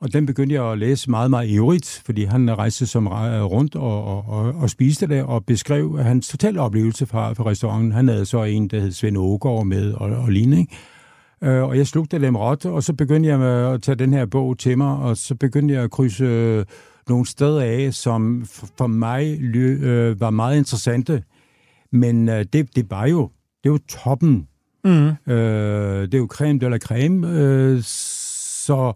Og 0.01 0.13
den 0.13 0.25
begyndte 0.25 0.55
jeg 0.55 0.71
at 0.71 0.77
læse 0.77 1.09
meget, 1.09 1.29
meget 1.29 1.49
ivrigt, 1.49 2.01
fordi 2.05 2.23
han 2.23 2.57
rejste 2.57 2.85
som 2.85 3.07
øh, 3.07 3.43
rundt 3.43 3.75
og, 3.75 4.03
og, 4.03 4.25
og, 4.27 4.53
og 4.55 4.69
spiste 4.69 5.07
det, 5.07 5.23
og 5.23 5.45
beskrev 5.45 5.99
hans 5.99 6.27
totale 6.27 6.61
oplevelse 6.61 7.05
fra, 7.05 7.33
fra 7.33 7.45
restauranten. 7.45 7.91
Han 7.91 8.07
havde 8.07 8.25
så 8.25 8.43
en, 8.43 8.67
der 8.67 8.79
hed 8.79 8.91
Svend 8.91 9.17
Ågaard 9.17 9.65
med, 9.65 9.93
og, 9.93 10.09
og 10.09 10.29
lignende. 10.29 10.59
Ikke? 10.59 10.75
Og 11.41 11.77
jeg 11.77 11.87
slugte 11.87 12.21
dem 12.21 12.35
råt, 12.35 12.65
og 12.65 12.83
så 12.83 12.93
begyndte 12.93 13.29
jeg 13.29 13.41
at 13.41 13.81
tage 13.81 13.95
den 13.95 14.13
her 14.13 14.25
bog 14.25 14.57
til 14.57 14.77
mig, 14.77 14.97
og 14.97 15.17
så 15.17 15.35
begyndte 15.35 15.73
jeg 15.73 15.83
at 15.83 15.91
krydse 15.91 16.65
nogle 17.09 17.25
steder 17.25 17.61
af, 17.61 17.93
som 17.93 18.45
for 18.77 18.87
mig 18.87 19.39
var 20.19 20.29
meget 20.29 20.57
interessante. 20.57 21.23
Men 21.91 22.29
øh, 22.29 22.45
det, 22.53 22.75
det 22.75 22.91
var 22.91 23.05
jo 23.05 23.29
det 23.63 23.71
var 23.71 23.79
toppen. 23.87 24.47
Mm. 24.83 25.31
Øh, 25.33 26.01
det 26.01 26.13
er 26.13 26.17
jo 26.17 26.27
creme 26.31 26.59
de 26.59 26.69
la 26.69 26.77
creme. 26.77 27.27
Øh, 27.27 27.81
så 27.83 28.93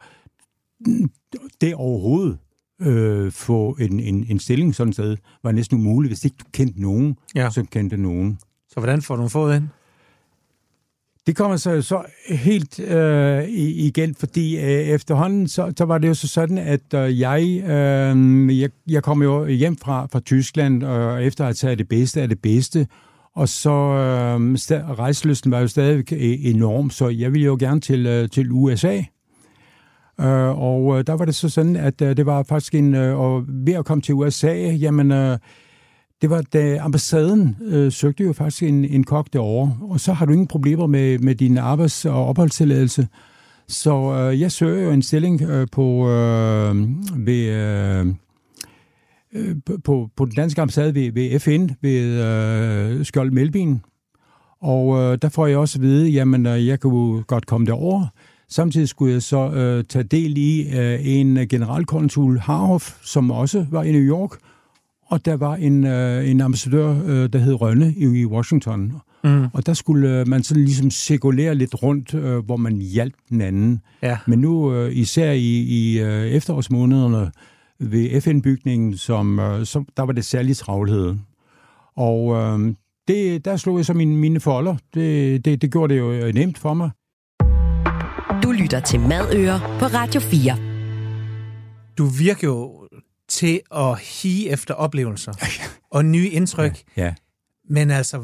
det 1.61 1.75
overhovedet 1.75 2.37
øh, 2.81 3.31
få 3.31 3.77
en, 3.79 3.99
en, 3.99 4.25
en 4.29 4.39
stilling 4.39 4.75
sådan 4.75 4.93
sted, 4.93 5.17
var 5.43 5.51
næsten 5.51 5.77
umuligt, 5.77 6.09
hvis 6.09 6.25
ikke 6.25 6.37
du 6.39 6.45
kendte 6.53 6.81
nogen, 6.81 7.17
ja. 7.35 7.49
som 7.49 7.65
kendte 7.65 7.97
nogen. 7.97 8.39
Så 8.69 8.79
hvordan 8.79 9.01
får 9.01 9.15
du 9.15 9.27
fået 9.27 9.55
ind? 9.55 9.67
Det 11.27 11.35
kommer 11.35 11.57
så, 11.57 11.81
så 11.81 12.03
helt 12.29 12.79
øh, 12.79 13.43
igen, 13.49 14.15
fordi 14.15 14.57
øh, 14.57 14.63
efterhånden, 14.63 15.47
så, 15.47 15.73
så 15.77 15.85
var 15.85 15.97
det 15.97 16.07
jo 16.07 16.13
så 16.13 16.27
sådan, 16.27 16.57
at 16.57 16.93
øh, 16.95 17.19
jeg, 17.19 17.41
øh, 17.63 18.59
jeg, 18.59 18.69
jeg 18.89 19.03
kom 19.03 19.21
jo 19.21 19.47
hjem 19.47 19.77
fra, 19.77 20.07
fra 20.11 20.19
Tyskland, 20.19 20.83
øh, 20.83 20.89
og 20.89 21.23
efter 21.23 21.43
at 21.43 21.47
have 21.47 21.53
taget 21.53 21.79
det 21.79 21.87
bedste 21.87 22.21
af 22.21 22.29
det 22.29 22.41
bedste, 22.41 22.87
og 23.35 23.49
så 23.49 23.69
øh, 23.69 24.55
rejseløsten 24.97 25.51
var 25.51 25.59
jo 25.59 25.67
stadig 25.67 26.13
øh, 26.13 26.45
enorm, 26.45 26.89
så 26.89 27.09
jeg 27.09 27.31
ville 27.33 27.45
jo 27.45 27.57
gerne 27.59 27.81
til, 27.81 28.05
øh, 28.05 28.29
til 28.29 28.51
USA. 28.51 28.97
Øh, 30.19 30.59
og 30.61 30.97
øh, 30.97 31.07
der 31.07 31.13
var 31.13 31.25
det 31.25 31.35
så 31.35 31.49
sådan, 31.49 31.75
at 31.75 32.01
øh, 32.01 32.17
det 32.17 32.25
var 32.25 32.43
faktisk 32.43 32.75
en, 32.75 32.95
øh, 32.95 33.19
og 33.19 33.43
ved 33.47 33.73
at 33.73 33.85
komme 33.85 34.01
til 34.01 34.15
USA, 34.15 34.53
jamen, 34.55 35.11
øh, 35.11 35.37
det 36.21 36.29
var, 36.29 36.41
da 36.41 36.77
ambassaden 36.77 37.57
øh, 37.61 37.91
søgte 37.91 38.23
jo 38.23 38.33
faktisk 38.33 38.63
en, 38.63 38.85
en 38.85 39.03
kok 39.03 39.27
derovre, 39.33 39.77
og 39.81 39.99
så 39.99 40.13
har 40.13 40.25
du 40.25 40.31
ingen 40.31 40.47
problemer 40.47 40.87
med, 40.87 41.19
med 41.19 41.35
din 41.35 41.57
arbejds- 41.57 42.05
og 42.05 42.25
opholdstilladelse. 42.25 43.07
Så 43.67 44.13
øh, 44.13 44.41
jeg 44.41 44.51
søger 44.51 44.83
jo 44.83 44.91
en 44.91 45.01
stilling 45.01 45.41
øh, 45.41 45.67
på, 45.71 46.09
øh, 46.09 46.75
ved, 47.15 47.45
øh, 47.45 48.07
øh 49.33 49.55
på, 49.83 50.09
på 50.15 50.25
den 50.25 50.35
danske 50.35 50.61
ambassade 50.61 50.95
ved, 50.95 51.11
ved 51.11 51.39
FN, 51.39 51.69
ved 51.81 52.01
øh, 52.01 53.05
Skjold 53.05 53.31
Melbin. 53.31 53.81
Og 54.61 54.97
øh, 55.01 55.17
der 55.21 55.29
får 55.29 55.47
jeg 55.47 55.57
også 55.57 55.77
at 55.77 55.81
vide, 55.81 56.09
jamen 56.09 56.45
øh, 56.45 56.67
jeg 56.67 56.79
kunne 56.79 57.23
godt 57.23 57.45
komme 57.45 57.67
derover. 57.67 58.07
Samtidig 58.49 58.89
skulle 58.89 59.13
jeg 59.13 59.21
så 59.21 59.51
øh, 59.51 59.83
tage 59.83 60.03
del 60.03 60.37
i 60.37 60.77
øh, 60.77 61.07
en 61.07 61.47
generalkonsul, 61.47 62.39
Harhoff, 62.39 62.93
som 63.03 63.31
også 63.31 63.65
var 63.69 63.83
i 63.83 63.91
New 63.91 64.01
York, 64.01 64.31
og 65.11 65.25
der 65.25 65.37
var 65.37 65.55
en, 65.55 65.85
øh, 65.85 66.29
en 66.29 66.41
ambassadør, 66.41 67.03
øh, 67.05 67.29
der 67.33 67.39
hed 67.39 67.61
Rønne 67.61 67.93
i, 67.97 68.21
i 68.21 68.25
Washington. 68.25 68.93
Mm. 69.23 69.45
Og 69.53 69.65
der 69.65 69.73
skulle 69.73 70.19
øh, 70.19 70.27
man 70.27 70.43
sådan 70.43 70.63
ligesom 70.63 70.91
cirkulere 70.91 71.55
lidt 71.55 71.83
rundt, 71.83 72.13
øh, 72.13 72.37
hvor 72.45 72.57
man 72.57 72.77
hjalp 72.77 73.13
den 73.29 73.41
anden. 73.41 73.81
Ja. 74.01 74.17
Men 74.27 74.39
nu, 74.39 74.73
øh, 74.73 74.95
især 74.95 75.31
i, 75.31 75.59
i 75.59 75.99
øh, 75.99 76.25
efterårsmånederne 76.25 77.31
ved 77.79 78.21
FN-bygningen, 78.21 78.97
som, 78.97 79.39
øh, 79.39 79.65
som, 79.65 79.87
der 79.97 80.03
var 80.03 80.13
det 80.13 80.25
særlig 80.25 80.57
travlhed. 80.57 81.15
Og 81.95 82.35
øh, 82.35 82.73
det, 83.07 83.45
der 83.45 83.57
slog 83.57 83.77
jeg 83.77 83.85
så 83.85 83.93
mine, 83.93 84.15
mine 84.15 84.39
folder. 84.39 84.75
Det, 84.93 85.45
det, 85.45 85.61
det 85.61 85.71
gjorde 85.71 85.93
det 85.93 85.99
jo 85.99 86.31
nemt 86.31 86.57
for 86.57 86.73
mig. 86.73 86.89
Du 88.43 88.51
lytter 88.51 88.79
til 88.79 88.99
Madøer 88.99 89.59
på 89.79 89.85
Radio 89.85 90.21
4. 90.21 90.57
Du 91.97 92.05
virker 92.05 92.47
jo 92.47 92.80
til 93.31 93.61
at 93.75 93.99
hige 93.99 94.49
efter 94.49 94.73
oplevelser 94.73 95.33
og 95.95 96.05
nye 96.05 96.29
indtryk. 96.29 96.83
Ja, 96.97 97.03
ja. 97.03 97.13
Men 97.69 97.91
altså, 97.91 98.17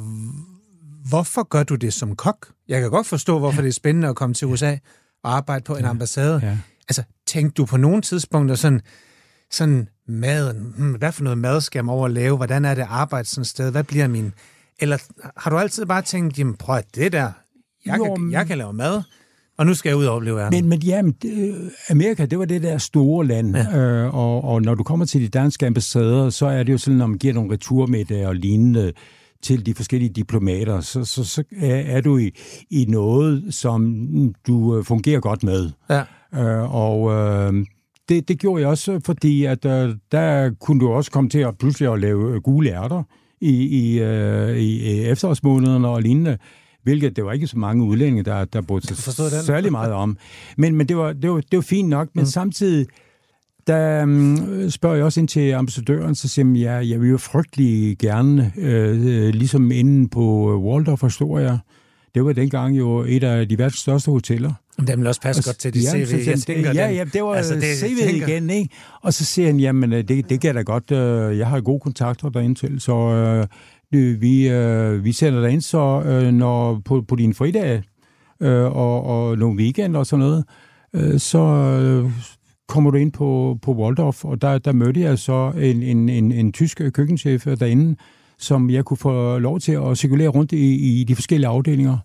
hvorfor 1.10 1.44
gør 1.44 1.64
du 1.64 1.76
det 1.76 1.94
som 1.94 2.16
kok? 2.16 2.48
Jeg 2.68 2.82
kan 2.82 2.90
godt 2.90 3.08
forstå, 3.08 3.40
hvorfor 3.40 3.62
ja. 3.62 3.62
det 3.62 3.70
er 3.70 3.74
spændende 3.74 4.08
at 4.08 4.16
komme 4.16 4.34
til 4.34 4.48
USA 4.48 4.78
og 5.24 5.36
arbejde 5.36 5.64
på 5.64 5.76
en 5.76 5.84
ja. 5.84 5.90
ambassade. 5.90 6.40
Ja. 6.44 6.58
Altså, 6.90 7.04
tænkte 7.28 7.54
du 7.54 7.66
på 7.66 7.78
nogle 7.78 8.02
tidspunkter 8.02 8.56
sådan, 8.56 8.82
sådan 9.52 9.90
maden, 10.08 10.74
hmm, 10.78 10.92
hvad 10.92 11.12
for 11.12 11.24
noget 11.24 11.38
mad 11.38 11.62
skal 11.62 11.80
jeg 11.80 11.90
over 11.90 12.06
at 12.06 12.12
lave? 12.12 12.38
Hvordan 12.38 12.66
er 12.66 12.74
det 12.74 12.82
at 12.82 12.88
arbejde 12.92 13.28
sådan 13.28 13.42
et 13.42 13.48
sted? 13.48 13.72
Hvad 13.72 13.84
bliver 13.84 14.08
min... 14.08 14.34
Eller 14.80 14.98
har 15.38 15.50
du 15.50 15.58
altid 15.58 15.86
bare 15.86 16.02
tænkt, 16.02 16.40
jamen 16.40 16.56
prøv 16.56 16.82
det 16.96 17.12
der, 17.12 17.32
jeg, 17.86 17.98
jo, 17.98 18.16
kan, 18.16 18.32
jeg 18.32 18.48
kan 18.48 18.58
lave 18.58 18.74
mad, 18.74 19.02
og 19.58 19.66
nu 19.66 19.74
skal 19.74 19.90
jeg 19.90 19.98
ud 19.98 20.06
og 20.06 20.16
opleve 20.16 20.36
verden. 20.36 20.62
Men, 20.62 20.70
men 20.70 20.80
ja, 20.80 21.02
Amerika, 21.90 22.26
det 22.26 22.40
var 22.40 22.46
det 22.46 22.64
der 22.64 22.78
store 22.78 23.26
land, 23.26 23.56
ja. 23.58 23.78
øh, 23.78 24.16
og, 24.16 24.44
og 24.44 24.62
når 24.62 24.76
du 24.76 24.84
kommer 24.84 25.06
til 25.06 25.22
de 25.22 25.28
danske 25.28 25.66
ambassader, 25.66 26.30
så 26.30 26.46
er 26.46 26.64
det 26.64 26.74
jo 26.74 26.78
sådan, 26.78 26.98
når 26.98 27.08
man 27.08 27.18
giver 27.18 27.34
nogle 27.34 27.54
returmiddag 27.54 28.28
og 28.28 28.36
lignende 28.36 28.94
til 29.42 29.66
de 29.66 29.74
forskellige 29.74 30.10
diplomater, 30.10 30.82
så, 30.82 31.06
så, 31.06 31.24
så 31.24 31.44
er, 31.62 32.02
du 32.02 32.18
i, 32.18 32.32
i 32.70 32.86
noget, 32.86 33.54
som 33.54 34.06
du 34.48 34.78
øh, 34.78 34.86
fungerer 34.86 35.20
godt 35.20 35.44
med. 35.44 35.70
Ja. 35.90 36.04
Øh, 36.36 36.76
og 36.76 37.12
øh, 37.12 37.66
det, 38.10 38.28
det 38.28 38.40
gjorde 38.40 38.62
jeg 38.62 38.70
også, 38.70 39.00
fordi 39.06 39.46
at 39.46 39.66
øh, 39.66 39.96
der 40.12 40.52
kunne 40.60 40.80
du 40.80 40.90
også 40.90 41.12
komme 41.12 41.30
til 41.30 41.40
at 41.40 41.58
pludselig 41.58 41.94
at 41.94 42.00
lave 42.00 42.42
gule 42.42 42.70
ærter 42.70 43.04
i, 43.42 43.52
i, 43.52 44.00
øh, 44.00 44.58
i 44.58 45.02
efterårsmånederne 45.02 45.88
og 45.88 46.02
lignende 46.02 46.38
hvilket 46.88 47.16
det 47.16 47.26
var 47.26 47.32
ikke 47.32 47.48
så 47.48 47.58
mange 47.58 47.84
udlændinge, 47.84 48.24
der, 48.24 48.46
der 48.46 48.62
brugte 48.62 48.96
sig 48.96 49.14
særlig 49.46 49.72
meget 49.72 49.94
om. 49.94 50.18
Men, 50.58 50.76
men 50.76 50.88
det, 50.88 50.98
var, 50.98 51.14
det, 51.14 51.30
var, 51.32 51.42
det 51.52 51.58
var 51.58 51.62
fint 51.62 51.90
nok, 51.90 52.10
men 52.14 52.22
mm. 52.22 52.26
samtidig 52.26 52.88
der 53.68 54.04
um, 54.04 54.70
spørger 54.70 54.96
jeg 54.96 55.06
også 55.06 55.20
ind 55.20 55.28
til 55.28 55.52
ambassadøren, 55.52 56.16
så 56.16 56.28
siger 56.28 56.48
jeg, 56.48 56.84
ja, 56.84 56.90
jeg 56.90 57.02
vil 57.02 57.10
jo 57.10 57.18
frygtelig 57.18 57.98
gerne, 57.98 58.52
øh, 58.58 59.34
ligesom 59.34 59.72
inden 59.72 60.10
på 60.10 60.58
Waldorf 60.64 61.04
Astoria, 61.04 61.60
det 62.16 62.26
var 62.26 62.34
dengang 62.34 62.78
jo 62.78 63.00
et 63.00 63.24
af 63.24 63.50
de 63.50 63.58
verdens 63.58 63.80
største 63.80 64.12
hoteller. 64.12 64.54
Den 64.88 65.00
vil 65.00 65.08
også 65.08 65.22
passe 65.22 65.44
godt 65.44 65.58
til 65.58 65.74
de 65.74 65.80
ja, 65.80 66.06
CV. 66.06 66.28
Jeg 66.28 66.40
tænker, 66.40 66.74
ja, 66.74 66.90
ja, 66.90 67.04
det 67.04 67.24
var 67.24 67.34
altså, 67.34 67.56
det, 67.56 67.78
CV 67.78 67.98
tænker... 68.08 68.28
igen, 68.28 68.50
ikke? 68.50 68.76
Og 69.02 69.14
så 69.14 69.26
siger 69.26 69.46
han, 69.48 69.60
jamen, 69.60 69.92
det, 69.92 70.30
det 70.30 70.42
kan 70.42 70.56
da 70.56 70.62
godt, 70.62 70.92
øh, 70.92 71.38
jeg 71.38 71.48
har 71.48 71.62
gode 71.62 71.80
kontakter 71.80 72.30
derinde 72.30 72.56
til, 72.60 72.82
så 72.82 72.94
øh, 72.94 73.48
vi, 73.92 74.50
øh, 74.50 75.04
vi 75.04 75.12
sender 75.12 75.42
dig 75.42 75.52
ind 75.52 75.62
så, 75.62 76.04
øh, 76.06 76.34
når, 76.34 76.82
på, 76.86 77.02
på 77.02 77.16
din 77.16 77.34
fridage 77.34 77.84
øh, 78.42 78.66
og, 78.66 79.04
og 79.04 79.38
nogle 79.38 79.60
weekend 79.60 79.96
og 79.96 80.06
sådan 80.06 80.26
noget, 80.26 80.46
øh, 80.94 81.20
så 81.20 81.40
øh, 81.40 82.12
kommer 82.68 82.92
du 82.92 82.98
ind 82.98 83.12
på, 83.12 83.58
på 83.62 83.74
Waldorf, 83.74 84.26
og 84.26 84.42
der, 84.42 84.58
der 84.58 84.72
mødte 84.72 85.02
jeg 85.02 85.20
så 85.20 85.54
en, 85.58 85.84
en, 85.84 86.10
en, 86.10 86.32
en 86.32 86.52
tysk 86.52 86.82
køkkenchef 86.94 87.44
derinde, 87.46 87.96
som 88.38 88.70
jeg 88.70 88.86
kunne 88.86 88.98
få 88.98 89.40
lov 89.40 89.60
til 89.60 89.72
at 89.72 89.98
cirkulere 89.98 90.28
rundt 90.28 90.52
i, 90.52 91.00
i 91.00 91.04
de 91.04 91.16
forskellige 91.16 91.48
afdelinger. 91.48 91.98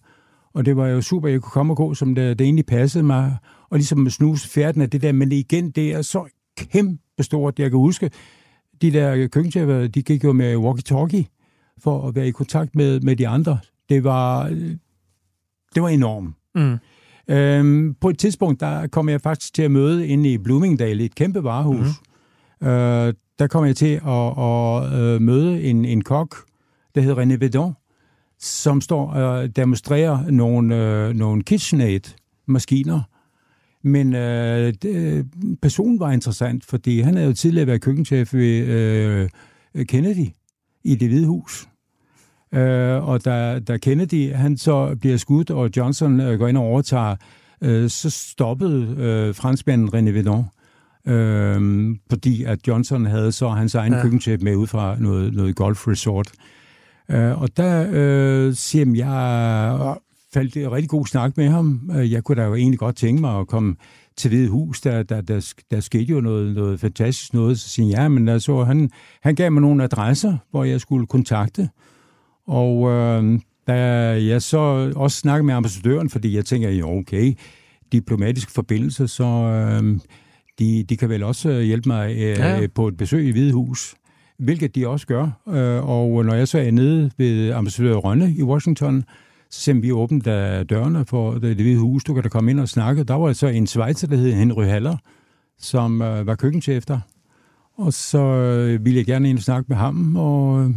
Og 0.55 0.66
det 0.66 0.77
var 0.77 0.88
jo 0.88 1.01
super, 1.01 1.29
at 1.29 1.33
jeg 1.33 1.40
kunne 1.40 1.51
komme 1.51 1.73
og 1.73 1.77
gå, 1.77 1.95
som 1.95 2.14
det, 2.14 2.38
det 2.38 2.45
egentlig 2.45 2.66
passede 2.66 3.05
mig, 3.05 3.37
og 3.71 3.79
ligesom 3.79 4.11
snuse 4.11 4.49
færden 4.49 4.83
af 4.83 4.90
det 4.90 5.03
der, 5.03 5.12
men 5.12 5.33
igen, 5.33 5.71
det 5.71 5.92
er 5.92 6.03
så 6.03 6.25
kæmpe 6.59 7.23
stort, 7.23 7.59
jeg 7.59 7.71
kan 7.71 7.79
huske, 7.79 8.11
de 8.83 8.92
der 8.92 9.27
køkkenchefer, 9.27 9.87
de 9.87 10.03
gik 10.03 10.25
jo 10.25 10.33
med 10.33 10.57
walkie-talkie, 10.57 11.41
for 11.83 12.09
at 12.09 12.14
være 12.14 12.29
i 12.29 12.31
kontakt 12.31 12.75
med, 12.75 13.01
med 13.01 13.16
de 13.16 13.29
andre. 13.29 13.59
Det 13.88 14.05
var, 14.05 14.49
det 15.75 15.83
var 15.83 15.88
enormt. 15.88 16.35
Mm. 16.55 16.79
Øhm, 17.29 17.95
på 18.01 18.09
et 18.09 18.18
tidspunkt, 18.18 18.61
der 18.61 18.87
kom 18.87 19.09
jeg 19.09 19.21
faktisk 19.21 19.55
til 19.55 19.62
at 19.62 19.71
møde 19.71 20.07
inde 20.07 20.33
i 20.33 20.38
Bloomingdale, 20.38 21.05
et 21.05 21.14
kæmpe 21.14 21.45
varehus. 21.45 21.87
Mm. 22.61 22.66
Øh, 22.66 23.14
der 23.38 23.47
kom 23.47 23.64
jeg 23.64 23.77
til 23.77 24.01
at, 24.07 24.38
at, 24.38 24.92
at 24.92 25.14
øh, 25.14 25.21
møde 25.21 25.62
en, 25.62 25.85
en 25.85 26.03
kok, 26.03 26.37
der 26.95 27.01
hedder 27.01 27.23
René 27.23 27.37
Vedon, 27.37 27.75
som 28.38 28.81
står 28.81 29.11
og 29.11 29.57
demonstrerer 29.57 30.31
nogle, 30.31 30.77
øh, 30.77 31.14
nogle 31.14 31.42
KitchenAid-maskiner. 31.42 33.01
Men 33.83 34.14
øh, 34.14 34.75
det, 34.83 35.27
personen 35.62 36.01
var 36.01 36.12
interessant, 36.12 36.64
fordi 36.64 37.01
han 37.01 37.14
havde 37.14 37.29
jo 37.29 37.35
tidligere 37.35 37.66
været 37.66 37.81
køkkenchef 37.81 38.35
ved 38.35 38.66
øh, 38.66 39.29
Kennedy 39.87 40.27
i 40.85 40.95
det 40.95 41.09
hvide 41.09 41.27
hus. 41.27 41.68
Øh, 42.54 43.08
og 43.08 43.24
da, 43.24 43.58
da 43.58 43.76
Kennedy 43.76 44.34
han 44.34 44.56
så 44.56 44.96
bliver 45.00 45.16
skudt, 45.16 45.50
og 45.50 45.70
Johnson 45.76 46.20
øh, 46.20 46.38
går 46.38 46.48
ind 46.48 46.56
og 46.56 46.64
overtager, 46.64 47.16
øh, 47.60 47.90
så 47.90 48.10
stoppede 48.10 48.94
øh, 48.98 49.34
franskmanden 49.34 49.88
René 49.88 50.10
Vedon. 50.10 50.44
Øh, 51.06 51.96
fordi 52.10 52.44
at 52.44 52.68
Johnson 52.68 53.06
havde 53.06 53.32
så 53.32 53.48
hans 53.48 53.74
egen 53.74 53.92
ja. 53.92 54.02
køkkenchef 54.02 54.42
med 54.42 54.56
ud 54.56 54.66
fra 54.66 54.96
noget, 54.98 55.34
noget 55.34 55.56
golf 55.56 55.88
resort. 55.88 56.32
Øh, 57.08 57.42
og 57.42 57.57
der 57.57 57.86
øh, 57.92 58.55
siger 58.55 58.84
jeg, 58.86 58.96
jeg 58.96 59.96
faldt 60.34 60.57
en 60.57 60.72
rigtig 60.72 60.88
god 60.88 61.07
snak 61.07 61.36
med 61.36 61.48
ham. 61.48 61.90
Øh, 61.96 62.12
jeg 62.12 62.24
kunne 62.24 62.42
da 62.42 62.46
jo 62.46 62.55
egentlig 62.55 62.78
godt 62.78 62.96
tænke 62.96 63.20
mig 63.20 63.38
at 63.38 63.46
komme 63.46 63.76
til 64.16 64.28
Hvide 64.28 64.48
Hus, 64.48 64.80
der, 64.80 65.03
der, 65.03 65.20
der, 65.20 65.55
der 65.70 65.80
skete 65.80 66.05
jo 66.05 66.20
noget, 66.20 66.55
noget 66.55 66.80
fantastisk 66.80 67.34
noget. 67.34 67.61
Så 67.61 67.68
siger 67.68 67.88
jeg, 67.88 67.98
ja, 67.98 68.09
men 68.09 68.28
altså, 68.28 68.64
han, 68.64 68.90
han 69.22 69.34
gav 69.34 69.53
mig 69.53 69.61
nogle 69.61 69.84
adresser, 69.84 70.36
hvor 70.50 70.64
jeg 70.64 70.80
skulle 70.80 71.07
kontakte. 71.07 71.68
Og 72.47 72.90
øh, 72.90 73.40
da 73.66 73.74
jeg 74.24 74.43
så 74.43 74.93
også 74.97 75.18
snakkede 75.18 75.47
med 75.47 75.55
ambassadøren, 75.55 76.11
fordi 76.11 76.36
jeg 76.36 76.45
tænker, 76.45 76.70
jo 76.70 76.88
okay, 76.88 77.34
diplomatiske 77.93 78.53
forbindelser, 78.53 79.07
så 79.07 79.24
øh, 79.24 79.99
de, 80.59 80.84
de 80.88 80.97
kan 80.97 81.09
vel 81.09 81.22
også 81.22 81.61
hjælpe 81.61 81.88
mig 81.88 82.11
øh, 82.11 82.38
ja. 82.38 82.66
på 82.74 82.88
et 82.88 82.97
besøg 82.97 83.28
i 83.28 83.30
Hvide 83.30 83.53
Hus, 83.53 83.95
hvilket 84.38 84.74
de 84.74 84.88
også 84.88 85.07
gør. 85.07 85.22
Øh, 85.49 85.88
og 85.88 86.24
når 86.24 86.34
jeg 86.34 86.49
så 86.49 86.59
er 86.59 86.70
nede 86.70 87.11
ved 87.16 87.53
ambassadør 87.53 87.95
Rønne 87.95 88.34
i 88.38 88.43
Washington, 88.43 89.05
Så 89.51 89.61
simpelthen 89.61 89.88
vi 89.88 89.93
åbnede 89.93 90.64
dørene 90.64 91.05
for 91.05 91.32
det, 91.32 91.43
det 91.43 91.57
hvide 91.57 91.78
hus, 91.78 92.05
du 92.05 92.14
kan 92.14 92.22
da 92.22 92.28
komme 92.28 92.51
ind 92.51 92.61
og 92.61 92.68
snakke. 92.68 93.05
Der 93.05 93.14
var 93.14 93.32
så 93.32 93.47
en 93.47 93.66
svejser, 93.66 94.07
der 94.09 94.16
hed 94.16 94.32
Henry 94.32 94.64
Haller, 94.64 94.97
som 95.59 96.03
øh, 96.03 96.26
var 96.26 96.34
køkkenchef 96.34 96.84
der. 96.84 97.01
Og 97.76 97.93
så 97.93 98.18
øh, 98.18 98.84
ville 98.84 98.99
jeg 98.99 99.07
gerne 99.07 99.30
ind 99.30 99.38
og 99.38 99.45
snakke 99.45 99.66
med 99.68 99.76
ham, 99.76 100.16
og 100.16 100.64
øh, 100.64 100.70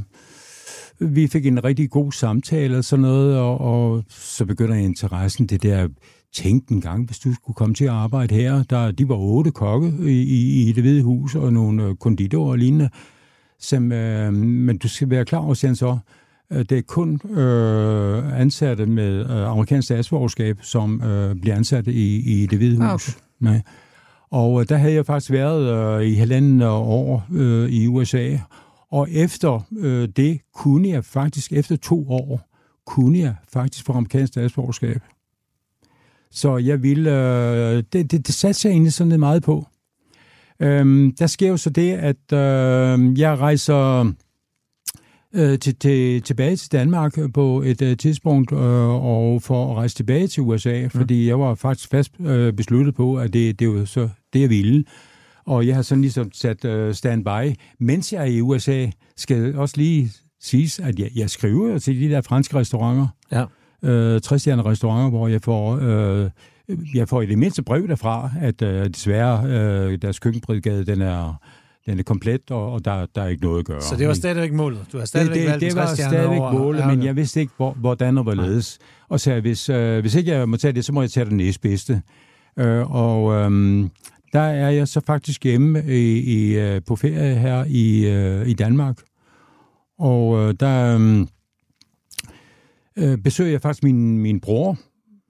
vi 0.99 1.27
fik 1.27 1.45
en 1.45 1.63
rigtig 1.63 1.89
god 1.89 2.11
samtale 2.11 2.77
og 2.77 2.83
sådan 2.83 3.01
noget, 3.01 3.37
og, 3.37 3.61
og 3.61 4.03
så 4.09 4.45
begynder 4.45 4.75
interessen, 4.75 5.47
det 5.47 5.63
der 5.63 5.87
tænk 6.33 6.69
en 6.69 6.81
gang, 6.81 7.05
hvis 7.05 7.19
du 7.19 7.33
skulle 7.33 7.55
komme 7.55 7.75
til 7.75 7.85
at 7.85 7.91
arbejde 7.91 8.35
her. 8.35 8.63
Der, 8.63 8.91
de 8.91 9.09
var 9.09 9.15
otte 9.15 9.51
kokke 9.51 9.93
i, 9.99 10.21
i, 10.21 10.69
i 10.69 10.71
det 10.71 10.83
hvide 10.83 11.03
hus, 11.03 11.35
og 11.35 11.53
nogle 11.53 11.83
øh, 11.83 11.95
konditorer 11.95 12.51
og 12.51 12.57
lignende. 12.57 12.89
Som, 13.59 13.91
øh, 13.91 14.33
men 14.33 14.77
du 14.77 14.87
skal 14.87 15.09
være 15.09 15.25
klar 15.25 15.39
over, 15.39 15.53
siger 15.53 15.69
han 15.69 15.75
så, 15.75 15.97
det 16.51 16.71
er 16.71 16.81
kun 16.81 17.21
øh, 17.37 18.41
ansatte 18.41 18.85
med 18.85 19.19
øh, 19.19 19.51
amerikansk 19.51 19.85
statsborgerskab, 19.85 20.57
som 20.61 21.01
øh, 21.03 21.35
bliver 21.35 21.55
ansat 21.55 21.87
i, 21.87 22.41
i 22.41 22.45
det 22.45 22.57
hvide 22.57 22.83
ah, 22.83 22.91
hus. 22.91 23.09
Okay. 23.09 23.19
Nej. 23.39 23.61
Og 24.31 24.61
øh, 24.61 24.69
der 24.69 24.77
havde 24.77 24.93
jeg 24.93 25.05
faktisk 25.05 25.31
været 25.31 25.99
øh, 26.01 26.07
i 26.07 26.13
halvanden 26.13 26.61
år 26.61 27.25
øh, 27.33 27.69
i 27.69 27.87
USA, 27.87 28.37
og 28.95 29.11
efter 29.11 29.67
øh, 29.77 30.09
det 30.15 30.39
kunne 30.53 30.89
jeg 30.89 31.05
faktisk, 31.05 31.53
efter 31.53 31.75
to 31.75 32.09
år, 32.09 32.41
kunne 32.85 33.19
jeg 33.19 33.35
faktisk 33.53 33.85
få 33.85 33.93
amerikansk 33.93 34.33
statsborgerskab. 34.33 35.01
Så 36.31 36.57
jeg 36.57 36.83
ville, 36.83 37.11
øh, 37.11 37.83
det, 37.93 38.11
det, 38.11 38.27
det 38.27 38.35
satte 38.35 38.67
jeg 38.67 38.71
egentlig 38.71 38.93
sådan 38.93 39.09
lidt 39.09 39.19
meget 39.19 39.43
på. 39.43 39.65
Øhm, 40.59 41.15
der 41.19 41.27
sker 41.27 41.49
jo 41.49 41.57
så 41.57 41.69
det, 41.69 41.93
at 41.93 42.33
øh, 42.33 43.19
jeg 43.19 43.39
rejser 43.39 44.11
øh, 45.33 45.59
til, 45.59 45.75
til, 45.75 46.21
tilbage 46.21 46.55
til 46.55 46.71
Danmark 46.71 47.17
på 47.33 47.61
et 47.61 47.81
øh, 47.81 47.97
tidspunkt, 47.97 48.51
øh, 48.51 49.05
og 49.05 49.41
for 49.41 49.71
at 49.71 49.77
rejse 49.77 49.95
tilbage 49.95 50.27
til 50.27 50.43
USA, 50.43 50.83
mm. 50.83 50.89
fordi 50.89 51.27
jeg 51.27 51.39
var 51.39 51.55
faktisk 51.55 51.89
fast 51.89 52.11
øh, 52.19 52.53
besluttet 52.53 52.95
på, 52.95 53.15
at 53.15 53.33
det, 53.33 53.59
det 53.59 53.69
var 53.69 53.85
så 53.85 54.09
det, 54.33 54.41
jeg 54.41 54.49
ville. 54.49 54.83
Og 55.47 55.67
jeg 55.67 55.75
har 55.75 55.81
sådan 55.81 56.01
ligesom 56.01 56.31
sat 56.33 56.65
øh, 56.65 56.93
standby. 56.93 57.55
Mens 57.79 58.13
jeg 58.13 58.21
er 58.21 58.25
i 58.25 58.41
USA, 58.41 58.87
skal 59.17 59.57
også 59.57 59.77
lige 59.77 60.11
siges, 60.41 60.79
at 60.79 60.99
jeg, 60.99 61.09
jeg 61.15 61.29
skriver 61.29 61.79
til 61.79 62.01
de 62.01 62.09
der 62.09 62.21
franske 62.21 62.55
restauranter. 62.55 63.07
Ja. 63.31 63.45
Øh, 63.83 64.21
restauranter, 64.65 65.09
hvor 65.09 65.27
jeg 65.27 65.41
får... 65.41 65.79
Øh, 65.81 66.29
jeg 66.93 67.09
får 67.09 67.21
i 67.21 67.25
det 67.25 67.37
mindste 67.37 67.63
brev 67.63 67.87
derfra, 67.87 68.31
at 68.41 68.61
øh, 68.61 68.89
desværre 68.89 69.45
øh, 69.47 70.01
deres 70.01 70.19
køkkenbrigade, 70.19 70.85
den 70.85 71.01
er 71.01 71.33
den 71.85 71.99
er 71.99 72.03
komplet, 72.03 72.51
og, 72.51 72.71
og 72.71 72.85
der, 72.85 73.05
der 73.15 73.21
er 73.21 73.27
ikke 73.27 73.43
noget 73.43 73.59
at 73.59 73.65
gøre. 73.65 73.81
Så 73.81 73.95
det 73.95 74.07
var 74.07 74.13
stadigvæk 74.13 74.53
målet? 74.53 74.85
Du 74.91 74.97
har 74.97 75.05
stadigvæk 75.05 75.35
det, 75.35 75.41
det, 75.41 75.49
valgt 75.49 75.61
det 75.61 75.75
var 75.75 75.95
stadigvæk 75.95 76.39
over, 76.39 76.51
målet, 76.51 76.79
ja, 76.79 76.87
men 76.87 77.03
jeg 77.03 77.15
vidste 77.15 77.39
ikke, 77.39 77.53
hvor, 77.57 77.73
hvordan 77.73 78.17
og 78.17 78.23
hvorledes. 78.23 78.79
Og 79.09 79.19
så 79.19 79.39
hvis, 79.39 79.69
øh, 79.69 79.99
hvis 79.99 80.15
ikke 80.15 80.31
jeg 80.31 80.49
må 80.49 80.57
tage 80.57 80.71
det, 80.71 80.85
så 80.85 80.93
må 80.93 81.01
jeg 81.01 81.11
tage 81.11 81.25
det 81.25 81.33
næstbedste. 81.33 82.01
Øh, 82.59 82.91
og 82.91 83.33
øh, 83.33 83.85
der 84.35 84.41
er 84.41 84.69
jeg 84.69 84.87
så 84.87 85.01
faktisk 85.05 85.43
hjemme 85.43 85.83
i, 85.87 86.19
i, 86.19 86.59
øh, 86.59 86.81
på 86.87 86.95
ferie 86.95 87.35
her 87.35 87.65
i, 87.67 88.05
øh, 88.07 88.47
i 88.47 88.53
Danmark. 88.53 89.01
Og 89.99 90.39
øh, 90.39 90.55
der 90.59 90.97
øh, 90.97 91.27
øh, 92.97 93.17
besøger 93.17 93.51
jeg 93.51 93.61
faktisk 93.61 93.83
min, 93.83 94.19
min 94.19 94.39
bror, 94.39 94.77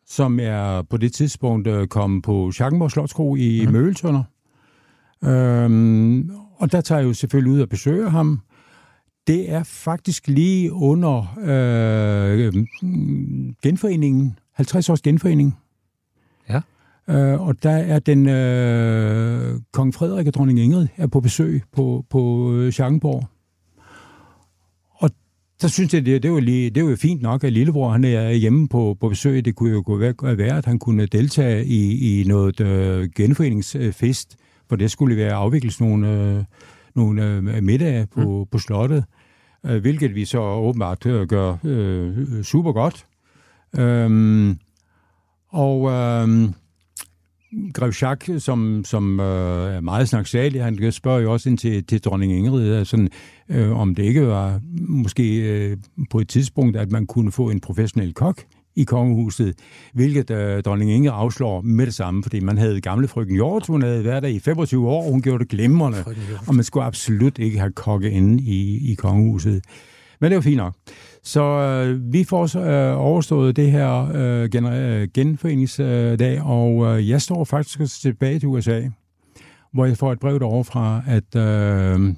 som 0.08 0.40
er 0.40 0.82
på 0.82 0.98
det 0.98 1.14
tidspunkt 1.14 1.68
øh, 1.68 1.88
kommet 1.88 2.24
på 2.24 2.52
Schackenborg 2.52 2.92
Slotskro 2.92 3.36
i 3.36 3.66
mm. 3.66 3.72
Møgeltønder. 3.72 4.24
Øhm, 5.24 6.32
og 6.58 6.72
der 6.72 6.82
tager 6.82 7.00
jeg 7.00 7.08
jo 7.08 7.14
selvfølgelig 7.14 7.54
ud 7.54 7.62
og 7.62 7.70
besøger 7.70 8.10
ham. 8.10 8.42
Det 9.28 9.52
er 9.52 9.64
faktisk 9.64 10.28
lige 10.28 10.74
under 10.74 11.38
øh, 11.38 12.54
genforeningen, 13.64 14.40
50 14.54 14.90
års 14.90 15.02
genforening. 15.02 15.58
Ja. 16.50 16.62
Øh, 17.10 17.48
og 17.48 17.64
der 17.64 17.70
er 17.70 18.00
den 18.00 18.30
øh, 18.30 19.60
kong 19.74 19.94
Frederik 19.94 20.28
og 20.28 20.34
dronning 20.34 20.60
Ingrid 20.60 20.88
er 20.98 21.08
på 21.08 21.20
besøg 21.20 21.62
på, 21.72 22.06
på 22.10 22.52
Schackenborg. 22.72 23.24
Og 24.92 25.10
der 25.62 25.68
synes 25.68 25.94
jeg, 25.94 26.06
det, 26.06 26.24
det, 26.24 26.32
var 26.32 26.40
lige, 26.40 26.70
det 26.70 26.84
var 26.84 26.90
jo 26.90 26.96
fint 26.96 27.22
nok, 27.22 27.44
at 27.44 27.54
lillebror 27.54 27.90
han 27.90 28.04
er 28.04 28.32
hjemme 28.32 28.68
på, 28.68 28.98
på 29.00 29.10
besøg. 29.10 29.46
Det 29.46 29.56
kunne 29.56 29.72
jo 29.72 29.84
være, 30.22 30.58
at 30.58 30.66
han 30.66 30.80
kunne 30.80 31.06
deltage 31.06 31.66
i, 31.66 32.22
i 32.22 32.24
noget 32.28 32.60
øh, 32.60 33.10
genforeningsfest 33.16 34.38
for 34.70 34.76
det 34.76 34.92
skulle 34.92 35.18
være 35.18 35.34
afvikles 35.34 35.80
nogle, 35.80 36.10
øh, 36.12 36.44
nogle 36.96 37.26
øh, 37.26 37.64
middage 37.64 38.08
på, 38.08 38.40
mm. 38.40 38.46
på 38.52 38.58
slottet, 38.58 39.04
øh, 39.66 39.82
hvilket 39.82 40.16
vi 40.16 40.26
så 40.26 40.40
åbenbart 40.40 41.06
øh, 41.06 41.28
gør 41.28 41.58
øh, 41.64 42.44
super 42.44 42.72
godt. 42.72 43.06
Øhm, 43.78 44.60
og 45.50 45.92
øh, 45.92 46.50
Grev 47.74 47.94
Jacques, 48.02 48.44
som, 48.44 48.84
som 48.86 49.20
øh, 49.20 49.76
er 49.76 49.82
meget 49.82 50.10
snaksalig, 50.10 50.64
han 50.64 50.92
spørger 50.92 51.20
jo 51.20 51.34
også 51.34 51.50
ind 51.50 51.58
til, 51.58 51.84
til 51.84 52.02
dronning 52.02 52.34
Ingrid, 52.34 52.86
sådan, 52.86 53.10
øh, 53.50 53.80
om 53.80 53.96
det 53.96 54.04
ikke 54.04 54.28
var 54.28 54.60
måske 54.80 55.36
øh, 55.36 55.78
på 56.10 56.20
et 56.20 56.30
tidspunkt, 56.30 56.78
at 56.78 56.92
man 56.92 57.08
kunne 57.08 57.32
få 57.32 57.50
en 57.50 57.60
professionel 57.60 58.14
kok 58.14 58.42
i 58.76 58.84
kongehuset, 58.84 59.56
hvilket 59.94 60.32
øh, 60.32 60.64
dronning 60.64 60.92
Inge 60.92 61.12
afslår 61.12 61.62
med 61.62 61.86
det 61.86 61.94
samme, 61.94 62.24
fordi 62.24 62.40
man 62.40 62.58
havde 62.58 62.82
gamle 62.82 63.08
frøken 63.08 63.36
Hjort, 63.36 63.68
hun 63.68 63.82
havde 63.82 64.04
været 64.04 64.24
der 64.24 64.30
i 64.30 64.40
25 64.40 64.90
år, 64.90 65.12
hun 65.12 65.22
gjorde 65.22 65.40
det 65.40 65.50
glimrende, 65.50 66.04
og 66.48 66.56
man 66.56 66.64
skulle 66.64 66.84
absolut 66.84 67.40
ikke 67.40 67.60
have 67.60 67.72
kokke 67.72 68.12
inde 68.12 68.44
i, 68.44 68.92
i 68.92 68.94
kongehuset. 68.94 69.64
Men 70.22 70.32
det 70.32 70.36
var 70.36 70.42
fint 70.42 70.58
nok. 70.58 70.76
Så 71.24 71.42
øh, 71.44 72.14
vi 72.14 72.24
får 72.24 72.48
så 72.48 72.60
øh, 72.60 72.98
overstået 72.98 73.56
det 73.56 73.72
her 73.72 74.12
øh, 74.14 74.50
gen, 74.50 74.66
øh, 74.66 75.08
genforeningsdag, 75.14 76.42
og 76.42 76.86
øh, 76.86 77.10
jeg 77.10 77.22
står 77.22 77.44
faktisk 77.44 78.02
tilbage 78.02 78.40
til 78.40 78.48
USA, 78.48 78.82
hvor 79.74 79.86
jeg 79.86 79.98
får 79.98 80.12
et 80.12 80.20
brev 80.20 80.40
derovre 80.40 80.64
fra, 80.64 81.02
at 81.08 81.36
øh, 81.36 82.16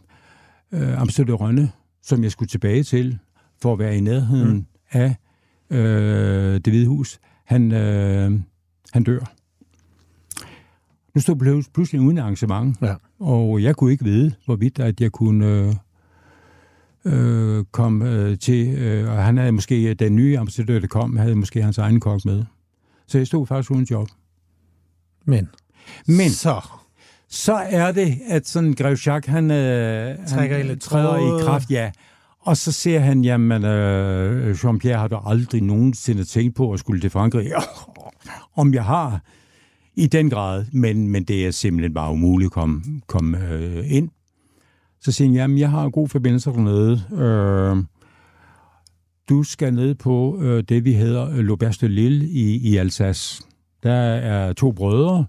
øh, 0.72 1.02
Amsterdam 1.02 1.36
Rønne, 1.36 1.72
som 2.04 2.24
jeg 2.24 2.32
skulle 2.32 2.50
tilbage 2.50 2.84
til, 2.84 3.20
for 3.62 3.74
at 3.74 3.80
være 3.80 3.98
i 3.98 4.00
nærheden 4.00 4.54
mm. 4.54 4.66
af 4.92 5.16
øh, 5.70 6.54
det 6.54 6.68
hvide 6.68 6.88
hus, 6.88 7.20
han, 7.46 7.72
øh, 7.72 8.32
han 8.94 9.04
dør. 9.04 9.20
Nu 11.16 11.22
stod 11.22 11.46
jeg 11.46 11.64
pludselig 11.74 12.02
uden 12.02 12.18
arrangement, 12.18 12.78
ja. 12.82 12.96
og 13.20 13.64
jeg 13.64 13.76
kunne 13.76 13.92
ikke 13.92 14.04
vide, 14.04 14.34
hvorvidt 14.46 14.80
at 14.80 15.02
jeg 15.02 15.12
kunne 15.12 15.74
øh, 17.08 17.58
øh, 17.58 17.66
komme 17.72 18.10
øh, 18.10 18.38
til, 18.40 18.68
øh, 18.68 19.12
og 19.12 19.24
han 19.24 19.38
havde 19.38 19.52
måske, 19.52 19.94
den 19.94 20.16
nye 20.16 20.38
ambassadør, 20.38 20.80
der 20.80 20.88
kom, 20.88 21.18
havde 21.18 21.36
måske 21.36 21.62
hans 21.62 21.78
egen 21.78 22.00
kok 22.00 22.26
med. 22.26 22.44
Så 23.08 23.18
jeg 23.18 23.28
stod 23.28 23.48
faktisk 23.48 23.72
uden 23.72 23.88
job. 23.92 24.08
Men? 25.26 25.50
Men 26.08 26.30
så, 26.30 26.62
så 27.30 27.54
er 27.54 27.92
det, 27.92 28.18
at 28.30 28.48
sådan 28.48 28.74
Grev 28.74 28.98
Jacques, 29.06 29.34
han, 29.34 29.52
øh, 29.52 30.18
han 30.30 30.80
træder 30.80 31.18
i 31.18 31.44
kraft, 31.46 31.72
ja. 31.72 31.92
Og 32.40 32.58
så 32.58 32.72
ser 32.72 33.00
han, 33.00 33.24
jamen, 33.24 33.66
øh, 33.66 34.52
Jean-Pierre 34.52 34.98
har 34.98 35.08
du 35.08 35.18
aldrig 35.26 35.62
nogensinde 35.62 36.24
tænkt 36.24 36.56
på 36.56 36.72
at 36.72 36.80
skulle 36.80 37.02
til 37.02 37.10
Frankrig. 37.10 37.52
Om 38.56 38.74
jeg 38.74 38.84
har 38.84 39.22
i 39.96 40.08
den 40.08 40.30
grad, 40.30 40.66
men, 40.72 41.08
men 41.08 41.24
det 41.24 41.48
er 41.48 41.52
simpelthen 41.52 41.94
bare 41.94 42.12
umuligt 42.12 42.48
at 42.48 42.52
komme, 42.52 42.82
komme 43.08 43.50
øh, 43.50 43.92
ind. 43.92 44.10
Så 45.08 45.12
siger 45.12 45.28
han, 45.28 45.36
jamen, 45.36 45.58
jeg 45.58 45.70
har 45.70 45.90
god 45.90 46.08
forbindelse 46.08 46.50
dernede. 46.50 47.02
Øh, 47.12 47.84
du 49.30 49.44
skal 49.44 49.74
ned 49.74 49.96
på 49.96 50.40
øh, 50.42 50.64
det, 50.70 50.86
vi 50.86 50.94
hedder 50.94 51.28
L'Auberge 51.28 51.78
de 51.82 51.88
Lille 51.88 52.26
i, 52.26 52.56
i 52.56 52.78
Alsace. 52.78 53.44
Der 53.84 53.94
er 53.94 54.54
to 54.54 54.72
brødre, 54.72 55.26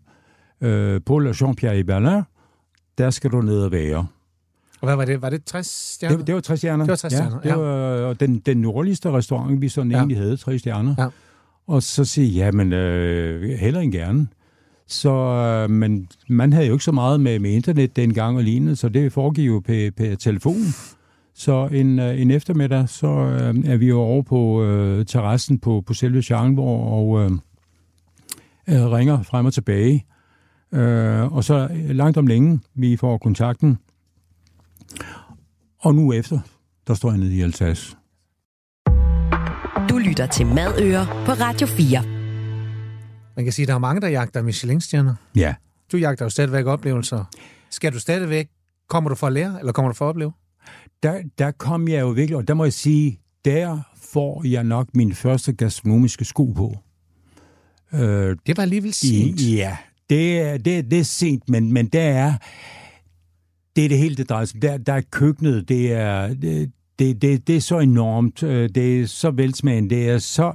øh, 0.61 1.01
Paul 1.01 1.27
og 1.27 1.35
Jean-Pierre 1.35 1.73
i 1.73 1.83
Berlin. 1.83 2.23
Der 2.99 3.11
skal 3.11 3.31
du 3.31 3.41
ned 3.41 3.63
og 3.63 3.73
være. 3.73 4.07
Og 4.81 4.87
hvad 4.87 4.97
var 4.97 5.05
det? 5.05 5.23
Var 5.23 5.31
det 5.31 5.45
60 5.45 5.67
stjerner? 5.67 6.17
Det, 6.17 6.27
det 6.27 6.35
var 6.35 6.41
60 6.41 6.61
stjerner. 6.61 6.85
Det 6.85 6.91
var 6.91 6.97
60 6.97 7.13
ja, 7.13 7.19
stjerner, 7.19 7.41
det 7.41 7.59
var 8.05 8.13
den, 8.13 8.39
den 8.39 8.57
nordligste 8.57 9.11
restaurant, 9.11 9.61
vi 9.61 9.69
sådan 9.69 9.91
ja. 9.91 9.97
egentlig 9.97 10.19
havde, 10.19 10.37
3 10.37 10.59
stjerner. 10.59 10.95
Ja. 10.99 11.09
Og 11.67 11.83
så 11.83 12.05
siger 12.05 12.45
jeg, 12.45 12.55
men 12.55 12.73
øh, 12.73 13.59
heller 13.59 13.81
end 13.81 13.93
gerne. 13.93 14.27
Så, 14.89 15.13
øh, 15.13 15.71
men 15.71 16.09
man 16.29 16.53
havde 16.53 16.67
jo 16.67 16.73
ikke 16.73 16.85
så 16.85 16.93
meget 16.93 17.21
med, 17.21 17.39
med 17.39 17.51
internet 17.51 17.97
dengang 17.97 18.37
og 18.37 18.43
lignende, 18.43 18.77
så 18.77 18.89
det 18.89 19.13
foregik 19.13 19.47
jo 19.47 19.61
på, 19.61 19.73
på 19.97 20.17
telefon. 20.19 20.63
Så 21.35 21.69
en, 21.73 21.99
øh, 21.99 22.21
en 22.21 22.31
eftermiddag, 22.31 22.89
så 22.89 23.07
øh, 23.07 23.73
er 23.73 23.77
vi 23.77 23.89
jo 23.89 24.01
over 24.01 24.23
på 24.23 24.65
øh, 24.65 25.07
terrassen 25.07 25.59
på, 25.59 25.83
på 25.87 25.95
selve 25.95 26.23
Schangenborg 26.23 26.93
og 26.93 27.25
øh, 27.25 27.31
øh, 28.69 28.93
ringer 28.93 29.23
frem 29.23 29.47
og 29.47 29.53
tilbage. 29.53 30.05
Øh, 30.73 31.33
og 31.33 31.45
så 31.45 31.69
langt 31.73 32.17
om 32.17 32.27
længe, 32.27 32.61
vi 32.75 32.97
får 32.97 33.19
kontakten, 33.19 33.79
og 35.79 35.95
nu 35.95 36.13
efter, 36.13 36.41
der 36.87 36.95
står 36.95 37.11
jeg 37.11 37.19
nede 37.19 37.37
i 37.37 37.41
Alsace. 37.41 37.97
Du 39.91 39.99
lytter 39.99 40.27
til 40.27 40.47
Madøer 40.47 41.05
på 41.27 41.33
Radio 41.33 41.67
4. 41.67 42.18
Man 43.39 43.45
kan 43.45 43.53
sige, 43.53 43.65
at 43.65 43.69
der 43.69 43.75
er 43.75 43.79
mange, 43.79 44.01
der 44.01 44.09
jagter 44.09 44.43
Michelin-stjerner. 44.43 45.15
Ja. 45.37 45.55
Du 45.93 45.97
jagter 45.97 46.25
jo 46.25 46.29
stadigvæk 46.29 46.67
oplevelser. 46.67 47.25
Skal 47.71 47.93
du 47.93 47.99
stadigvæk, 47.99 48.49
kommer 48.89 49.11
du 49.11 49.17
for 49.17 49.27
at 49.27 49.33
lære, 49.33 49.57
eller 49.59 49.73
kommer 49.73 49.91
du 49.91 49.95
for 49.95 50.05
at 50.05 50.09
opleve? 50.09 50.33
Der, 51.03 51.23
der 51.39 51.51
kom 51.51 51.89
jeg 51.89 52.01
jo 52.01 52.09
virkelig, 52.09 52.37
og 52.37 52.49
der 52.49 52.55
må 52.55 52.65
jeg 52.65 52.73
sige, 52.73 53.21
der 53.45 53.79
får 54.03 54.47
jeg 54.47 54.65
nok 54.65 54.89
min 54.95 55.15
første 55.15 55.53
gastronomiske 55.53 56.25
sko 56.25 56.45
på. 56.45 56.79
Øh, 57.93 58.37
det 58.47 58.57
var 58.57 58.63
alligevel 58.63 58.95
sent. 58.95 59.41
I, 59.41 59.57
ja, 59.57 59.77
det 60.11 60.41
er, 60.41 60.59
det, 60.59 60.91
det 60.91 60.99
er 60.99 61.05
sent, 61.05 61.49
men, 61.49 61.73
men 61.73 61.87
der 61.87 62.03
er 62.03 62.35
det 63.77 63.85
er 63.85 63.89
det 63.89 63.99
hele, 63.99 64.15
det 64.15 64.29
drejer 64.29 64.45
sig 64.45 64.63
der, 64.63 64.77
der 64.77 64.93
er 64.93 65.03
køkkenet, 65.11 65.69
det 65.69 65.93
er, 65.93 66.35
det, 66.35 66.73
det, 66.99 67.23
det, 67.23 67.47
det 67.47 67.57
er 67.57 67.61
så 67.61 67.79
enormt, 67.79 68.43
øh, 68.43 68.69
det 68.75 69.01
er 69.01 69.07
så 69.07 69.31
velsmagende, 69.31 69.91
det 69.91 70.09
er 70.09 70.19
så 70.19 70.53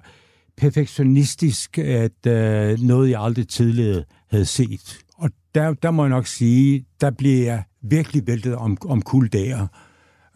perfektionistisk, 0.57 1.77
at 1.77 2.27
øh, 2.27 2.79
noget, 2.79 3.09
jeg 3.09 3.21
aldrig 3.21 3.47
tidligere 3.47 4.03
havde 4.31 4.45
set. 4.45 4.97
Og 5.17 5.29
der, 5.55 5.73
der 5.73 5.91
må 5.91 6.03
jeg 6.03 6.09
nok 6.09 6.27
sige, 6.27 6.85
der 7.01 7.11
bliver 7.11 7.43
jeg 7.43 7.63
virkelig 7.81 8.27
væltet 8.27 8.55
om, 8.55 8.77
om 8.85 9.01
kul 9.01 9.29
der, 9.31 9.67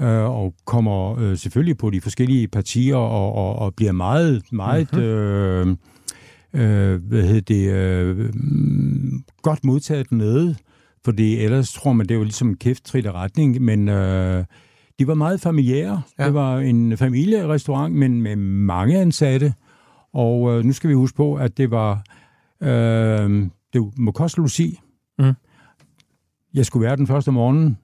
øh, 0.01 0.23
og 0.23 0.53
kommer 0.65 1.19
øh, 1.19 1.37
selvfølgelig 1.37 1.77
på 1.77 1.89
de 1.89 2.01
forskellige 2.01 2.47
partier, 2.47 2.95
og, 2.95 3.33
og, 3.33 3.55
og 3.55 3.75
bliver 3.75 3.91
meget, 3.91 4.43
meget... 4.51 4.93
Mm-hmm. 4.93 5.07
Øh, 5.07 5.77
øh, 6.53 7.01
hvad 7.03 7.23
hedder 7.23 7.41
det, 7.41 7.71
øh, 7.71 8.31
godt 9.41 9.65
modtaget 9.65 10.11
nede, 10.11 10.55
fordi 11.05 11.37
ellers 11.37 11.73
tror 11.73 11.93
man, 11.93 12.05
det 12.05 12.17
var 12.17 12.23
ligesom 12.23 12.49
en 12.49 12.57
kæft 12.57 12.95
retning, 12.95 13.61
men 13.61 13.89
øh, 13.89 14.45
de 14.99 15.07
var 15.07 15.13
meget 15.13 15.41
familiære. 15.41 16.01
Ja. 16.19 16.25
Det 16.25 16.33
var 16.33 16.59
en 16.59 16.97
familierestaurant, 16.97 17.95
men 17.95 18.21
med 18.21 18.35
mange 18.35 18.99
ansatte, 18.99 19.53
og 20.17 20.51
øh, 20.51 20.65
nu 20.65 20.73
skal 20.73 20.89
vi 20.89 20.93
huske 20.95 21.15
på, 21.15 21.35
at 21.35 21.57
det 21.57 21.71
var, 21.71 22.03
øh, 22.61 23.49
det 23.73 23.97
må 23.97 24.11
koste 24.11 24.41
logi. 24.41 24.79
Mm. 25.19 25.33
Jeg 26.53 26.65
skulle 26.65 26.85
være 26.85 26.95
den 26.95 27.07
første 27.07 27.31
morgen, 27.31 27.77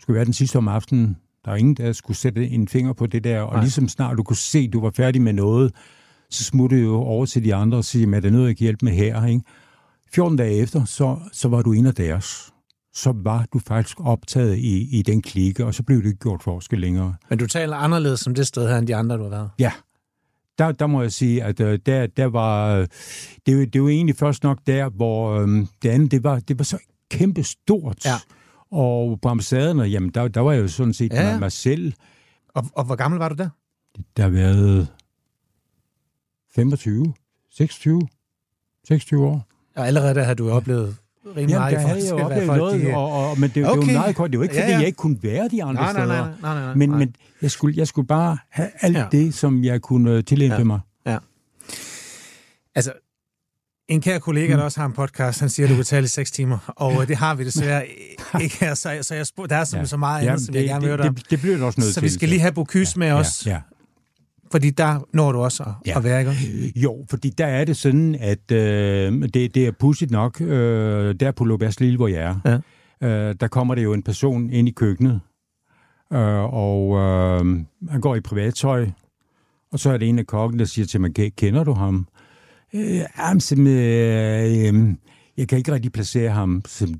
skulle 0.00 0.14
være 0.14 0.24
den 0.24 0.32
sidste 0.32 0.56
om 0.56 0.68
aftenen. 0.68 1.16
Der 1.44 1.50
er 1.50 1.56
ingen, 1.56 1.74
der 1.74 1.92
skulle 1.92 2.16
sætte 2.16 2.48
en 2.48 2.68
finger 2.68 2.92
på 2.92 3.06
det 3.06 3.24
der, 3.24 3.40
og 3.40 3.52
Nej. 3.52 3.62
ligesom 3.62 3.88
snart 3.88 4.16
du 4.18 4.22
kunne 4.22 4.36
se, 4.36 4.58
at 4.58 4.72
du 4.72 4.80
var 4.80 4.90
færdig 4.96 5.22
med 5.22 5.32
noget, 5.32 5.72
så 6.30 6.44
smuttede 6.44 6.82
jo 6.82 6.94
over 6.96 7.26
til 7.26 7.44
de 7.44 7.54
andre 7.54 7.78
og 7.78 7.84
sige, 7.84 8.16
at 8.16 8.22
det 8.22 8.28
er 8.28 8.32
noget, 8.32 8.46
jeg 8.48 8.56
kan 8.56 8.64
hjælpe 8.64 8.84
med 8.84 8.92
her. 8.92 9.26
Ikke? 9.26 9.42
14 10.12 10.36
dage 10.38 10.54
efter, 10.54 10.84
så, 10.84 11.16
så 11.32 11.48
var 11.48 11.62
du 11.62 11.72
en 11.72 11.86
af 11.86 11.94
deres. 11.94 12.52
Så 12.94 13.12
var 13.16 13.46
du 13.52 13.58
faktisk 13.58 13.96
optaget 14.00 14.56
i, 14.56 14.98
i 14.98 15.02
den 15.02 15.22
klikke, 15.22 15.66
og 15.66 15.74
så 15.74 15.82
blev 15.82 15.98
det 15.98 16.06
ikke 16.06 16.18
gjort 16.18 16.42
forskel 16.42 16.78
længere. 16.78 17.14
Men 17.30 17.38
du 17.38 17.46
taler 17.46 17.76
anderledes 17.76 18.20
som 18.20 18.34
det 18.34 18.46
sted 18.46 18.68
her, 18.68 18.78
end 18.78 18.86
de 18.86 18.96
andre, 18.96 19.16
du 19.16 19.22
har 19.22 19.30
været? 19.30 19.50
Ja. 19.58 19.72
Der, 20.60 20.72
der 20.72 20.86
må 20.86 21.02
jeg 21.02 21.12
sige, 21.12 21.44
at 21.44 21.60
uh, 21.60 21.74
der, 21.86 22.06
der 22.06 22.24
var... 22.24 22.78
Uh, 22.78 22.86
det, 23.46 23.72
det 23.72 23.82
var 23.82 23.88
egentlig 23.88 24.16
først 24.16 24.42
nok 24.42 24.58
der, 24.66 24.88
hvor 24.88 25.42
um, 25.42 25.68
det 25.82 25.88
andet, 25.88 26.10
det 26.10 26.24
var, 26.24 26.40
det 26.40 26.58
var 26.58 26.64
så 26.64 26.78
kæmpe 27.10 27.42
stort. 27.42 28.04
Ja. 28.04 28.14
Og 28.70 29.20
på 29.22 29.28
ambassaderne, 29.28 29.82
jamen, 29.82 30.10
der, 30.10 30.28
der 30.28 30.40
var 30.40 30.52
jeg 30.52 30.62
jo 30.62 30.68
sådan 30.68 30.92
set 30.92 31.12
ja. 31.12 31.38
mig 31.38 31.52
selv. 31.52 31.92
Og, 32.48 32.64
og 32.74 32.84
hvor 32.84 32.96
gammel 32.96 33.18
var 33.18 33.28
du 33.28 33.34
der? 33.34 33.48
Der 34.16 34.22
har 34.22 34.30
været 34.30 34.88
25, 36.54 37.14
26, 37.50 38.08
26 38.88 39.26
år. 39.26 39.46
Og 39.76 39.86
allerede 39.86 40.14
der 40.14 40.22
har 40.22 40.34
du 40.34 40.50
oplevet 40.50 40.96
rimelig. 41.26 41.48
Jamen, 41.48 41.72
der 41.72 41.78
havde 41.78 42.04
jeg 42.04 42.10
jo 42.10 42.24
oplevet 42.24 42.46
noget, 42.46 42.80
de... 42.80 42.94
og, 42.94 43.30
og, 43.30 43.40
men 43.40 43.50
det, 43.54 43.66
okay. 43.66 43.80
det 43.80 43.86
var 43.86 44.00
meget 44.00 44.16
kort. 44.16 44.30
Det 44.30 44.38
var 44.38 44.44
ikke, 44.44 44.54
fordi 44.54 44.66
ja, 44.66 44.72
ja. 44.72 44.78
jeg 44.78 44.86
ikke 44.86 44.96
kunne 44.96 45.18
være 45.22 45.48
de 45.48 45.64
andre 45.64 45.82
nej, 45.82 45.92
steder. 45.92 46.06
Nej, 46.06 46.16
nej, 46.16 46.54
nej, 46.54 46.64
nej, 46.64 46.74
men, 46.74 46.88
nej. 46.88 46.98
men 46.98 47.14
jeg, 47.42 47.50
skulle, 47.50 47.74
jeg 47.76 47.86
skulle 47.86 48.06
bare 48.06 48.38
have 48.50 48.68
alt 48.80 48.96
ja. 48.96 49.06
det, 49.12 49.34
som 49.34 49.64
jeg 49.64 49.82
kunne 49.82 50.22
tilæmpe 50.22 50.56
ja. 50.56 50.64
mig. 50.64 50.80
Ja. 51.06 51.18
Altså, 52.74 52.92
en 53.88 54.00
kær 54.00 54.18
kollega, 54.18 54.56
der 54.56 54.62
også 54.62 54.80
har 54.80 54.86
en 54.86 54.92
podcast, 54.92 55.40
han 55.40 55.48
siger, 55.48 55.66
at 55.66 55.70
du 55.70 55.74
kan 55.74 55.84
tale 55.84 56.04
i 56.04 56.08
seks 56.08 56.30
timer, 56.30 56.72
og 56.76 57.08
det 57.08 57.16
har 57.16 57.34
vi 57.34 57.44
desværre 57.50 57.86
ikke 58.40 58.56
her, 58.60 58.74
så, 58.74 58.98
så 59.02 59.14
jeg 59.14 59.26
spurgte, 59.26 59.54
der 59.54 59.60
er 59.60 59.76
ja. 59.76 59.84
så 59.84 59.96
meget 59.96 60.26
andet, 60.26 60.40
som 60.40 60.52
det, 60.52 60.60
jeg 60.60 60.68
gerne 60.68 60.80
vil 60.80 60.88
høre 60.88 61.02
dig 61.02 61.16
det, 61.16 61.30
det 61.30 61.40
bliver 61.40 61.64
også 61.64 61.80
nødt 61.80 61.94
Så 61.94 62.00
vi 62.00 62.08
skal 62.08 62.28
lige 62.28 62.40
have 62.40 62.52
Bocuse 62.52 62.92
ja, 62.96 62.98
med 62.98 63.12
os. 63.12 63.46
Ja, 63.46 63.50
ja. 63.50 63.60
Fordi 64.52 64.70
der 64.70 65.06
når 65.12 65.32
du 65.32 65.38
også 65.38 65.62
at, 65.62 65.72
ja. 65.86 65.98
at 65.98 66.04
være, 66.04 66.20
ikke? 66.20 66.72
Jo, 66.76 67.06
fordi 67.10 67.30
der 67.30 67.46
er 67.46 67.64
det 67.64 67.76
sådan, 67.76 68.14
at 68.14 68.52
øh, 68.52 69.22
det, 69.22 69.54
det 69.54 69.66
er 69.66 69.72
pudsigt 69.72 70.10
nok, 70.10 70.40
øh, 70.40 71.14
der 71.14 71.30
på 71.30 71.44
Lobærs 71.44 71.80
Lille, 71.80 71.96
hvor 71.96 72.08
jeg 72.08 72.38
er, 72.44 72.60
ja. 73.02 73.08
øh, 73.08 73.34
der 73.40 73.48
kommer 73.48 73.74
der 73.74 73.82
jo 73.82 73.92
en 73.92 74.02
person 74.02 74.50
ind 74.50 74.68
i 74.68 74.70
køkkenet, 74.70 75.20
øh, 76.12 76.54
og 76.54 76.96
øh, 76.96 77.64
han 77.90 78.00
går 78.00 78.14
i 78.14 78.20
privattøj, 78.20 78.90
og 79.72 79.78
så 79.78 79.90
er 79.90 79.96
det 79.96 80.08
en 80.08 80.18
af 80.18 80.26
kokken, 80.26 80.58
der 80.58 80.64
siger 80.64 80.86
til 80.86 81.00
mig, 81.00 81.14
kender 81.36 81.64
du 81.64 81.72
ham? 81.72 82.08
Øh, 82.74 83.00
jamen, 83.18 83.66
øh, 83.66 84.94
jeg 85.36 85.48
kan 85.48 85.58
ikke 85.58 85.72
rigtig 85.72 85.92
placere 85.92 86.30
ham. 86.30 86.62
Så 86.66 86.94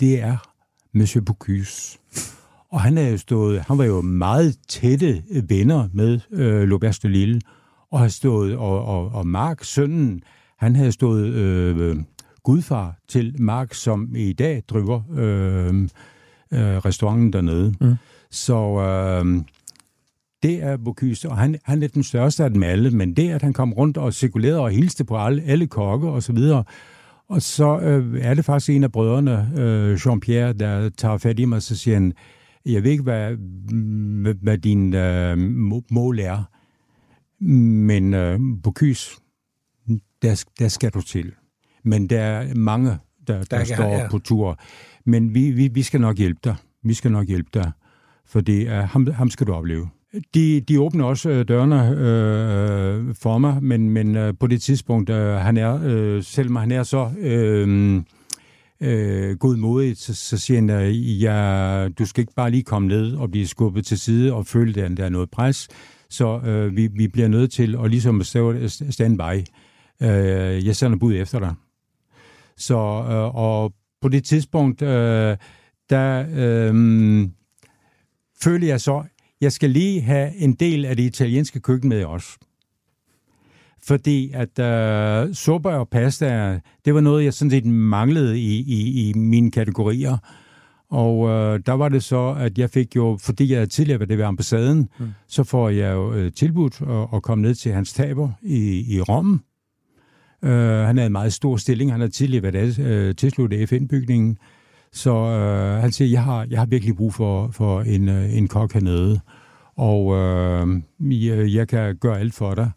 det 0.00 0.20
er 0.20 0.36
Monsieur 0.92 1.24
Bocuse. 1.24 1.98
Og 2.74 2.80
han, 2.80 2.98
er 2.98 3.08
jo 3.08 3.16
stået, 3.16 3.60
han 3.68 3.78
var 3.78 3.84
jo 3.84 4.00
meget 4.00 4.56
tætte 4.68 5.22
venner 5.48 5.88
med 5.92 6.20
øh, 6.32 6.62
Lobert 6.62 6.98
de 7.02 7.08
Lille, 7.08 7.40
og 7.90 7.98
har 8.00 8.08
stået, 8.08 8.56
og, 8.56 8.84
og, 8.84 9.08
og 9.08 9.26
Mark, 9.26 9.64
sønnen, 9.64 10.22
han 10.58 10.76
havde 10.76 10.92
stået 10.92 11.26
øh, 11.26 11.96
gudfar 12.42 12.94
til 13.08 13.36
Mark, 13.38 13.74
som 13.74 14.16
i 14.16 14.32
dag 14.32 14.62
driver 14.68 15.02
øh, 15.16 15.82
øh, 16.52 16.76
restauranten 16.76 17.32
dernede. 17.32 17.74
Mm. 17.80 17.94
Så 18.30 18.56
øh, 18.56 19.42
det 20.42 20.62
er 20.62 20.76
Bocuse, 20.76 21.28
og 21.28 21.36
han, 21.36 21.58
han 21.64 21.82
er 21.82 21.88
den 21.88 22.02
største 22.02 22.44
af 22.44 22.50
dem 22.50 22.62
alle, 22.62 22.90
men 22.90 23.16
det, 23.16 23.30
at 23.30 23.42
han 23.42 23.52
kom 23.52 23.72
rundt 23.72 23.96
og 23.96 24.14
cirkulerede 24.14 24.60
og 24.60 24.70
hilste 24.70 25.04
på 25.04 25.18
alle, 25.18 25.42
alle 25.42 25.66
kokke 25.66 26.08
og 26.08 26.22
så 26.22 26.32
videre, 26.32 26.64
og 27.28 27.42
så 27.42 27.78
øh, 27.78 28.20
er 28.20 28.34
det 28.34 28.44
faktisk 28.44 28.70
en 28.70 28.84
af 28.84 28.92
brødrene, 28.92 29.50
øh, 29.56 29.94
Jean-Pierre, 29.94 30.52
der 30.52 30.90
tager 30.96 31.18
fat 31.18 31.38
i 31.38 31.44
mig, 31.44 31.56
og 31.56 31.62
så 31.62 31.76
siger 31.76 31.94
han, 31.94 32.12
jeg 32.66 32.82
ved 32.82 32.90
ikke, 32.90 33.02
hvad, 33.02 33.36
hvad 34.42 34.58
din 34.58 34.94
øh, 34.94 35.38
mål 35.90 36.18
er, 36.18 36.42
men 37.44 38.14
øh, 38.14 38.40
på 38.62 38.70
kys, 38.70 39.18
der, 40.22 40.44
der 40.58 40.68
skal 40.68 40.90
du 40.90 41.00
til. 41.00 41.32
Men 41.82 42.06
der 42.06 42.20
er 42.20 42.54
mange, 42.54 42.90
der, 43.26 43.38
der, 43.38 43.44
der 43.44 43.64
står 43.64 43.92
ja. 43.92 44.08
på 44.10 44.18
tur. 44.18 44.58
Men 45.04 45.34
vi, 45.34 45.50
vi, 45.50 45.68
vi 45.68 45.82
skal 45.82 46.00
nok 46.00 46.16
hjælpe 46.16 46.40
dig. 46.44 46.56
Vi 46.82 46.94
skal 46.94 47.12
nok 47.12 47.26
hjælpe 47.26 47.50
dig, 47.54 47.72
for 48.26 48.40
det 48.40 48.68
er, 48.68 48.82
ham, 48.82 49.06
ham 49.12 49.30
skal 49.30 49.46
du 49.46 49.52
opleve. 49.52 49.88
De, 50.34 50.60
de 50.60 50.80
åbner 50.80 51.04
også 51.04 51.30
øh, 51.30 51.48
dørene 51.48 51.88
øh, 51.88 53.14
for 53.14 53.38
mig, 53.38 53.62
men, 53.62 53.90
men 53.90 54.16
øh, 54.16 54.34
på 54.40 54.46
det 54.46 54.62
tidspunkt, 54.62 55.10
øh, 55.10 55.34
han 55.34 55.56
er, 55.56 55.80
øh, 55.84 56.22
selvom 56.22 56.56
han 56.56 56.72
er 56.72 56.82
så 56.82 57.10
øh, 57.18 58.02
øh, 58.84 59.36
godmodigt, 59.36 59.98
så, 59.98 60.14
så 60.14 60.38
siger 60.38 60.60
han, 60.60 60.70
at 60.70 60.92
ja, 61.20 61.88
du 61.98 62.06
skal 62.06 62.20
ikke 62.20 62.34
bare 62.34 62.50
lige 62.50 62.62
komme 62.62 62.88
ned 62.88 63.14
og 63.16 63.30
blive 63.30 63.46
skubbet 63.46 63.86
til 63.86 63.98
side 63.98 64.32
og 64.32 64.46
føle, 64.46 64.82
at 64.82 64.96
der 64.96 65.04
er 65.04 65.08
noget 65.08 65.30
pres. 65.30 65.68
Så 66.10 66.40
øh, 66.40 66.76
vi, 66.76 66.86
vi 66.86 67.08
bliver 67.08 67.28
nødt 67.28 67.52
til 67.52 67.76
at 67.84 67.90
ligesom 67.90 68.22
stand 68.90 69.18
by. 69.18 69.44
Øh, 70.06 70.66
jeg 70.66 70.76
sender 70.76 70.98
bud 70.98 71.14
efter 71.14 71.38
dig. 71.38 71.54
Så, 72.56 72.76
øh, 72.76 73.34
og 73.34 73.74
på 74.00 74.08
det 74.08 74.24
tidspunkt, 74.24 74.82
øh, 74.82 75.36
der 75.90 76.26
øh, 76.34 77.28
føler 78.42 78.66
jeg 78.66 78.80
så, 78.80 79.04
jeg 79.40 79.52
skal 79.52 79.70
lige 79.70 80.00
have 80.00 80.36
en 80.36 80.54
del 80.54 80.84
af 80.84 80.96
det 80.96 81.02
italienske 81.02 81.60
køkken 81.60 81.88
med 81.88 82.04
os 82.04 82.38
fordi 83.86 84.30
at 84.34 84.58
øh, 84.58 85.34
suppe 85.34 85.68
og 85.68 85.88
pasta, 85.88 86.60
det 86.84 86.94
var 86.94 87.00
noget, 87.00 87.24
jeg 87.24 87.34
sådan 87.34 87.50
set 87.50 87.66
manglede 87.66 88.40
i, 88.40 88.60
i, 88.60 89.08
i 89.08 89.12
mine 89.12 89.50
kategorier. 89.50 90.16
Og 90.90 91.28
øh, 91.28 91.60
der 91.66 91.72
var 91.72 91.88
det 91.88 92.02
så, 92.02 92.36
at 92.38 92.58
jeg 92.58 92.70
fik 92.70 92.96
jo, 92.96 93.18
fordi 93.20 93.52
jeg 93.52 93.70
tidligere 93.70 94.00
var 94.00 94.06
det 94.06 94.18
ved 94.18 94.24
ambassaden, 94.24 94.88
mm. 94.98 95.06
så 95.28 95.44
får 95.44 95.68
jeg 95.68 95.94
jo 95.94 96.12
øh, 96.14 96.32
tilbudt 96.32 96.80
at, 96.80 97.08
at 97.14 97.22
komme 97.22 97.42
ned 97.42 97.54
til 97.54 97.72
hans 97.72 97.92
taber 97.92 98.30
i, 98.42 98.94
i 98.94 99.00
Rom. 99.00 99.44
Øh, 100.44 100.86
han 100.86 100.96
havde 100.96 101.06
en 101.06 101.12
meget 101.12 101.32
stor 101.32 101.56
stilling. 101.56 101.92
Han 101.92 102.00
har 102.00 102.08
tidligere 102.08 102.42
været 102.42 102.78
øh, 102.78 103.14
tilsluttet 103.14 103.68
FN-bygningen. 103.68 104.38
Så 104.92 105.14
øh, 105.14 105.80
han 105.80 105.92
siger, 105.92 106.10
jeg 106.10 106.22
har, 106.22 106.46
jeg 106.50 106.58
har 106.58 106.66
virkelig 106.66 106.96
brug 106.96 107.14
for, 107.14 107.50
for 107.50 107.80
en, 107.80 108.08
øh, 108.08 108.36
en 108.36 108.48
kok 108.48 108.72
hernede. 108.72 109.20
Og 109.76 110.14
øh, 110.14 110.66
jeg, 111.00 111.54
jeg 111.54 111.68
kan 111.68 111.96
gøre 111.96 112.20
alt 112.20 112.34
for 112.34 112.54
dig. 112.54 112.70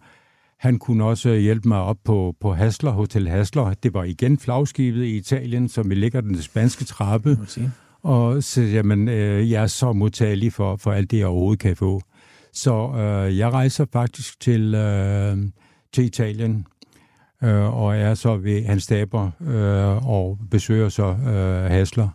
Han 0.59 0.79
kunne 0.79 1.03
også 1.03 1.33
hjælpe 1.33 1.67
mig 1.67 1.81
op 1.81 1.97
på, 2.03 2.35
på 2.41 2.53
Hasler, 2.53 2.91
Hotel 2.91 3.27
Hasler. 3.27 3.73
Det 3.73 3.93
var 3.93 4.03
igen 4.03 4.39
flagskibet 4.39 5.03
i 5.03 5.17
Italien, 5.17 5.69
som 5.69 5.89
vi 5.89 5.95
ligger 5.95 6.21
den 6.21 6.41
spanske 6.41 6.85
trappe. 6.85 7.37
Og 8.03 8.43
så, 8.43 8.61
jamen, 8.61 9.07
øh, 9.07 9.51
jeg 9.51 9.63
er 9.63 9.67
så 9.67 9.93
modtagelig 9.93 10.53
for, 10.53 10.75
for 10.75 10.91
alt 10.91 11.11
det, 11.11 11.17
jeg 11.17 11.27
overhovedet 11.27 11.59
kan 11.59 11.75
få. 11.75 12.01
Så 12.53 12.91
øh, 12.95 13.37
jeg 13.37 13.51
rejser 13.51 13.85
faktisk 13.93 14.39
til, 14.39 14.75
øh, 14.75 15.37
til 15.93 16.03
Italien, 16.03 16.65
øh, 17.43 17.81
og 17.81 17.97
er 17.97 18.13
så 18.13 18.37
ved 18.37 18.65
hans 18.65 18.83
staber 18.83 19.31
øh, 19.41 20.07
og 20.07 20.39
besøger 20.51 20.89
så 20.89 21.05
øh, 21.05 21.71
Hasler. 21.71 22.09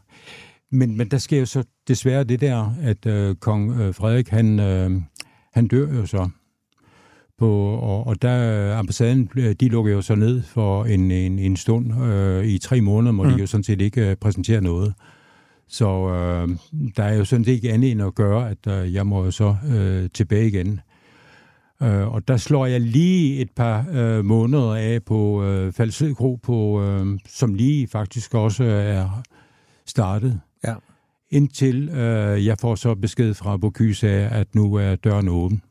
Men, 0.73 0.97
men 0.97 1.09
der 1.09 1.19
sker 1.19 1.39
jo 1.39 1.47
så 1.47 1.65
desværre 1.89 2.25
det 2.25 2.41
der, 2.41 2.75
at 2.83 3.07
øh, 3.07 3.35
kong 3.35 3.81
øh, 3.81 3.95
Frederik, 3.95 4.29
han, 4.29 4.61
øh, 4.61 4.91
han 5.53 5.69
dør 5.69 5.95
jo 5.95 6.07
så 6.07 6.29
på, 7.43 7.65
og, 7.65 8.07
og 8.07 8.23
der 8.23 8.77
ambassaden, 8.77 9.31
de 9.61 9.69
lukker 9.69 9.93
jo 9.93 10.03
så 10.03 10.15
ned 10.15 10.43
for 10.43 10.85
en, 10.85 11.11
en, 11.11 11.39
en 11.39 11.57
stund. 11.57 12.03
Øh, 12.05 12.45
I 12.45 12.59
tre 12.59 12.81
måneder 12.81 13.13
må 13.13 13.23
mm. 13.23 13.31
de 13.31 13.41
jo 13.41 13.47
sådan 13.47 13.65
set 13.65 13.81
ikke 13.81 14.11
øh, 14.11 14.17
præsentere 14.17 14.61
noget. 14.61 14.95
Så 15.69 16.09
øh, 16.09 16.49
der 16.97 17.03
er 17.03 17.15
jo 17.15 17.25
sådan 17.25 17.45
set 17.45 17.53
ikke 17.53 17.73
andet 17.73 17.91
end 17.91 18.03
at 18.03 18.15
gøre, 18.15 18.51
at 18.51 18.67
øh, 18.69 18.95
jeg 18.95 19.07
må 19.07 19.31
så 19.31 19.57
øh, 19.69 20.11
tilbage 20.15 20.47
igen. 20.47 20.81
Øh, 21.83 22.09
og 22.15 22.29
der 22.29 22.37
slår 22.37 22.67
jeg 22.67 22.81
lige 22.81 23.41
et 23.41 23.51
par 23.57 23.87
øh, 23.93 24.25
måneder 24.25 24.75
af 24.75 25.03
på 25.07 25.45
øh, 25.45 25.73
Falsø 25.73 26.13
Kro, 26.13 26.39
på, 26.43 26.83
øh, 26.83 27.19
som 27.29 27.55
lige 27.55 27.89
faktisk 27.89 28.35
også 28.35 28.65
er 28.65 29.23
startet. 29.87 30.41
Ja. 30.65 30.75
Indtil 31.31 31.89
øh, 31.89 32.47
jeg 32.47 32.57
får 32.61 32.75
så 32.75 32.95
besked 32.95 33.35
fra 33.35 33.57
Bocuse 33.57 34.09
af, 34.09 34.41
at 34.41 34.55
nu 34.55 34.75
er 34.75 34.97
døren 34.97 35.29
åben. 35.29 35.63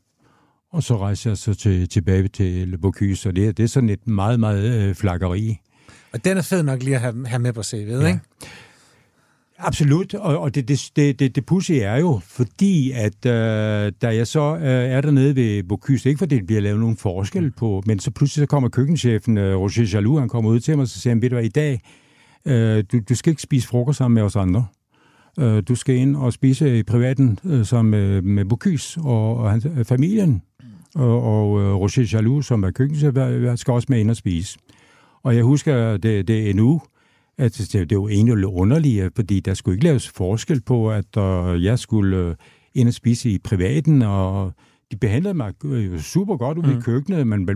Og 0.71 0.83
så 0.83 0.97
rejser 0.97 1.29
jeg 1.29 1.37
så 1.37 1.53
til, 1.53 1.89
tilbage 1.89 2.27
til 2.27 2.77
Bocuse, 2.77 3.29
og 3.29 3.35
det, 3.35 3.57
det 3.57 3.63
er 3.63 3.67
sådan 3.67 3.89
et 3.89 4.07
meget, 4.07 4.39
meget 4.39 4.89
øh, 4.89 4.95
flakkeri. 4.95 5.57
Og 6.13 6.25
den 6.25 6.37
er 6.37 6.41
fed 6.41 6.63
nok 6.63 6.83
lige 6.83 6.95
at 6.95 7.01
have, 7.01 7.27
have 7.27 7.39
med 7.39 7.53
på 7.53 7.61
CV'et, 7.61 8.01
ja. 8.01 8.07
ikke? 8.07 8.19
Absolut, 9.63 10.13
og, 10.13 10.39
og 10.39 10.55
det, 10.55 10.67
det, 10.67 10.91
det, 10.95 11.19
det, 11.19 11.35
det 11.35 11.45
pussy 11.45 11.71
er 11.71 11.95
jo, 11.95 12.19
fordi 12.23 12.91
at 12.91 13.25
øh, 13.25 13.91
da 14.01 14.15
jeg 14.15 14.27
så 14.27 14.55
øh, 14.55 14.63
er 14.65 15.01
dernede 15.01 15.35
ved 15.35 15.63
Bocuse, 15.63 16.09
ikke 16.09 16.19
fordi 16.19 16.35
det 16.35 16.47
bliver 16.47 16.61
lavet 16.61 16.79
nogen 16.79 16.97
forskel 16.97 17.51
på, 17.51 17.83
men 17.85 17.99
så 17.99 18.11
pludselig 18.11 18.41
så 18.41 18.45
kommer 18.45 18.69
køkkenchefen, 18.69 19.37
øh, 19.37 19.57
Roger 19.57 19.89
Jaloux, 19.93 20.19
han 20.19 20.29
kommer 20.29 20.51
ud 20.51 20.59
til 20.59 20.77
mig, 20.77 20.81
og 20.81 20.87
så 20.87 20.99
siger 20.99 21.11
han, 21.13 21.21
ved 21.21 21.29
du 21.29 21.35
hvad, 21.35 21.45
i 21.45 21.49
dag, 21.49 21.81
øh, 22.45 22.83
du, 22.91 22.99
du 23.09 23.15
skal 23.15 23.31
ikke 23.31 23.41
spise 23.41 23.67
frokost 23.67 23.97
sammen 23.97 24.15
med 24.15 24.23
os 24.23 24.35
andre. 24.35 24.65
Øh, 25.39 25.63
du 25.67 25.75
skal 25.75 25.95
ind 25.95 26.15
og 26.15 26.33
spise 26.33 26.79
i 26.79 26.83
privaten 26.83 27.39
øh, 27.45 27.65
som 27.65 27.93
øh, 27.93 28.23
med 28.23 28.45
Bocuse 28.45 29.01
og, 29.01 29.37
og 29.37 29.51
hans, 29.51 29.65
øh, 29.65 29.85
familien, 29.85 30.41
og, 30.95 31.23
og 31.23 31.61
øh, 31.61 31.75
Roger 31.75 32.09
Jaloux, 32.13 32.45
som 32.45 32.63
er 32.63 32.71
køkkenchef, 32.71 33.13
skal 33.59 33.73
også 33.73 33.87
med 33.89 33.99
ind 33.99 34.09
og 34.09 34.15
spise. 34.15 34.59
Og 35.23 35.35
jeg 35.35 35.43
husker, 35.43 35.97
det, 35.97 36.27
det 36.27 36.49
en 36.49 36.59
uge, 36.59 36.79
at 37.37 37.57
det, 37.57 37.89
det 37.89 37.91
jo 37.91 38.07
egentlig 38.07 38.47
underligt, 38.47 39.15
fordi 39.15 39.39
der 39.39 39.53
skulle 39.53 39.75
ikke 39.75 39.85
laves 39.85 40.09
forskel 40.09 40.61
på, 40.61 40.91
at 40.91 41.17
uh, 41.17 41.63
jeg 41.63 41.79
skulle 41.79 42.27
uh, 42.27 42.33
ind 42.73 42.87
og 42.87 42.93
spise 42.93 43.29
i 43.29 43.37
privaten, 43.37 44.01
og 44.01 44.53
de 44.91 44.97
behandlede 44.97 45.33
mig 45.33 45.53
super 45.99 46.37
godt 46.37 46.57
ude 46.57 46.73
mm. 46.73 46.77
i 46.77 46.81
køkkenet, 46.81 47.27
men 47.27 47.49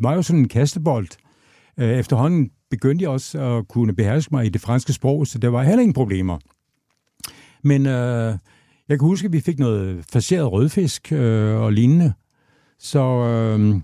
var 0.00 0.14
jo 0.14 0.22
sådan 0.22 0.40
en 0.40 0.48
kastebold. 0.48 1.08
Efterhånden 1.78 2.50
begyndte 2.70 3.02
jeg 3.02 3.10
også 3.10 3.40
at 3.40 3.68
kunne 3.68 3.94
beherske 3.94 4.34
mig 4.34 4.46
i 4.46 4.48
det 4.48 4.60
franske 4.60 4.92
sprog, 4.92 5.26
så 5.26 5.38
der 5.38 5.48
var 5.48 5.62
heller 5.62 5.80
ingen 5.80 5.94
problemer. 5.94 6.38
Men 7.64 7.86
uh, 7.86 8.38
jeg 8.88 8.98
kan 8.98 9.00
huske, 9.00 9.26
at 9.26 9.32
vi 9.32 9.40
fik 9.40 9.58
noget 9.58 10.04
faseret 10.12 10.52
rødfisk 10.52 11.08
uh, 11.12 11.18
og 11.62 11.72
lignende, 11.72 12.12
så... 12.78 13.04
Uh, 13.58 13.80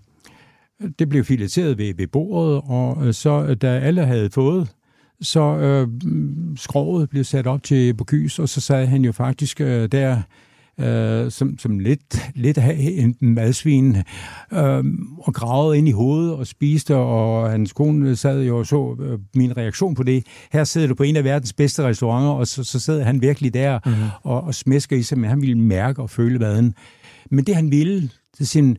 det 0.98 1.08
blev 1.08 1.24
fileteret 1.24 1.78
ved, 1.78 1.94
ved 1.96 2.06
bordet, 2.06 2.62
og 2.64 3.14
så 3.14 3.54
da 3.54 3.78
alle 3.78 4.06
havde 4.06 4.30
fået 4.30 4.68
så 5.20 5.40
øh, 5.40 5.88
skroget 6.56 7.10
blev 7.10 7.24
sat 7.24 7.46
op 7.46 7.62
til 7.62 7.94
Bocuse, 7.94 8.42
og 8.42 8.48
så 8.48 8.60
sad 8.60 8.86
han 8.86 9.04
jo 9.04 9.12
faktisk 9.12 9.60
øh, 9.60 9.88
der 9.88 10.22
øh, 10.80 11.30
som, 11.30 11.58
som 11.58 11.78
lidt, 11.78 12.30
lidt 12.34 12.58
en 12.78 13.16
madsvin 13.20 13.96
øh, 14.52 14.84
og 15.18 15.34
gravede 15.34 15.78
ind 15.78 15.88
i 15.88 15.92
hovedet 15.92 16.34
og 16.34 16.46
spiste, 16.46 16.96
og 16.96 17.50
hans 17.50 17.72
kone 17.72 18.16
sad 18.16 18.42
jo 18.42 18.58
og 18.58 18.66
så 18.66 18.96
øh, 19.00 19.18
min 19.34 19.56
reaktion 19.56 19.94
på 19.94 20.02
det. 20.02 20.26
Her 20.52 20.64
sidder 20.64 20.86
du 20.86 20.94
på 20.94 21.02
en 21.02 21.16
af 21.16 21.24
verdens 21.24 21.52
bedste 21.52 21.82
restauranter, 21.82 22.30
og 22.30 22.46
så, 22.46 22.64
så 22.64 22.80
sidder 22.80 23.04
han 23.04 23.22
virkelig 23.22 23.54
der 23.54 23.78
mm-hmm. 23.86 24.02
og, 24.22 24.44
og 24.44 24.54
smæsker 24.54 24.96
i 24.96 25.02
sig, 25.02 25.18
men 25.18 25.30
han 25.30 25.40
ville 25.40 25.58
mærke 25.58 26.02
og 26.02 26.10
føle 26.10 26.38
maden. 26.38 26.74
Men 27.30 27.44
det 27.44 27.54
han 27.54 27.70
ville, 27.70 28.10
det 28.38 28.48
sin 28.48 28.76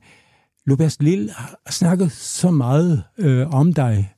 Lubers 0.65 1.01
Lille 1.01 1.31
har 1.31 1.57
snakket 1.69 2.11
så 2.11 2.51
meget 2.51 3.03
øh, 3.17 3.49
om 3.49 3.73
dig. 3.73 4.13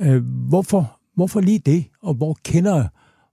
Øh, 0.00 0.22
hvorfor 0.48 0.98
hvorfor 1.16 1.40
lige 1.40 1.58
det? 1.58 1.84
Og 2.02 2.14
hvor 2.14 2.36
kender 2.44 2.88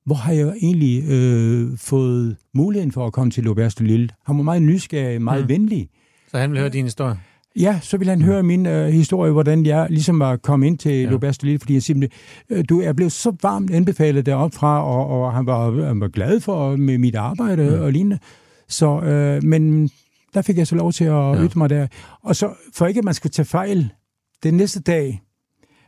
hvor 0.05 0.15
har 0.15 0.33
jeg 0.33 0.53
egentlig 0.61 1.03
øh, 1.09 1.77
fået 1.77 2.37
muligheden 2.53 2.91
for 2.91 3.07
at 3.07 3.13
komme 3.13 3.31
til 3.31 3.41
L'Auberge 3.41 3.83
Lille? 3.83 4.09
Han 4.25 4.37
var 4.37 4.43
meget 4.43 4.61
nysgerrig, 4.61 5.21
meget 5.21 5.43
mm. 5.43 5.49
venlig. 5.49 5.89
Så 6.31 6.37
han 6.37 6.51
vil 6.51 6.59
høre 6.59 6.69
din 6.69 6.85
historie? 6.85 7.15
Ja, 7.59 7.79
så 7.81 7.97
vil 7.97 8.09
han 8.09 8.17
mm. 8.17 8.23
høre 8.23 8.43
min 8.43 8.65
øh, 8.65 8.87
historie, 8.87 9.31
hvordan 9.31 9.65
jeg 9.65 9.87
ligesom 9.89 10.19
var 10.19 10.37
kommet 10.37 10.67
ind 10.67 10.77
til 10.77 10.91
ja. 10.91 11.09
L'Auberge 11.09 11.37
Lille, 11.41 11.59
fordi 11.59 11.73
jeg 11.73 11.83
simpelthen, 11.83 12.19
øh, 12.49 12.63
du 12.69 12.81
er 12.81 12.93
blevet 12.93 13.11
så 13.11 13.35
varmt 13.41 13.71
anbefalet 13.71 14.25
deroppe 14.25 14.57
fra, 14.57 14.83
og, 14.83 15.07
og 15.07 15.33
han, 15.33 15.45
var, 15.45 15.85
han 15.85 16.01
var 16.01 16.07
glad 16.07 16.39
for 16.39 16.75
med 16.75 16.97
mit 16.97 17.15
arbejde 17.15 17.69
mm. 17.69 17.81
og 17.81 17.91
lignende. 17.91 18.19
Så, 18.67 19.01
øh, 19.01 19.43
men 19.43 19.89
der 20.33 20.41
fik 20.41 20.57
jeg 20.57 20.67
så 20.67 20.75
lov 20.75 20.91
til 20.91 21.03
at 21.03 21.11
ja. 21.11 21.43
ytre 21.45 21.57
mig 21.57 21.69
der. 21.69 21.87
Og 22.23 22.35
så, 22.35 22.53
for 22.73 22.85
ikke 22.85 22.97
at 22.97 23.05
man 23.05 23.13
skulle 23.13 23.31
tage 23.31 23.45
fejl, 23.45 23.93
den 24.43 24.53
næste 24.53 24.81
dag, 24.81 25.21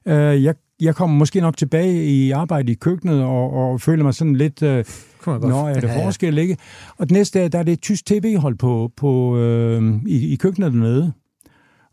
øh, 0.07 0.43
jeg 0.43 0.55
jeg 0.81 0.95
kommer 0.95 1.17
måske 1.17 1.41
nok 1.41 1.57
tilbage 1.57 2.05
i 2.05 2.31
arbejde 2.31 2.71
i 2.71 2.75
køkkenet 2.75 3.23
og, 3.23 3.53
og 3.53 3.81
føler 3.81 4.03
mig 4.03 4.13
sådan 4.13 4.35
lidt... 4.35 4.63
Øh, 4.63 4.85
Nå, 5.27 5.67
er 5.67 5.73
det 5.73 5.83
ja, 5.83 6.05
forskel, 6.05 6.37
ikke? 6.37 6.57
Og 6.97 7.09
den 7.09 7.13
næste 7.13 7.39
dag, 7.39 7.51
der 7.51 7.59
er 7.59 7.63
det 7.63 7.71
et 7.71 7.81
tysk 7.81 8.05
tv-hold 8.05 8.55
på, 8.55 8.91
på, 8.97 9.37
øh, 9.37 9.93
i, 10.07 10.33
i 10.33 10.35
køkkenet 10.35 10.73
dernede. 10.73 11.13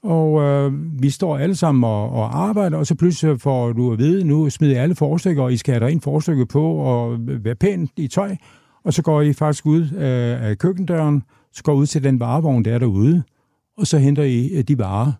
Og 0.03 0.42
øh, 0.42 0.72
vi 1.03 1.11
står 1.11 1.38
alle 1.38 1.55
sammen 1.55 1.84
og, 1.84 2.11
og 2.11 2.38
arbejder, 2.38 2.78
og 2.78 2.86
så 2.86 2.94
pludselig 2.94 3.40
får 3.40 3.72
du 3.72 3.92
at 3.92 3.99
vide, 3.99 4.24
nu 4.24 4.51
smider 4.51 4.82
alle 4.82 4.94
forstykker, 4.94 5.42
og 5.42 5.53
I 5.53 5.57
skal 5.57 5.74
have 5.74 5.86
rent 5.86 6.05
forstykke 6.05 6.46
på 6.46 6.72
og 6.72 7.18
være 7.20 7.55
pænt 7.55 7.90
i 7.96 8.09
tøj. 8.09 8.36
Og 8.84 8.92
så 8.92 9.03
går 9.03 9.22
I 9.22 9.32
faktisk 9.32 9.66
ud 9.66 9.82
øh, 9.82 10.49
af 10.49 10.59
køkkendøren, 10.59 11.22
så 11.59 11.64
går 11.64 11.74
ud 11.74 11.86
til 11.86 12.04
den 12.04 12.20
varevogn, 12.20 12.64
der 12.64 12.74
er 12.74 12.78
derude, 12.78 13.22
og 13.76 13.86
så 13.86 13.98
henter 13.98 14.22
I 14.22 14.48
øh, 14.48 14.64
de 14.64 14.78
varer, 14.78 15.12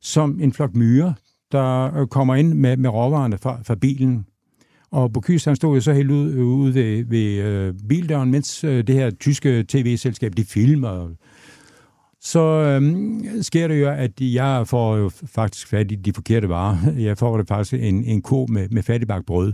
som 0.00 0.40
en 0.40 0.52
flok 0.52 0.74
myrer, 0.74 1.12
der 1.52 1.96
øh, 1.96 2.06
kommer 2.06 2.34
ind 2.34 2.54
med, 2.54 2.76
med 2.76 2.90
råvarerne 2.90 3.38
fra, 3.38 3.58
fra 3.62 3.74
bilen. 3.74 4.26
Og 4.90 5.12
Bocuse, 5.12 5.50
han 5.50 5.56
stod 5.56 5.74
jo 5.74 5.80
så 5.80 5.92
helt 5.92 6.10
ude, 6.10 6.44
ude 6.44 6.74
ved, 6.74 7.04
ved 7.04 7.34
øh, 7.34 7.74
bildøren, 7.88 8.30
mens 8.30 8.64
øh, 8.64 8.86
det 8.86 8.94
her 8.94 9.10
tyske 9.10 9.64
tv-selskab, 9.68 10.32
de 10.36 10.44
filmer. 10.44 11.08
Så 12.20 12.40
øh, 12.40 12.82
sker 13.42 13.68
det 13.68 13.80
jo, 13.80 13.90
at 13.90 14.20
jeg 14.20 14.66
får 14.66 14.96
jo 14.96 15.10
faktisk 15.26 15.68
fat 15.68 15.92
i 15.92 15.94
de 15.94 16.12
forkerte 16.12 16.48
varer. 16.48 16.92
Jeg 17.08 17.18
får 17.18 17.36
det 17.36 17.48
faktisk 17.48 17.72
en, 17.72 18.04
en 18.04 18.22
ko 18.22 18.46
med, 18.48 18.68
med 18.68 18.82
fattigbagt 18.82 19.26
brød. 19.26 19.52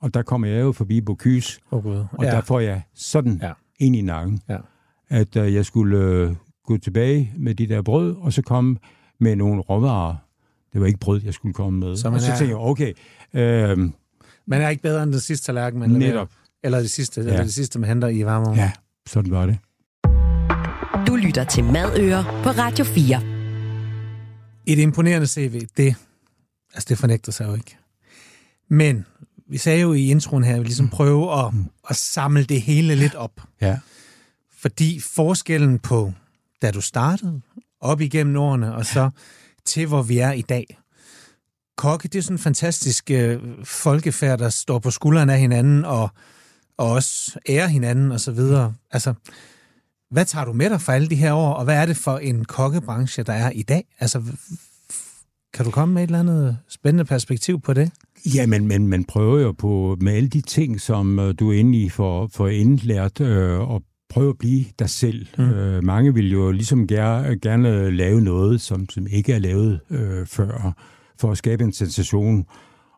Og 0.00 0.14
der 0.14 0.22
kommer 0.22 0.48
jeg 0.48 0.60
jo 0.60 0.72
forbi 0.72 1.00
Bocuse, 1.00 1.60
oh, 1.70 1.82
God. 1.82 2.04
og 2.12 2.24
ja. 2.24 2.30
der 2.30 2.40
får 2.40 2.60
jeg 2.60 2.82
sådan 2.94 3.38
ja. 3.42 3.52
ind 3.78 3.96
i 3.96 4.00
nakken, 4.00 4.40
ja. 4.48 4.56
At 5.08 5.36
øh, 5.36 5.54
jeg 5.54 5.66
skulle 5.66 5.98
øh, 5.98 6.34
gå 6.64 6.76
tilbage 6.76 7.32
med 7.36 7.54
de 7.54 7.66
der 7.66 7.82
brød, 7.82 8.16
og 8.16 8.32
så 8.32 8.42
komme 8.42 8.76
med 9.20 9.36
nogle 9.36 9.60
råvarer 9.60 10.16
det 10.72 10.80
var 10.80 10.86
ikke 10.86 11.00
brød, 11.00 11.20
jeg 11.24 11.34
skulle 11.34 11.54
komme 11.54 11.80
med. 11.80 11.96
Så, 11.96 12.10
man 12.10 12.14
og 12.14 12.20
så 12.20 12.32
er... 12.32 12.36
tænkte 12.36 12.56
jeg, 12.56 12.56
okay... 12.56 12.92
Øh, 13.34 13.90
man 14.46 14.62
er 14.62 14.68
ikke 14.68 14.82
bedre 14.82 15.02
end 15.02 15.12
det 15.12 15.22
sidste 15.22 15.46
tallerken, 15.46 15.80
man 15.80 15.90
Netop. 15.90 16.02
Leverer. 16.02 16.26
Eller 16.62 16.80
det 16.80 16.90
sidste, 16.90 17.20
ja. 17.20 17.26
eller 17.26 17.42
det 17.42 17.54
sidste, 17.54 17.78
man 17.78 17.88
henter 17.88 18.08
i 18.08 18.24
varme. 18.24 18.54
Ja, 18.54 18.72
sådan 19.06 19.30
var 19.30 19.46
det. 19.46 19.58
Du 21.06 21.16
lytter 21.16 21.44
til 21.44 21.64
Madøer 21.64 22.22
på 22.44 22.50
Radio 22.50 22.84
4. 22.84 23.22
Et 24.66 24.78
imponerende 24.78 25.26
CV, 25.26 25.60
det, 25.76 25.94
altså 26.74 26.86
det 26.88 26.98
fornægter 26.98 27.32
sig 27.32 27.46
jo 27.46 27.54
ikke. 27.54 27.76
Men 28.68 29.06
vi 29.50 29.58
sagde 29.58 29.80
jo 29.80 29.92
i 29.92 30.10
introen 30.10 30.44
her, 30.44 30.54
at 30.54 30.60
vi 30.60 30.64
ligesom 30.64 30.84
mm. 30.84 30.90
prøve 30.90 31.38
at, 31.38 31.52
at 31.90 31.96
samle 31.96 32.44
det 32.44 32.62
hele 32.62 32.94
lidt 32.94 33.14
op. 33.14 33.40
Ja. 33.60 33.78
Fordi 34.58 35.00
forskellen 35.00 35.78
på, 35.78 36.12
da 36.62 36.70
du 36.70 36.80
startede, 36.80 37.40
op 37.80 38.00
igennem 38.00 38.36
årene, 38.36 38.74
og 38.74 38.86
så 38.86 39.10
til, 39.64 39.86
hvor 39.86 40.02
vi 40.02 40.18
er 40.18 40.32
i 40.32 40.42
dag. 40.42 40.78
Kokke, 41.76 42.08
det 42.08 42.18
er 42.18 42.22
sådan 42.22 42.34
en 42.34 42.38
fantastisk 42.38 43.10
øh, 43.10 43.40
folkefærd, 43.64 44.38
der 44.38 44.48
står 44.48 44.78
på 44.78 44.90
skuldrene 44.90 45.32
af 45.32 45.40
hinanden, 45.40 45.84
og, 45.84 46.10
og 46.76 46.90
også 46.90 47.38
ærer 47.48 47.66
hinanden, 47.66 48.12
og 48.12 48.20
så 48.20 48.32
videre. 48.32 48.74
Altså, 48.90 49.14
hvad 50.10 50.24
tager 50.24 50.44
du 50.44 50.52
med 50.52 50.70
dig 50.70 50.80
for 50.80 50.92
alle 50.92 51.08
de 51.08 51.16
her 51.16 51.32
år, 51.32 51.52
og 51.52 51.64
hvad 51.64 51.76
er 51.76 51.86
det 51.86 51.96
for 51.96 52.18
en 52.18 52.44
kokkebranche, 52.44 53.22
der 53.22 53.32
er 53.32 53.50
i 53.50 53.62
dag? 53.62 53.84
Altså, 54.00 54.22
kan 55.54 55.64
du 55.64 55.70
komme 55.70 55.94
med 55.94 56.02
et 56.02 56.06
eller 56.06 56.20
andet 56.20 56.58
spændende 56.68 57.04
perspektiv 57.04 57.60
på 57.60 57.72
det? 57.72 57.92
Ja, 58.34 58.46
men, 58.46 58.66
men 58.66 58.86
man 58.86 59.04
prøver 59.04 59.40
jo 59.40 59.52
på 59.52 59.96
med 60.00 60.12
alle 60.12 60.28
de 60.28 60.40
ting, 60.40 60.80
som 60.80 61.18
øh, 61.18 61.34
du 61.38 61.50
er 61.50 61.58
inde 61.58 61.82
i 61.82 61.88
for, 61.88 62.26
for 62.26 62.48
indlært 62.48 63.20
øh, 63.20 63.60
og 63.60 63.82
prøv 64.08 64.28
at 64.28 64.38
blive 64.38 64.64
dig 64.78 64.90
selv. 64.90 65.26
Mm. 65.38 65.44
Øh, 65.44 65.84
mange 65.84 66.14
vil 66.14 66.32
jo 66.32 66.50
ligesom 66.50 66.86
gerne, 66.86 67.38
gerne 67.38 67.90
lave 67.90 68.20
noget, 68.20 68.60
som, 68.60 68.88
som 68.90 69.06
ikke 69.06 69.32
er 69.32 69.38
lavet 69.38 69.80
øh, 69.90 70.26
før, 70.26 70.72
for 71.20 71.30
at 71.30 71.38
skabe 71.38 71.64
en 71.64 71.72
sensation. 71.72 72.46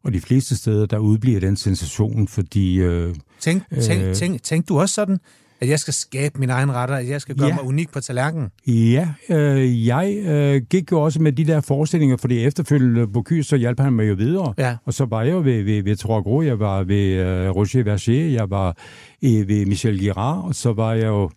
Og 0.04 0.12
de 0.12 0.20
fleste 0.20 0.56
steder, 0.56 0.86
der 0.86 0.98
udbliver 0.98 1.40
den 1.40 1.56
sensation, 1.56 2.28
fordi... 2.28 2.76
Øh, 2.76 3.14
tænk, 3.40 3.62
tænk, 3.80 4.02
øh, 4.02 4.14
tænk, 4.14 4.42
tænk 4.42 4.68
du 4.68 4.80
også 4.80 4.94
sådan, 4.94 5.18
at 5.60 5.68
jeg 5.68 5.78
skal 5.78 5.94
skabe 5.94 6.40
min 6.40 6.50
egen 6.50 6.72
retter, 6.72 6.94
at 6.94 7.08
jeg 7.08 7.20
skal 7.20 7.36
gøre 7.36 7.48
ja. 7.48 7.54
mig 7.54 7.64
unik 7.64 7.92
på 7.92 8.00
tallerkenen? 8.00 8.48
Ja, 8.66 9.08
øh, 9.28 9.86
jeg 9.86 10.16
øh, 10.24 10.62
gik 10.70 10.92
jo 10.92 11.00
også 11.00 11.22
med 11.22 11.32
de 11.32 11.44
der 11.44 11.60
forestillinger, 11.60 12.16
fordi 12.16 12.44
efterfølgende 12.44 13.06
Bocuse, 13.06 13.42
så 13.42 13.56
hjalp 13.56 13.80
han 13.80 13.92
mig 13.92 14.08
jo 14.08 14.14
videre. 14.14 14.54
Ja. 14.58 14.76
Og 14.84 14.94
så 14.94 15.04
var 15.04 15.22
jeg 15.22 15.32
jo 15.32 15.38
ved, 15.38 15.62
ved, 15.62 15.82
ved 15.82 15.96
Trois 15.96 16.46
jeg 16.46 16.58
var 16.58 16.82
ved 16.82 17.12
øh, 17.12 17.50
Roger 17.50 17.82
Verger, 17.82 18.30
jeg 18.30 18.50
var 18.50 18.76
øh, 19.24 19.48
ved 19.48 19.66
Michel 19.66 19.98
Girard, 19.98 20.44
og 20.44 20.54
så 20.54 20.72
var 20.72 20.92
jeg 20.94 21.06
jo 21.06 21.30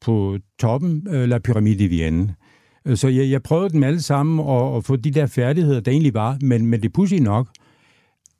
på 0.00 0.38
toppen 0.58 1.06
øh, 1.10 1.28
La 1.28 1.38
Pyramide 1.38 1.84
i 1.84 1.86
Vienne. 1.86 2.34
Øh, 2.86 2.96
så 2.96 3.08
jeg, 3.08 3.30
jeg 3.30 3.42
prøvede 3.42 3.70
dem 3.70 3.82
alle 3.82 4.02
sammen 4.02 4.40
og, 4.40 4.72
og 4.74 4.84
få 4.84 4.96
de 4.96 5.10
der 5.10 5.26
færdigheder, 5.26 5.80
der 5.80 5.90
egentlig 5.90 6.14
var, 6.14 6.38
men, 6.40 6.66
men 6.66 6.82
det 6.82 6.92
pudsige 6.92 7.20
nok, 7.20 7.48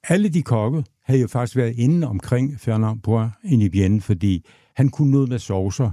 alle 0.08 0.28
de 0.28 0.42
kokke 0.42 0.84
havde 1.04 1.20
jo 1.20 1.28
faktisk 1.28 1.56
været 1.56 1.74
inde 1.78 2.06
omkring 2.06 2.60
Fernand 2.60 3.00
Poir 3.00 3.28
i 3.44 3.68
Vienne, 3.68 4.00
fordi 4.00 4.46
han 4.76 4.88
kunne 4.88 5.10
noget 5.10 5.28
med 5.28 5.38
saucer. 5.38 5.90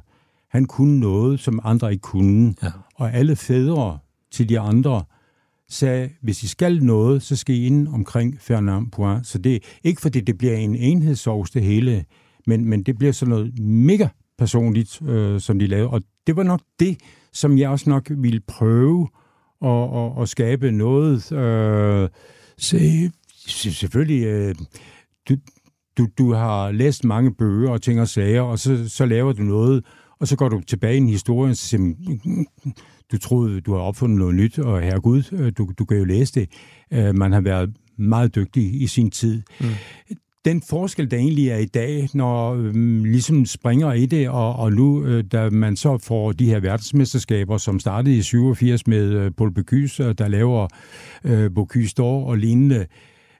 Han 0.49 0.65
kunne 0.65 0.99
noget, 0.99 1.39
som 1.39 1.59
andre 1.63 1.91
ikke 1.91 2.01
kunne. 2.01 2.53
Ja. 2.63 2.71
Og 2.95 3.13
alle 3.13 3.35
fædre 3.35 3.99
til 4.31 4.49
de 4.49 4.59
andre 4.59 5.03
sagde, 5.69 6.09
hvis 6.21 6.43
I 6.43 6.47
skal 6.47 6.83
noget, 6.83 7.23
så 7.23 7.35
skal 7.35 7.55
I 7.55 7.65
ind 7.65 7.87
omkring 7.87 8.41
Fernand 8.41 8.91
Point. 8.91 9.27
Så 9.27 9.37
det 9.37 9.55
er 9.55 9.59
ikke 9.83 10.01
fordi, 10.01 10.19
det 10.19 10.37
bliver 10.37 10.55
en 10.55 10.75
enhedssovs 10.75 11.51
det 11.51 11.63
hele, 11.63 12.05
men, 12.47 12.65
men 12.65 12.83
det 12.83 12.97
bliver 12.97 13.13
sådan 13.13 13.29
noget 13.29 13.59
mega 13.59 14.07
personligt, 14.37 15.01
øh, 15.01 15.39
som 15.39 15.59
de 15.59 15.67
lavede. 15.67 15.89
Og 15.89 16.01
det 16.27 16.35
var 16.35 16.43
nok 16.43 16.61
det, 16.79 16.97
som 17.33 17.57
jeg 17.57 17.69
også 17.69 17.89
nok 17.89 18.07
ville 18.09 18.39
prøve 18.39 19.07
at, 19.61 19.97
at, 19.97 20.21
at 20.21 20.29
skabe 20.29 20.71
noget. 20.71 21.31
Øh, 21.31 22.09
så, 22.57 22.79
selvfølgelig, 23.47 24.23
øh, 24.25 24.55
du, 25.29 25.35
du, 25.97 26.07
du 26.17 26.33
har 26.33 26.71
læst 26.71 27.03
mange 27.03 27.33
bøger 27.33 27.69
og 27.69 27.81
ting 27.81 28.01
og 28.01 28.07
sager, 28.07 28.41
og 28.41 28.59
så, 28.59 28.89
så 28.89 29.05
laver 29.05 29.33
du 29.33 29.43
noget, 29.43 29.83
og 30.19 30.27
så 30.27 30.35
går 30.35 30.49
du 30.49 30.61
tilbage 30.61 30.93
i 30.93 30.97
en 30.97 31.09
historie, 31.09 31.51
og 31.51 31.57
siger, 31.57 31.93
du 33.11 33.17
troede, 33.17 33.61
du 33.61 33.73
har 33.73 33.79
opfundet 33.79 34.19
noget 34.19 34.35
nyt, 34.35 34.59
og 34.59 34.81
herregud, 34.81 35.23
øh, 35.31 35.51
du, 35.57 35.71
du 35.79 35.85
kan 35.85 35.97
jo 35.97 36.03
læse 36.03 36.33
det. 36.33 36.49
Øh, 36.93 37.15
man 37.15 37.31
har 37.31 37.41
været 37.41 37.69
meget 37.97 38.35
dygtig 38.35 38.81
i 38.81 38.87
sin 38.87 39.11
tid. 39.11 39.41
Mm. 39.61 39.67
Den 40.45 40.61
forskel, 40.69 41.11
der 41.11 41.17
egentlig 41.17 41.49
er 41.49 41.57
i 41.57 41.65
dag, 41.65 42.09
når 42.13 42.53
øhm, 42.53 43.03
ligesom 43.03 43.45
springer 43.45 43.93
i 43.93 44.05
det, 44.05 44.29
og, 44.29 44.55
og 44.55 44.73
nu, 44.73 45.05
øh, 45.05 45.23
da 45.23 45.49
man 45.49 45.75
så 45.75 45.97
får 45.97 46.31
de 46.31 46.45
her 46.45 46.59
verdensmesterskaber, 46.59 47.57
som 47.57 47.79
startede 47.79 48.17
i 48.17 48.21
87 48.21 48.87
med 48.87 49.13
øh, 49.13 49.31
Paul 49.31 49.53
Bocuse, 49.53 50.13
der 50.13 50.27
laver 50.27 50.67
øh, 51.23 51.51
Bocuse 51.55 51.93
d'Or 51.99 52.03
og 52.03 52.37
lignende, 52.37 52.75
Øh, 52.79 52.87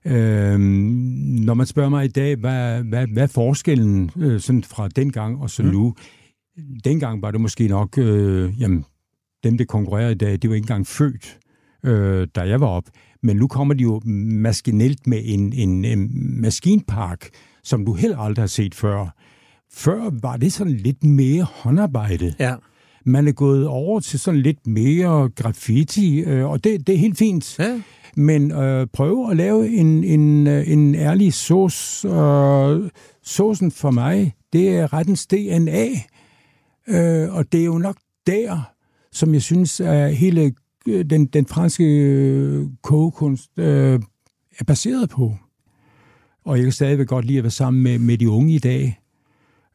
når 0.06 1.54
man 1.54 1.66
spørger 1.66 1.90
mig 1.90 2.06
i 2.06 2.08
dag, 2.08 2.36
hvad, 2.36 2.84
hvad, 2.84 3.08
hvad 3.08 3.24
er 3.24 3.28
forskellen 3.28 4.12
øh, 4.18 4.40
sådan 4.40 4.64
fra 4.64 4.88
dengang 4.88 5.42
og 5.42 5.50
så 5.50 5.64
mm. 5.64 5.70
nu? 5.70 5.96
Dengang 6.84 7.22
var 7.22 7.32
det 7.32 7.42
måske 7.42 7.68
nok, 7.68 7.98
øh, 7.98 8.62
jamen, 8.62 8.86
dem, 9.44 9.58
der 9.58 9.66
konkurrerer 9.66 10.10
i 10.10 10.14
dag, 10.16 10.32
det 10.32 10.50
var 10.50 10.56
ikke 10.56 10.64
engang 10.64 10.88
født, 10.88 11.38
øh, 11.84 12.28
da 12.36 12.42
jeg 12.42 12.62
var 12.62 12.68
op. 12.68 12.84
Men 13.24 13.38
nu 13.38 13.48
kommer 13.48 13.74
de 13.74 13.84
jo 13.84 14.02
maskinelt 14.06 15.08
med 15.08 15.22
en, 15.24 15.54
en, 15.54 15.86
en 15.86 16.10
maskinpark, 16.42 17.30
som 17.64 17.86
du 17.86 17.94
heller 17.94 18.18
aldrig 18.18 18.42
har 18.44 18.48
set 18.48 18.76
før. 18.76 19.16
Før 19.74 20.10
var 20.22 20.38
det 20.38 20.54
sådan 20.54 20.74
lidt 20.74 21.04
mere 21.04 21.44
håndarbejde. 21.44 22.34
Ja. 22.40 22.56
Man 23.06 23.28
er 23.28 23.32
gået 23.32 23.68
over 23.68 24.00
til 24.00 24.20
sådan 24.20 24.42
lidt 24.42 24.68
mere 24.68 25.30
graffiti, 25.30 26.20
øh, 26.20 26.50
og 26.50 26.64
det, 26.64 26.88
det 26.88 26.96
er 26.96 27.00
helt 27.00 27.18
fint. 27.18 27.60
Ja. 27.60 27.82
Men 28.16 28.52
øh, 28.52 28.88
prøve 28.94 29.32
at 29.32 29.38
lave 29.38 29.70
en, 29.70 30.04
en, 30.04 30.48
øh, 30.48 30.70
en 30.70 30.96
ærlig 30.96 31.34
sauce. 31.34 32.08
Øh, 32.08 32.90
saucen 33.24 33.72
for 33.72 33.92
mig, 33.92 34.34
det 34.54 34.70
er 34.70 34.94
rettens 34.94 35.28
DNA. 35.28 35.88
Øh, 36.88 37.34
og 37.34 37.52
det 37.52 37.62
er 37.62 37.66
jo 37.66 37.78
nok 37.78 37.98
der, 38.28 38.72
som 39.12 39.34
jeg 39.34 39.42
synes, 39.42 39.80
at 39.80 40.16
hele 40.16 40.54
øh, 40.88 41.06
den, 41.06 41.26
den 41.26 41.46
franske 41.46 41.84
øh, 41.84 42.68
kogekunst 42.82 43.60
øh, 43.60 44.00
er 44.60 44.64
baseret 44.68 45.10
på. 45.10 45.36
Og 46.46 46.58
jeg 46.58 46.66
kan 46.66 46.72
stadigvæk 46.72 47.08
godt 47.08 47.26
lide 47.26 47.38
at 47.38 47.44
være 47.44 47.52
sammen 47.52 47.84
med, 47.84 48.00
med 48.00 48.18
de 48.18 48.30
unge 48.30 48.54
i 48.54 48.60
dag. 48.60 49.00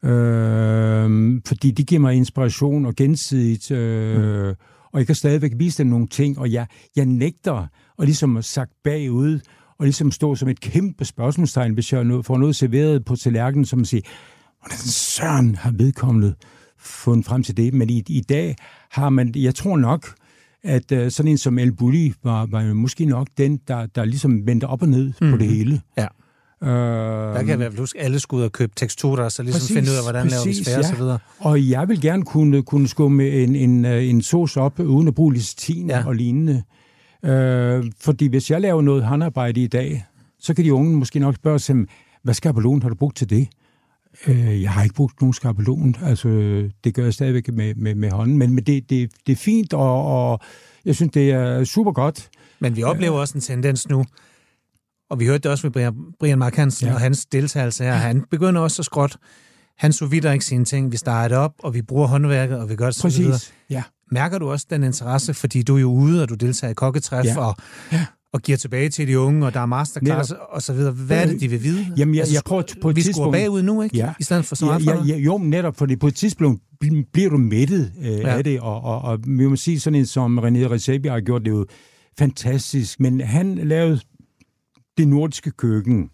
Øh, 0.03 1.41
fordi 1.45 1.71
de 1.71 1.83
giver 1.83 2.01
mig 2.01 2.15
inspiration 2.15 2.85
og 2.85 2.95
gensidigt. 2.95 3.71
Øh, 3.71 4.47
mm. 4.47 4.55
Og 4.91 4.99
jeg 4.99 5.05
kan 5.05 5.15
stadigvæk 5.15 5.51
vise 5.57 5.77
dem 5.77 5.87
nogle 5.87 6.07
ting, 6.07 6.39
og 6.39 6.51
jeg, 6.51 6.67
jeg 6.95 7.05
nægter 7.05 7.67
at 7.99 8.05
ligesom 8.05 8.41
sagt 8.41 8.71
bagud, 8.83 9.39
og 9.79 9.85
ligesom 9.85 10.11
stå 10.11 10.35
som 10.35 10.49
et 10.49 10.59
kæmpe 10.59 11.05
spørgsmålstegn, 11.05 11.73
hvis 11.73 11.93
jeg 11.93 12.05
får 12.23 12.37
noget 12.37 12.55
serveret 12.55 13.05
på 13.05 13.15
tallerkenen, 13.15 13.65
som 13.65 13.85
siger, 13.85 14.01
hvordan 14.61 14.77
søren 14.77 15.55
har 15.55 15.71
vedkommende 15.71 16.35
fundet 16.77 17.25
frem 17.25 17.43
til 17.43 17.57
det. 17.57 17.73
Men 17.73 17.89
i, 17.89 18.03
i 18.07 18.21
dag 18.21 18.55
har 18.91 19.09
man, 19.09 19.33
jeg 19.35 19.55
tror 19.55 19.77
nok, 19.77 20.07
at 20.63 20.91
uh, 20.91 21.07
sådan 21.09 21.31
en 21.31 21.37
som 21.37 21.59
El 21.59 21.71
Bulli 21.71 22.13
var, 22.23 22.45
var 22.45 22.73
måske 22.73 23.05
nok 23.05 23.27
den, 23.37 23.59
der, 23.67 23.85
der 23.85 24.05
ligesom 24.05 24.47
vendte 24.47 24.67
op 24.67 24.81
og 24.81 24.89
ned 24.89 25.13
mm. 25.21 25.31
på 25.31 25.37
det 25.37 25.47
mhm. 25.47 25.55
hele. 25.55 25.81
Ja. 25.97 26.07
Uh, 26.61 26.67
der 26.67 27.39
kan 27.39 27.47
jeg 27.47 27.53
i 27.53 27.57
hvert 27.57 27.71
fald 27.71 27.79
huske, 27.79 27.99
at 27.99 28.05
alle 28.05 28.19
skulle 28.19 28.39
ud 28.39 28.45
og 28.45 28.51
købe 28.51 28.73
teksturer, 28.75 29.29
så 29.29 29.43
ligesom 29.43 29.59
præcis, 29.59 29.75
finde 29.75 29.91
ud 29.91 29.95
af, 29.95 30.03
hvordan 30.03 30.23
præcis, 30.23 30.37
laver 30.37 30.45
vi 30.45 30.63
sfære 30.63 30.73
ja. 30.73 30.79
og 30.79 30.85
så 30.85 30.95
videre. 30.95 31.19
Og 31.39 31.69
jeg 31.69 31.87
vil 31.87 32.01
gerne 32.01 32.25
kunne, 32.25 32.63
kunne 32.63 32.87
skumme 32.87 33.29
en, 33.29 33.55
en, 33.55 33.85
øh, 33.85 34.09
en 34.09 34.21
sauce 34.21 34.61
op, 34.61 34.79
uden 34.79 35.07
at 35.07 35.15
bruge 35.15 35.33
licitin 35.33 35.89
ja. 35.89 36.07
og 36.07 36.15
lignende. 36.15 36.63
Uh, 37.23 37.91
fordi 38.01 38.27
hvis 38.27 38.51
jeg 38.51 38.61
laver 38.61 38.81
noget 38.81 39.03
håndarbejde 39.03 39.63
i 39.63 39.67
dag, 39.67 40.05
så 40.39 40.53
kan 40.53 40.65
de 40.65 40.73
unge 40.73 40.97
måske 40.97 41.19
nok 41.19 41.35
spørge 41.35 41.59
sig, 41.59 41.75
hvad 42.23 42.33
skabelon 42.33 42.81
har 42.81 42.89
du 42.89 42.95
brugt 42.95 43.17
til 43.17 43.29
det? 43.29 43.47
Øh, 44.27 44.61
jeg 44.61 44.71
har 44.71 44.83
ikke 44.83 44.95
brugt 44.95 45.21
nogen 45.21 45.33
skabelon. 45.33 45.95
Altså, 46.03 46.29
det 46.83 46.93
gør 46.93 47.03
jeg 47.03 47.13
stadigvæk 47.13 47.53
med, 47.53 47.75
med, 47.75 47.95
med 47.95 48.11
hånden. 48.11 48.37
Men, 48.37 48.53
men 48.55 48.63
det, 48.63 48.89
det, 48.89 49.11
det 49.27 49.31
er 49.31 49.37
fint, 49.37 49.73
og, 49.73 50.05
og 50.05 50.39
jeg 50.85 50.95
synes, 50.95 51.11
det 51.11 51.31
er 51.31 51.63
super 51.63 51.91
godt. 51.91 52.29
Men 52.59 52.75
vi 52.75 52.83
oplever 52.83 53.15
øh. 53.15 53.19
også 53.19 53.33
en 53.37 53.41
tendens 53.41 53.89
nu, 53.89 54.05
og 55.09 55.19
vi 55.19 55.25
hørte 55.25 55.39
det 55.39 55.51
også 55.51 55.67
med 55.67 55.71
Brian, 55.71 55.93
Brian 56.19 56.39
Mark 56.39 56.55
Hansen 56.55 56.87
ja. 56.87 56.93
og 56.93 56.99
hans 56.99 57.25
deltagelse 57.25 57.83
her. 57.83 57.93
Han 57.93 58.25
begynder 58.31 58.61
også 58.61 58.81
at 58.81 58.85
skråt. 58.85 59.17
Han 59.77 59.93
så 59.93 60.05
videre 60.05 60.33
ikke 60.33 60.45
sine 60.45 60.65
ting. 60.65 60.91
Vi 60.91 60.97
starter 60.97 61.37
op, 61.37 61.53
og 61.59 61.73
vi 61.73 61.81
bruger 61.81 62.07
håndværket, 62.07 62.59
og 62.59 62.69
vi 62.69 62.75
gør 62.75 62.85
det 62.85 62.95
så 62.95 63.01
Præcis. 63.01 63.19
videre. 63.19 63.39
Ja. 63.69 63.83
Mærker 64.11 64.37
du 64.37 64.51
også 64.51 64.65
den 64.69 64.83
interesse, 64.83 65.33
fordi 65.33 65.61
du 65.61 65.75
er 65.75 65.81
jo 65.81 65.91
ude, 65.91 66.23
og 66.23 66.29
du 66.29 66.35
deltager 66.35 66.71
i 66.71 66.73
kokketræf, 66.73 67.25
ja. 67.25 67.39
og 67.39 67.55
ja 67.91 68.05
og 68.33 68.41
giver 68.41 68.57
tilbage 68.57 68.89
til 68.89 69.07
de 69.07 69.19
unge, 69.19 69.45
og 69.45 69.53
der 69.53 69.59
er 69.59 69.65
masterclass 69.65 70.33
og 70.49 70.61
så 70.61 70.73
videre. 70.73 70.91
Hvad 70.91 71.21
er 71.21 71.27
det, 71.27 71.41
de 71.41 71.47
vil 71.47 71.63
vide? 71.63 71.93
Jamen, 71.97 72.15
jeg, 72.15 72.21
altså, 72.21 72.35
jeg 72.35 72.41
prøver 72.45 72.63
på 72.81 72.89
et 72.89 72.95
vi 72.95 73.01
tidspunkt... 73.01 73.37
Vi 73.37 73.41
bagud 73.41 73.61
nu, 73.61 73.81
ikke? 73.81 73.97
Ja. 73.97 74.13
I 74.19 74.23
stedet 74.23 74.45
for 74.45 74.55
så 74.55 74.65
meget 74.65 74.85
ja, 74.85 74.95
ja, 74.95 75.03
ja, 75.05 75.17
Jo, 75.17 75.37
netop, 75.37 75.77
fordi 75.77 75.95
på 75.95 76.07
et 76.07 76.15
tidspunkt 76.15 76.61
bliver 77.13 77.29
du 77.29 77.37
mættet 77.37 77.91
øh, 78.01 78.07
ja. 78.07 78.37
af 78.37 78.43
det, 78.43 78.59
og, 78.59 78.81
og, 78.81 79.01
og 79.01 79.19
vi 79.27 79.47
må 79.47 79.55
sige, 79.55 79.79
sådan 79.79 79.99
en 79.99 80.05
som 80.05 80.39
René 80.39 80.67
Recebi 80.69 81.07
har 81.07 81.19
gjort 81.19 81.41
det 81.45 81.51
jo 81.51 81.65
fantastisk, 82.19 82.99
men 82.99 83.21
han 83.21 83.55
lavede 83.55 83.99
det 84.97 85.07
nordiske 85.07 85.51
køkken, 85.51 86.09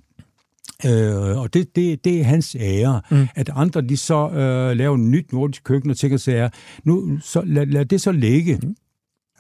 Øh, 0.86 1.38
og 1.38 1.54
det, 1.54 1.76
det, 1.76 2.06
det 2.06 2.20
er 2.20 2.24
hans 2.24 2.56
ære, 2.60 3.02
mm. 3.12 3.28
at 3.36 3.50
andre 3.56 3.82
de 3.82 3.98
så 3.98 4.30
øh, 4.30 4.78
laver 4.78 4.96
en 4.96 5.12
nyt 5.12 5.34
nordisk 5.34 5.64
køkken 5.64 5.92
og 5.92 5.98
tænker 5.98 6.18
sig, 6.18 6.52
nu 6.84 7.20
så 7.22 7.42
lad, 7.46 7.66
lad 7.66 7.86
det 7.86 8.02
så 8.02 8.12
ligge. 8.12 8.60
Mm 8.64 8.76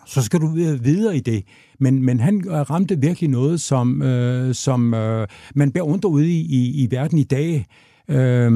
så 0.05 0.21
skal 0.21 0.39
du 0.39 0.47
videre 0.83 1.17
i 1.17 1.19
det. 1.19 1.43
Men, 1.79 2.03
men 2.03 2.19
han 2.19 2.43
ramte 2.49 3.01
virkelig 3.01 3.29
noget, 3.29 3.61
som, 3.61 4.01
øh, 4.01 4.55
som 4.55 4.93
øh, 4.93 5.27
man 5.55 5.71
beundrer 5.71 6.09
ude 6.09 6.27
i, 6.27 6.39
i, 6.39 6.83
i 6.83 6.87
verden 6.91 7.17
i 7.17 7.23
dag, 7.23 7.65
øh, 8.07 8.51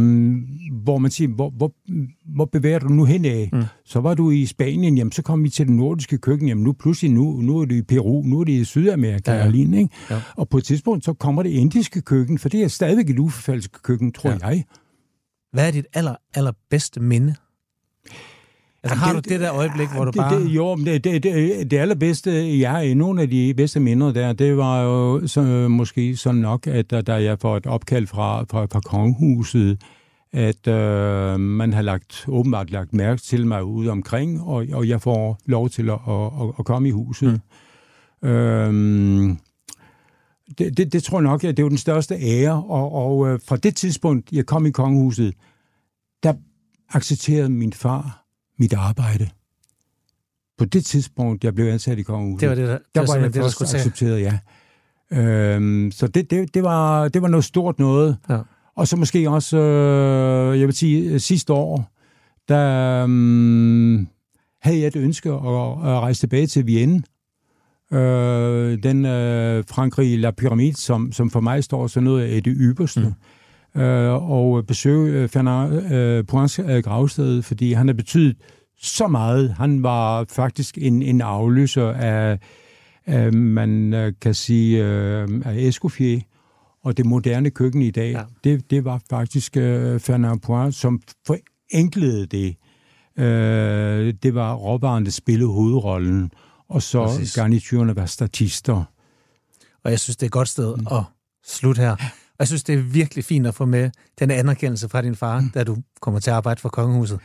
hvor 0.84 0.98
man 0.98 1.12
siger, 1.12 1.28
hvor, 1.28 1.50
hvor, 1.50 1.74
hvor 2.36 2.46
bevæger 2.46 2.80
du 2.80 2.88
nu 2.88 3.06
hen 3.06 3.26
af? 3.26 3.50
Mm. 3.54 3.64
Så 3.86 4.00
var 4.00 4.14
du 4.14 4.32
i 4.32 4.46
Spanien, 4.46 4.98
jamen 4.98 5.12
så 5.12 5.22
kom 5.22 5.44
vi 5.44 5.50
til 5.50 5.68
det 5.68 5.76
nordiske 5.76 6.18
køkken, 6.18 6.48
jamen 6.48 6.64
nu 6.64 6.74
pludselig, 6.74 7.12
nu, 7.12 7.42
nu 7.42 7.58
er 7.58 7.66
det 7.66 7.76
i 7.76 7.82
Peru, 7.82 8.24
nu 8.24 8.40
er 8.40 8.44
det 8.44 8.52
i 8.52 8.64
Sydamerika, 8.64 9.32
ja, 9.32 9.38
ja. 9.38 9.50
Lignende, 9.50 9.78
ikke? 9.78 9.96
Ja. 10.10 10.22
Og 10.38 10.50
på 10.50 10.58
et 10.58 10.64
tidspunkt, 10.64 11.06
så 11.06 11.14
kommer 11.14 11.44
det 11.44 11.50
indiske 11.50 12.02
køkken, 12.02 12.38
for 12.38 12.50
det 12.50 12.64
er 12.64 12.68
stadigvæk 12.68 13.10
et 13.10 13.20
uforfaldsket 13.20 13.84
køkken, 13.84 14.12
tror 14.12 14.30
ja. 14.30 14.48
jeg. 14.48 14.64
Hvad 15.54 15.68
er 15.68 15.72
dit 15.72 15.86
aller, 15.94 16.16
allerbedste 16.34 17.00
minde 17.00 17.36
Altså 18.84 18.98
har 18.98 19.14
det, 19.14 19.26
du 19.26 19.30
det 19.30 19.40
der 19.40 19.54
øjeblik, 19.54 19.90
hvor 19.90 20.06
du 20.06 20.12
det, 20.12 20.18
bare... 20.18 20.40
Det, 20.40 20.50
jo, 20.50 20.76
det, 20.76 21.04
det, 21.04 21.24
det, 21.24 21.72
det 21.72 21.78
allerbedste, 21.78 22.60
jeg 22.60 22.72
har 22.72 22.96
nogle 22.96 23.22
af 23.22 23.30
de 23.30 23.54
bedste 23.58 23.80
minder 23.80 24.12
der, 24.12 24.34
det 24.34 24.58
var 24.58 24.82
jo 24.82 25.28
så, 25.28 25.42
måske 25.70 26.16
sådan 26.16 26.42
nok, 26.42 26.68
at 26.68 26.92
da 26.92 27.14
jeg 27.14 27.40
får 27.40 27.58
et 27.58 27.66
opkald 27.66 28.08
fra, 28.08 28.44
fra, 28.44 28.66
fra 28.66 28.80
kongehuset, 28.80 29.82
at 30.32 30.68
øh, 30.68 31.40
man 31.40 31.74
har 31.74 31.82
lagt, 31.82 32.26
åbenbart 32.28 32.72
lagt 32.72 32.94
mærke 32.94 33.22
til 33.22 33.48
mig 33.48 33.64
ude 33.64 33.90
omkring, 33.90 34.42
og, 34.42 34.66
og 34.74 34.88
jeg 34.88 35.02
får 35.02 35.40
lov 35.46 35.70
til 35.70 35.90
at, 35.90 36.00
at, 36.08 36.54
at 36.60 36.66
komme 36.66 36.88
i 36.88 36.92
huset. 36.92 37.42
Mm. 38.22 38.30
Øhm, 38.30 39.38
det, 40.58 40.78
det, 40.78 40.94
det 40.94 41.04
tror 41.04 41.18
jeg 41.18 41.24
nok, 41.24 41.44
at 41.44 41.58
det 41.58 41.64
var 41.64 41.70
den 41.70 41.78
største 41.78 42.16
ære, 42.16 42.64
og, 42.64 42.92
og 42.92 43.28
øh, 43.28 43.40
fra 43.48 43.58
det 43.58 43.76
tidspunkt, 43.76 44.32
jeg 44.32 44.46
kom 44.46 44.66
i 44.66 44.72
kongehuset, 44.72 45.34
der 46.24 46.34
accepterede 46.90 47.50
min 47.50 47.74
far 47.74 48.29
mit 48.60 48.74
arbejde. 48.74 49.30
På 50.58 50.66
det 50.66 50.86
tidspunkt, 50.86 51.44
jeg 51.44 51.56
blev 51.56 51.66
ansat 51.66 52.00
i 52.00 52.02
kongehuset, 52.02 52.42
det 52.42 52.50
var 52.50 52.56
det, 52.56 52.68
der, 52.68 52.78
der 52.96 53.08
var 53.08 53.16
jeg 53.16 53.34
det, 53.34 53.42
først 53.42 53.76
accepteret, 53.76 54.22
ja. 54.22 54.40
Øhm, 55.12 55.92
så 55.92 56.08
det, 56.08 56.32
det, 56.32 56.54
det, 56.54 56.64
var, 56.64 57.08
det 57.08 57.22
var 57.22 57.28
noget 57.28 57.44
stort 57.44 57.80
noget. 57.80 58.18
Ja. 58.30 58.40
Og 58.76 58.88
så 58.88 58.96
måske 58.96 59.30
også, 59.30 59.58
øh, 59.58 60.60
jeg 60.60 60.68
vil 60.68 60.76
sige, 60.76 61.20
sidste 61.20 61.54
år, 61.54 61.92
der 62.48 63.06
øh, 63.08 64.06
havde 64.62 64.80
jeg 64.80 64.88
et 64.88 64.96
ønske 64.96 65.30
at, 65.30 65.36
at 65.36 66.00
rejse 66.00 66.22
tilbage 66.22 66.48
til 66.48 66.66
Vienne. 66.66 67.04
Øh, 67.94 68.84
den 68.84 69.06
øh, 69.06 69.64
Frankrig 69.68 70.20
La 70.20 70.32
Pyramide, 70.32 70.76
som, 70.76 71.12
som 71.12 71.30
for 71.30 71.40
mig 71.40 71.64
står 71.64 71.88
sådan 71.88 72.04
noget 72.04 72.24
af 72.24 72.44
det 72.44 72.54
ypperste. 72.60 73.00
Mm 73.00 73.14
øh, 73.76 74.32
og 74.32 74.66
besøge 74.66 75.14
øh, 75.14 75.30
Fernand 75.30 75.94
øh, 75.94 76.26
Poins 76.26 76.60
øh, 76.60 76.84
gravsted, 76.84 77.42
fordi 77.42 77.74
han 77.74 77.88
har 77.88 77.94
betydet 77.94 78.38
så 78.82 79.08
meget. 79.08 79.54
Han 79.54 79.84
var 79.84 80.26
faktisk 80.30 80.78
en, 80.78 81.02
en 81.02 81.22
afløser 81.22 81.88
af, 81.88 82.40
af, 83.06 83.34
man 83.34 83.94
øh, 83.94 84.14
kan 84.22 84.34
sige, 84.34 84.86
øh, 84.86 85.28
af 85.46 85.56
Escoffier 85.56 86.20
og 86.84 86.98
det 86.98 87.06
moderne 87.06 87.50
køkken 87.50 87.82
i 87.82 87.92
dag. 87.92 88.12
Ja. 88.12 88.24
Det, 88.44 88.72
det 88.72 88.86
var 88.86 89.02
faktisk 89.10 89.58
øh, 89.58 90.00
Fernand 90.00 90.40
Poins, 90.40 90.76
som 90.76 91.02
forenklede 91.28 92.26
det. 92.26 92.56
Øh, 93.18 94.14
det 94.24 94.36
var 94.36 94.54
råvaren, 94.54 95.06
der 95.06 95.12
spillede 95.12 95.50
hovedrollen, 95.50 96.32
og 96.70 96.82
så 96.82 97.06
Præcis. 97.06 97.36
garniturerne 97.36 97.96
var 97.96 98.06
statister. 98.06 98.84
Og 99.84 99.92
jeg 99.92 100.00
synes, 100.00 100.18
det 100.18 100.24
er 100.24 100.28
et 100.28 100.32
godt 100.32 100.48
sted 100.48 100.76
mm. 100.76 100.88
at 100.92 101.04
slutte 101.46 101.82
her. 101.82 101.96
Jeg 102.40 102.48
synes, 102.48 102.64
det 102.64 102.76
er 102.76 102.80
virkelig 102.80 103.26
fint 103.26 103.48
at 103.48 103.56
få 103.56 103.66
med 103.66 103.90
den 104.20 104.32
anerkendelse 104.32 104.90
fra 104.90 105.02
din 105.02 105.16
far, 105.16 105.40
mm. 105.40 105.50
da 105.50 105.64
du 105.64 105.78
kommer 106.02 106.20
til 106.20 106.30
at 106.30 106.36
arbejde 106.36 106.62
for 106.62 106.70
kongehuset. 106.70 107.20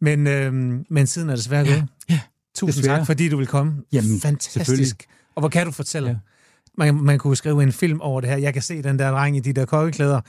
Men, 0.00 0.26
øhm, 0.26 0.84
men 0.90 1.06
siden 1.06 1.30
er 1.30 1.34
det 1.34 1.44
svært 1.44 1.66
gået. 1.66 1.86
Ja, 2.08 2.20
Tusind 2.54 2.82
desværre. 2.82 2.98
tak, 2.98 3.06
fordi 3.06 3.28
du 3.28 3.36
vil 3.36 3.46
komme. 3.46 3.72
Jamen, 3.92 4.20
Fantastisk. 4.20 5.06
Og 5.34 5.40
hvor 5.40 5.48
kan 5.48 5.66
du 5.66 5.72
fortælle? 5.72 6.08
Ja. 6.08 6.14
Ja. 6.14 6.92
Man, 6.92 7.04
man 7.04 7.18
kunne 7.18 7.36
skrive 7.36 7.62
en 7.62 7.72
film 7.72 8.00
over 8.00 8.20
det 8.20 8.30
her. 8.30 8.36
Jeg 8.36 8.52
kan 8.52 8.62
se 8.62 8.82
den 8.82 8.98
der 8.98 9.10
dreng 9.10 9.36
i 9.36 9.40
de 9.40 9.52
der 9.52 9.64
kokkeklæder. 9.64 10.20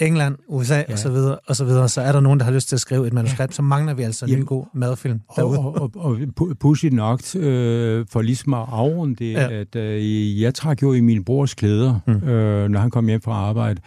England, 0.00 0.36
USA 0.48 0.74
ja. 0.74 0.84
Ja. 0.88 0.92
og 0.92 0.98
så 0.98 1.10
videre, 1.10 1.38
og 1.46 1.56
så 1.56 1.64
videre. 1.64 1.88
Så 1.88 2.00
er 2.00 2.12
der 2.12 2.20
nogen, 2.20 2.38
der 2.40 2.44
har 2.44 2.52
lyst 2.52 2.68
til 2.68 2.76
at 2.76 2.80
skrive 2.80 3.06
et 3.06 3.12
manuskript, 3.12 3.50
ja. 3.50 3.54
så 3.54 3.62
mangler 3.62 3.94
vi 3.94 4.02
altså 4.02 4.24
en 4.24 4.30
Jamen, 4.30 4.46
god 4.46 4.66
madfilm 4.74 5.20
Og, 5.28 5.36
derude. 5.36 5.58
og, 5.58 5.74
og, 5.74 5.90
og 5.94 6.18
pu- 6.40 6.54
pudsigt 6.54 6.94
nok, 6.94 7.20
øh, 7.36 8.06
for 8.10 8.22
ligesom 8.22 8.54
at 8.54 8.66
afrunde 8.68 9.16
det, 9.16 9.32
Ja. 9.32 9.48
at 9.60 9.76
øh, 9.76 10.40
jeg 10.40 10.54
trak 10.54 10.82
jo 10.82 10.92
i 10.92 11.00
min 11.00 11.24
brors 11.24 11.54
klæder, 11.54 12.00
mm. 12.06 12.12
øh, 12.28 12.68
når 12.68 12.80
han 12.80 12.90
kom 12.90 13.06
hjem 13.06 13.20
fra 13.20 13.32
arbejde. 13.32 13.80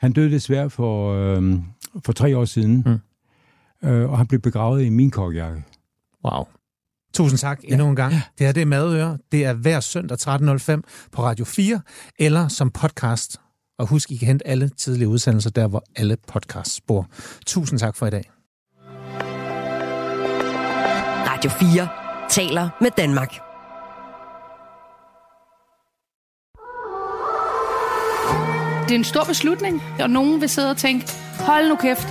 Han 0.00 0.12
døde 0.12 0.30
desværre 0.30 0.70
for, 0.70 1.12
øh, 1.14 1.54
for 2.04 2.12
tre 2.12 2.36
år 2.36 2.44
siden, 2.44 2.84
mm. 3.82 3.88
øh, 3.88 4.10
og 4.10 4.18
han 4.18 4.26
blev 4.26 4.40
begravet 4.40 4.84
i 4.84 4.88
min 4.88 5.10
kokjakke. 5.10 5.62
Wow. 6.24 6.44
Tusind 7.14 7.38
tak 7.38 7.60
ja. 7.64 7.72
endnu 7.72 7.88
en 7.88 7.96
gang. 7.96 8.12
Det 8.12 8.46
her 8.46 8.52
det 8.52 8.60
er 8.60 8.66
Madøre. 8.66 9.18
Det 9.32 9.44
er 9.44 9.52
hver 9.52 9.80
søndag 9.80 10.18
13.05 10.20 11.08
på 11.12 11.22
Radio 11.22 11.44
4, 11.44 11.80
eller 12.18 12.48
som 12.48 12.70
podcast. 12.70 13.40
Og 13.78 13.86
husk, 13.86 14.10
I 14.10 14.16
kan 14.16 14.26
hente 14.26 14.46
alle 14.46 14.68
tidlige 14.68 15.08
udsendelser 15.08 15.50
der, 15.50 15.68
hvor 15.68 15.84
alle 15.96 16.16
podcasts 16.28 16.80
bor. 16.80 17.06
Tusind 17.46 17.78
tak 17.78 17.96
for 17.96 18.06
i 18.06 18.10
dag. 18.10 18.30
Radio 21.28 21.50
4 21.50 21.88
taler 22.30 22.68
med 22.80 22.90
Danmark. 22.96 23.32
Det 28.88 28.94
er 28.94 28.98
en 28.98 29.04
stor 29.04 29.24
beslutning, 29.24 29.82
og 30.00 30.10
nogen 30.10 30.40
vil 30.40 30.48
sidde 30.48 30.70
og 30.70 30.76
tænke, 30.76 31.06
hold 31.40 31.68
nu 31.68 31.76
kæft, 31.76 32.08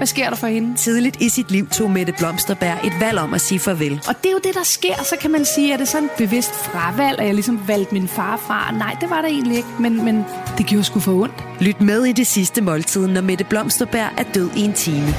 hvad 0.00 0.06
sker 0.06 0.28
der 0.28 0.36
for 0.36 0.46
hende? 0.46 0.76
Tidligt 0.76 1.16
i 1.22 1.28
sit 1.28 1.50
liv 1.50 1.68
tog 1.68 1.90
Mette 1.90 2.12
Blomsterberg 2.18 2.86
et 2.86 2.92
valg 3.00 3.18
om 3.18 3.34
at 3.34 3.40
sige 3.40 3.58
farvel. 3.58 4.00
Og 4.08 4.14
det 4.22 4.26
er 4.26 4.32
jo 4.32 4.40
det, 4.44 4.54
der 4.54 4.62
sker. 4.64 4.94
Så 5.04 5.16
kan 5.20 5.30
man 5.30 5.44
sige, 5.44 5.72
at 5.72 5.78
det 5.78 5.86
er 5.86 5.90
sådan 5.90 6.04
et 6.04 6.10
bevidst 6.18 6.54
fravalg, 6.54 7.18
at 7.18 7.26
jeg 7.26 7.34
ligesom 7.34 7.68
valgte 7.68 7.94
min 7.94 8.08
far 8.08 8.36
fra. 8.36 8.72
Nej, 8.72 8.96
det 9.00 9.10
var 9.10 9.20
der 9.20 9.28
egentlig 9.28 9.56
ikke, 9.56 9.68
men, 9.80 10.04
men 10.04 10.24
det 10.58 10.66
gjorde 10.66 10.84
sgu 10.84 11.00
for 11.00 11.12
ondt. 11.12 11.34
Lyt 11.60 11.80
med 11.80 12.04
i 12.04 12.12
det 12.12 12.26
sidste 12.26 12.60
måltid, 12.60 13.06
når 13.06 13.20
Mette 13.20 13.44
Blomsterberg 13.44 14.10
er 14.18 14.24
død 14.34 14.50
i 14.56 14.60
en 14.60 14.72
time. 14.72 15.14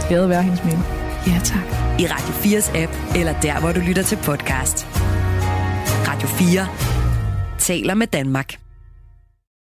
Skal 0.00 0.28
være 0.28 0.42
hendes 0.42 0.64
minde? 0.64 0.82
Ja, 1.26 1.40
tak. 1.44 1.64
I 1.98 2.06
Radio 2.06 2.58
4's 2.58 2.78
app, 2.78 2.92
eller 3.16 3.40
der, 3.40 3.60
hvor 3.60 3.72
du 3.72 3.80
lytter 3.80 4.02
til 4.02 4.16
podcast. 4.16 4.86
Radio 6.08 6.28
4 6.28 6.68
taler 7.58 7.94
med 7.94 8.06
Danmark. 8.06 8.63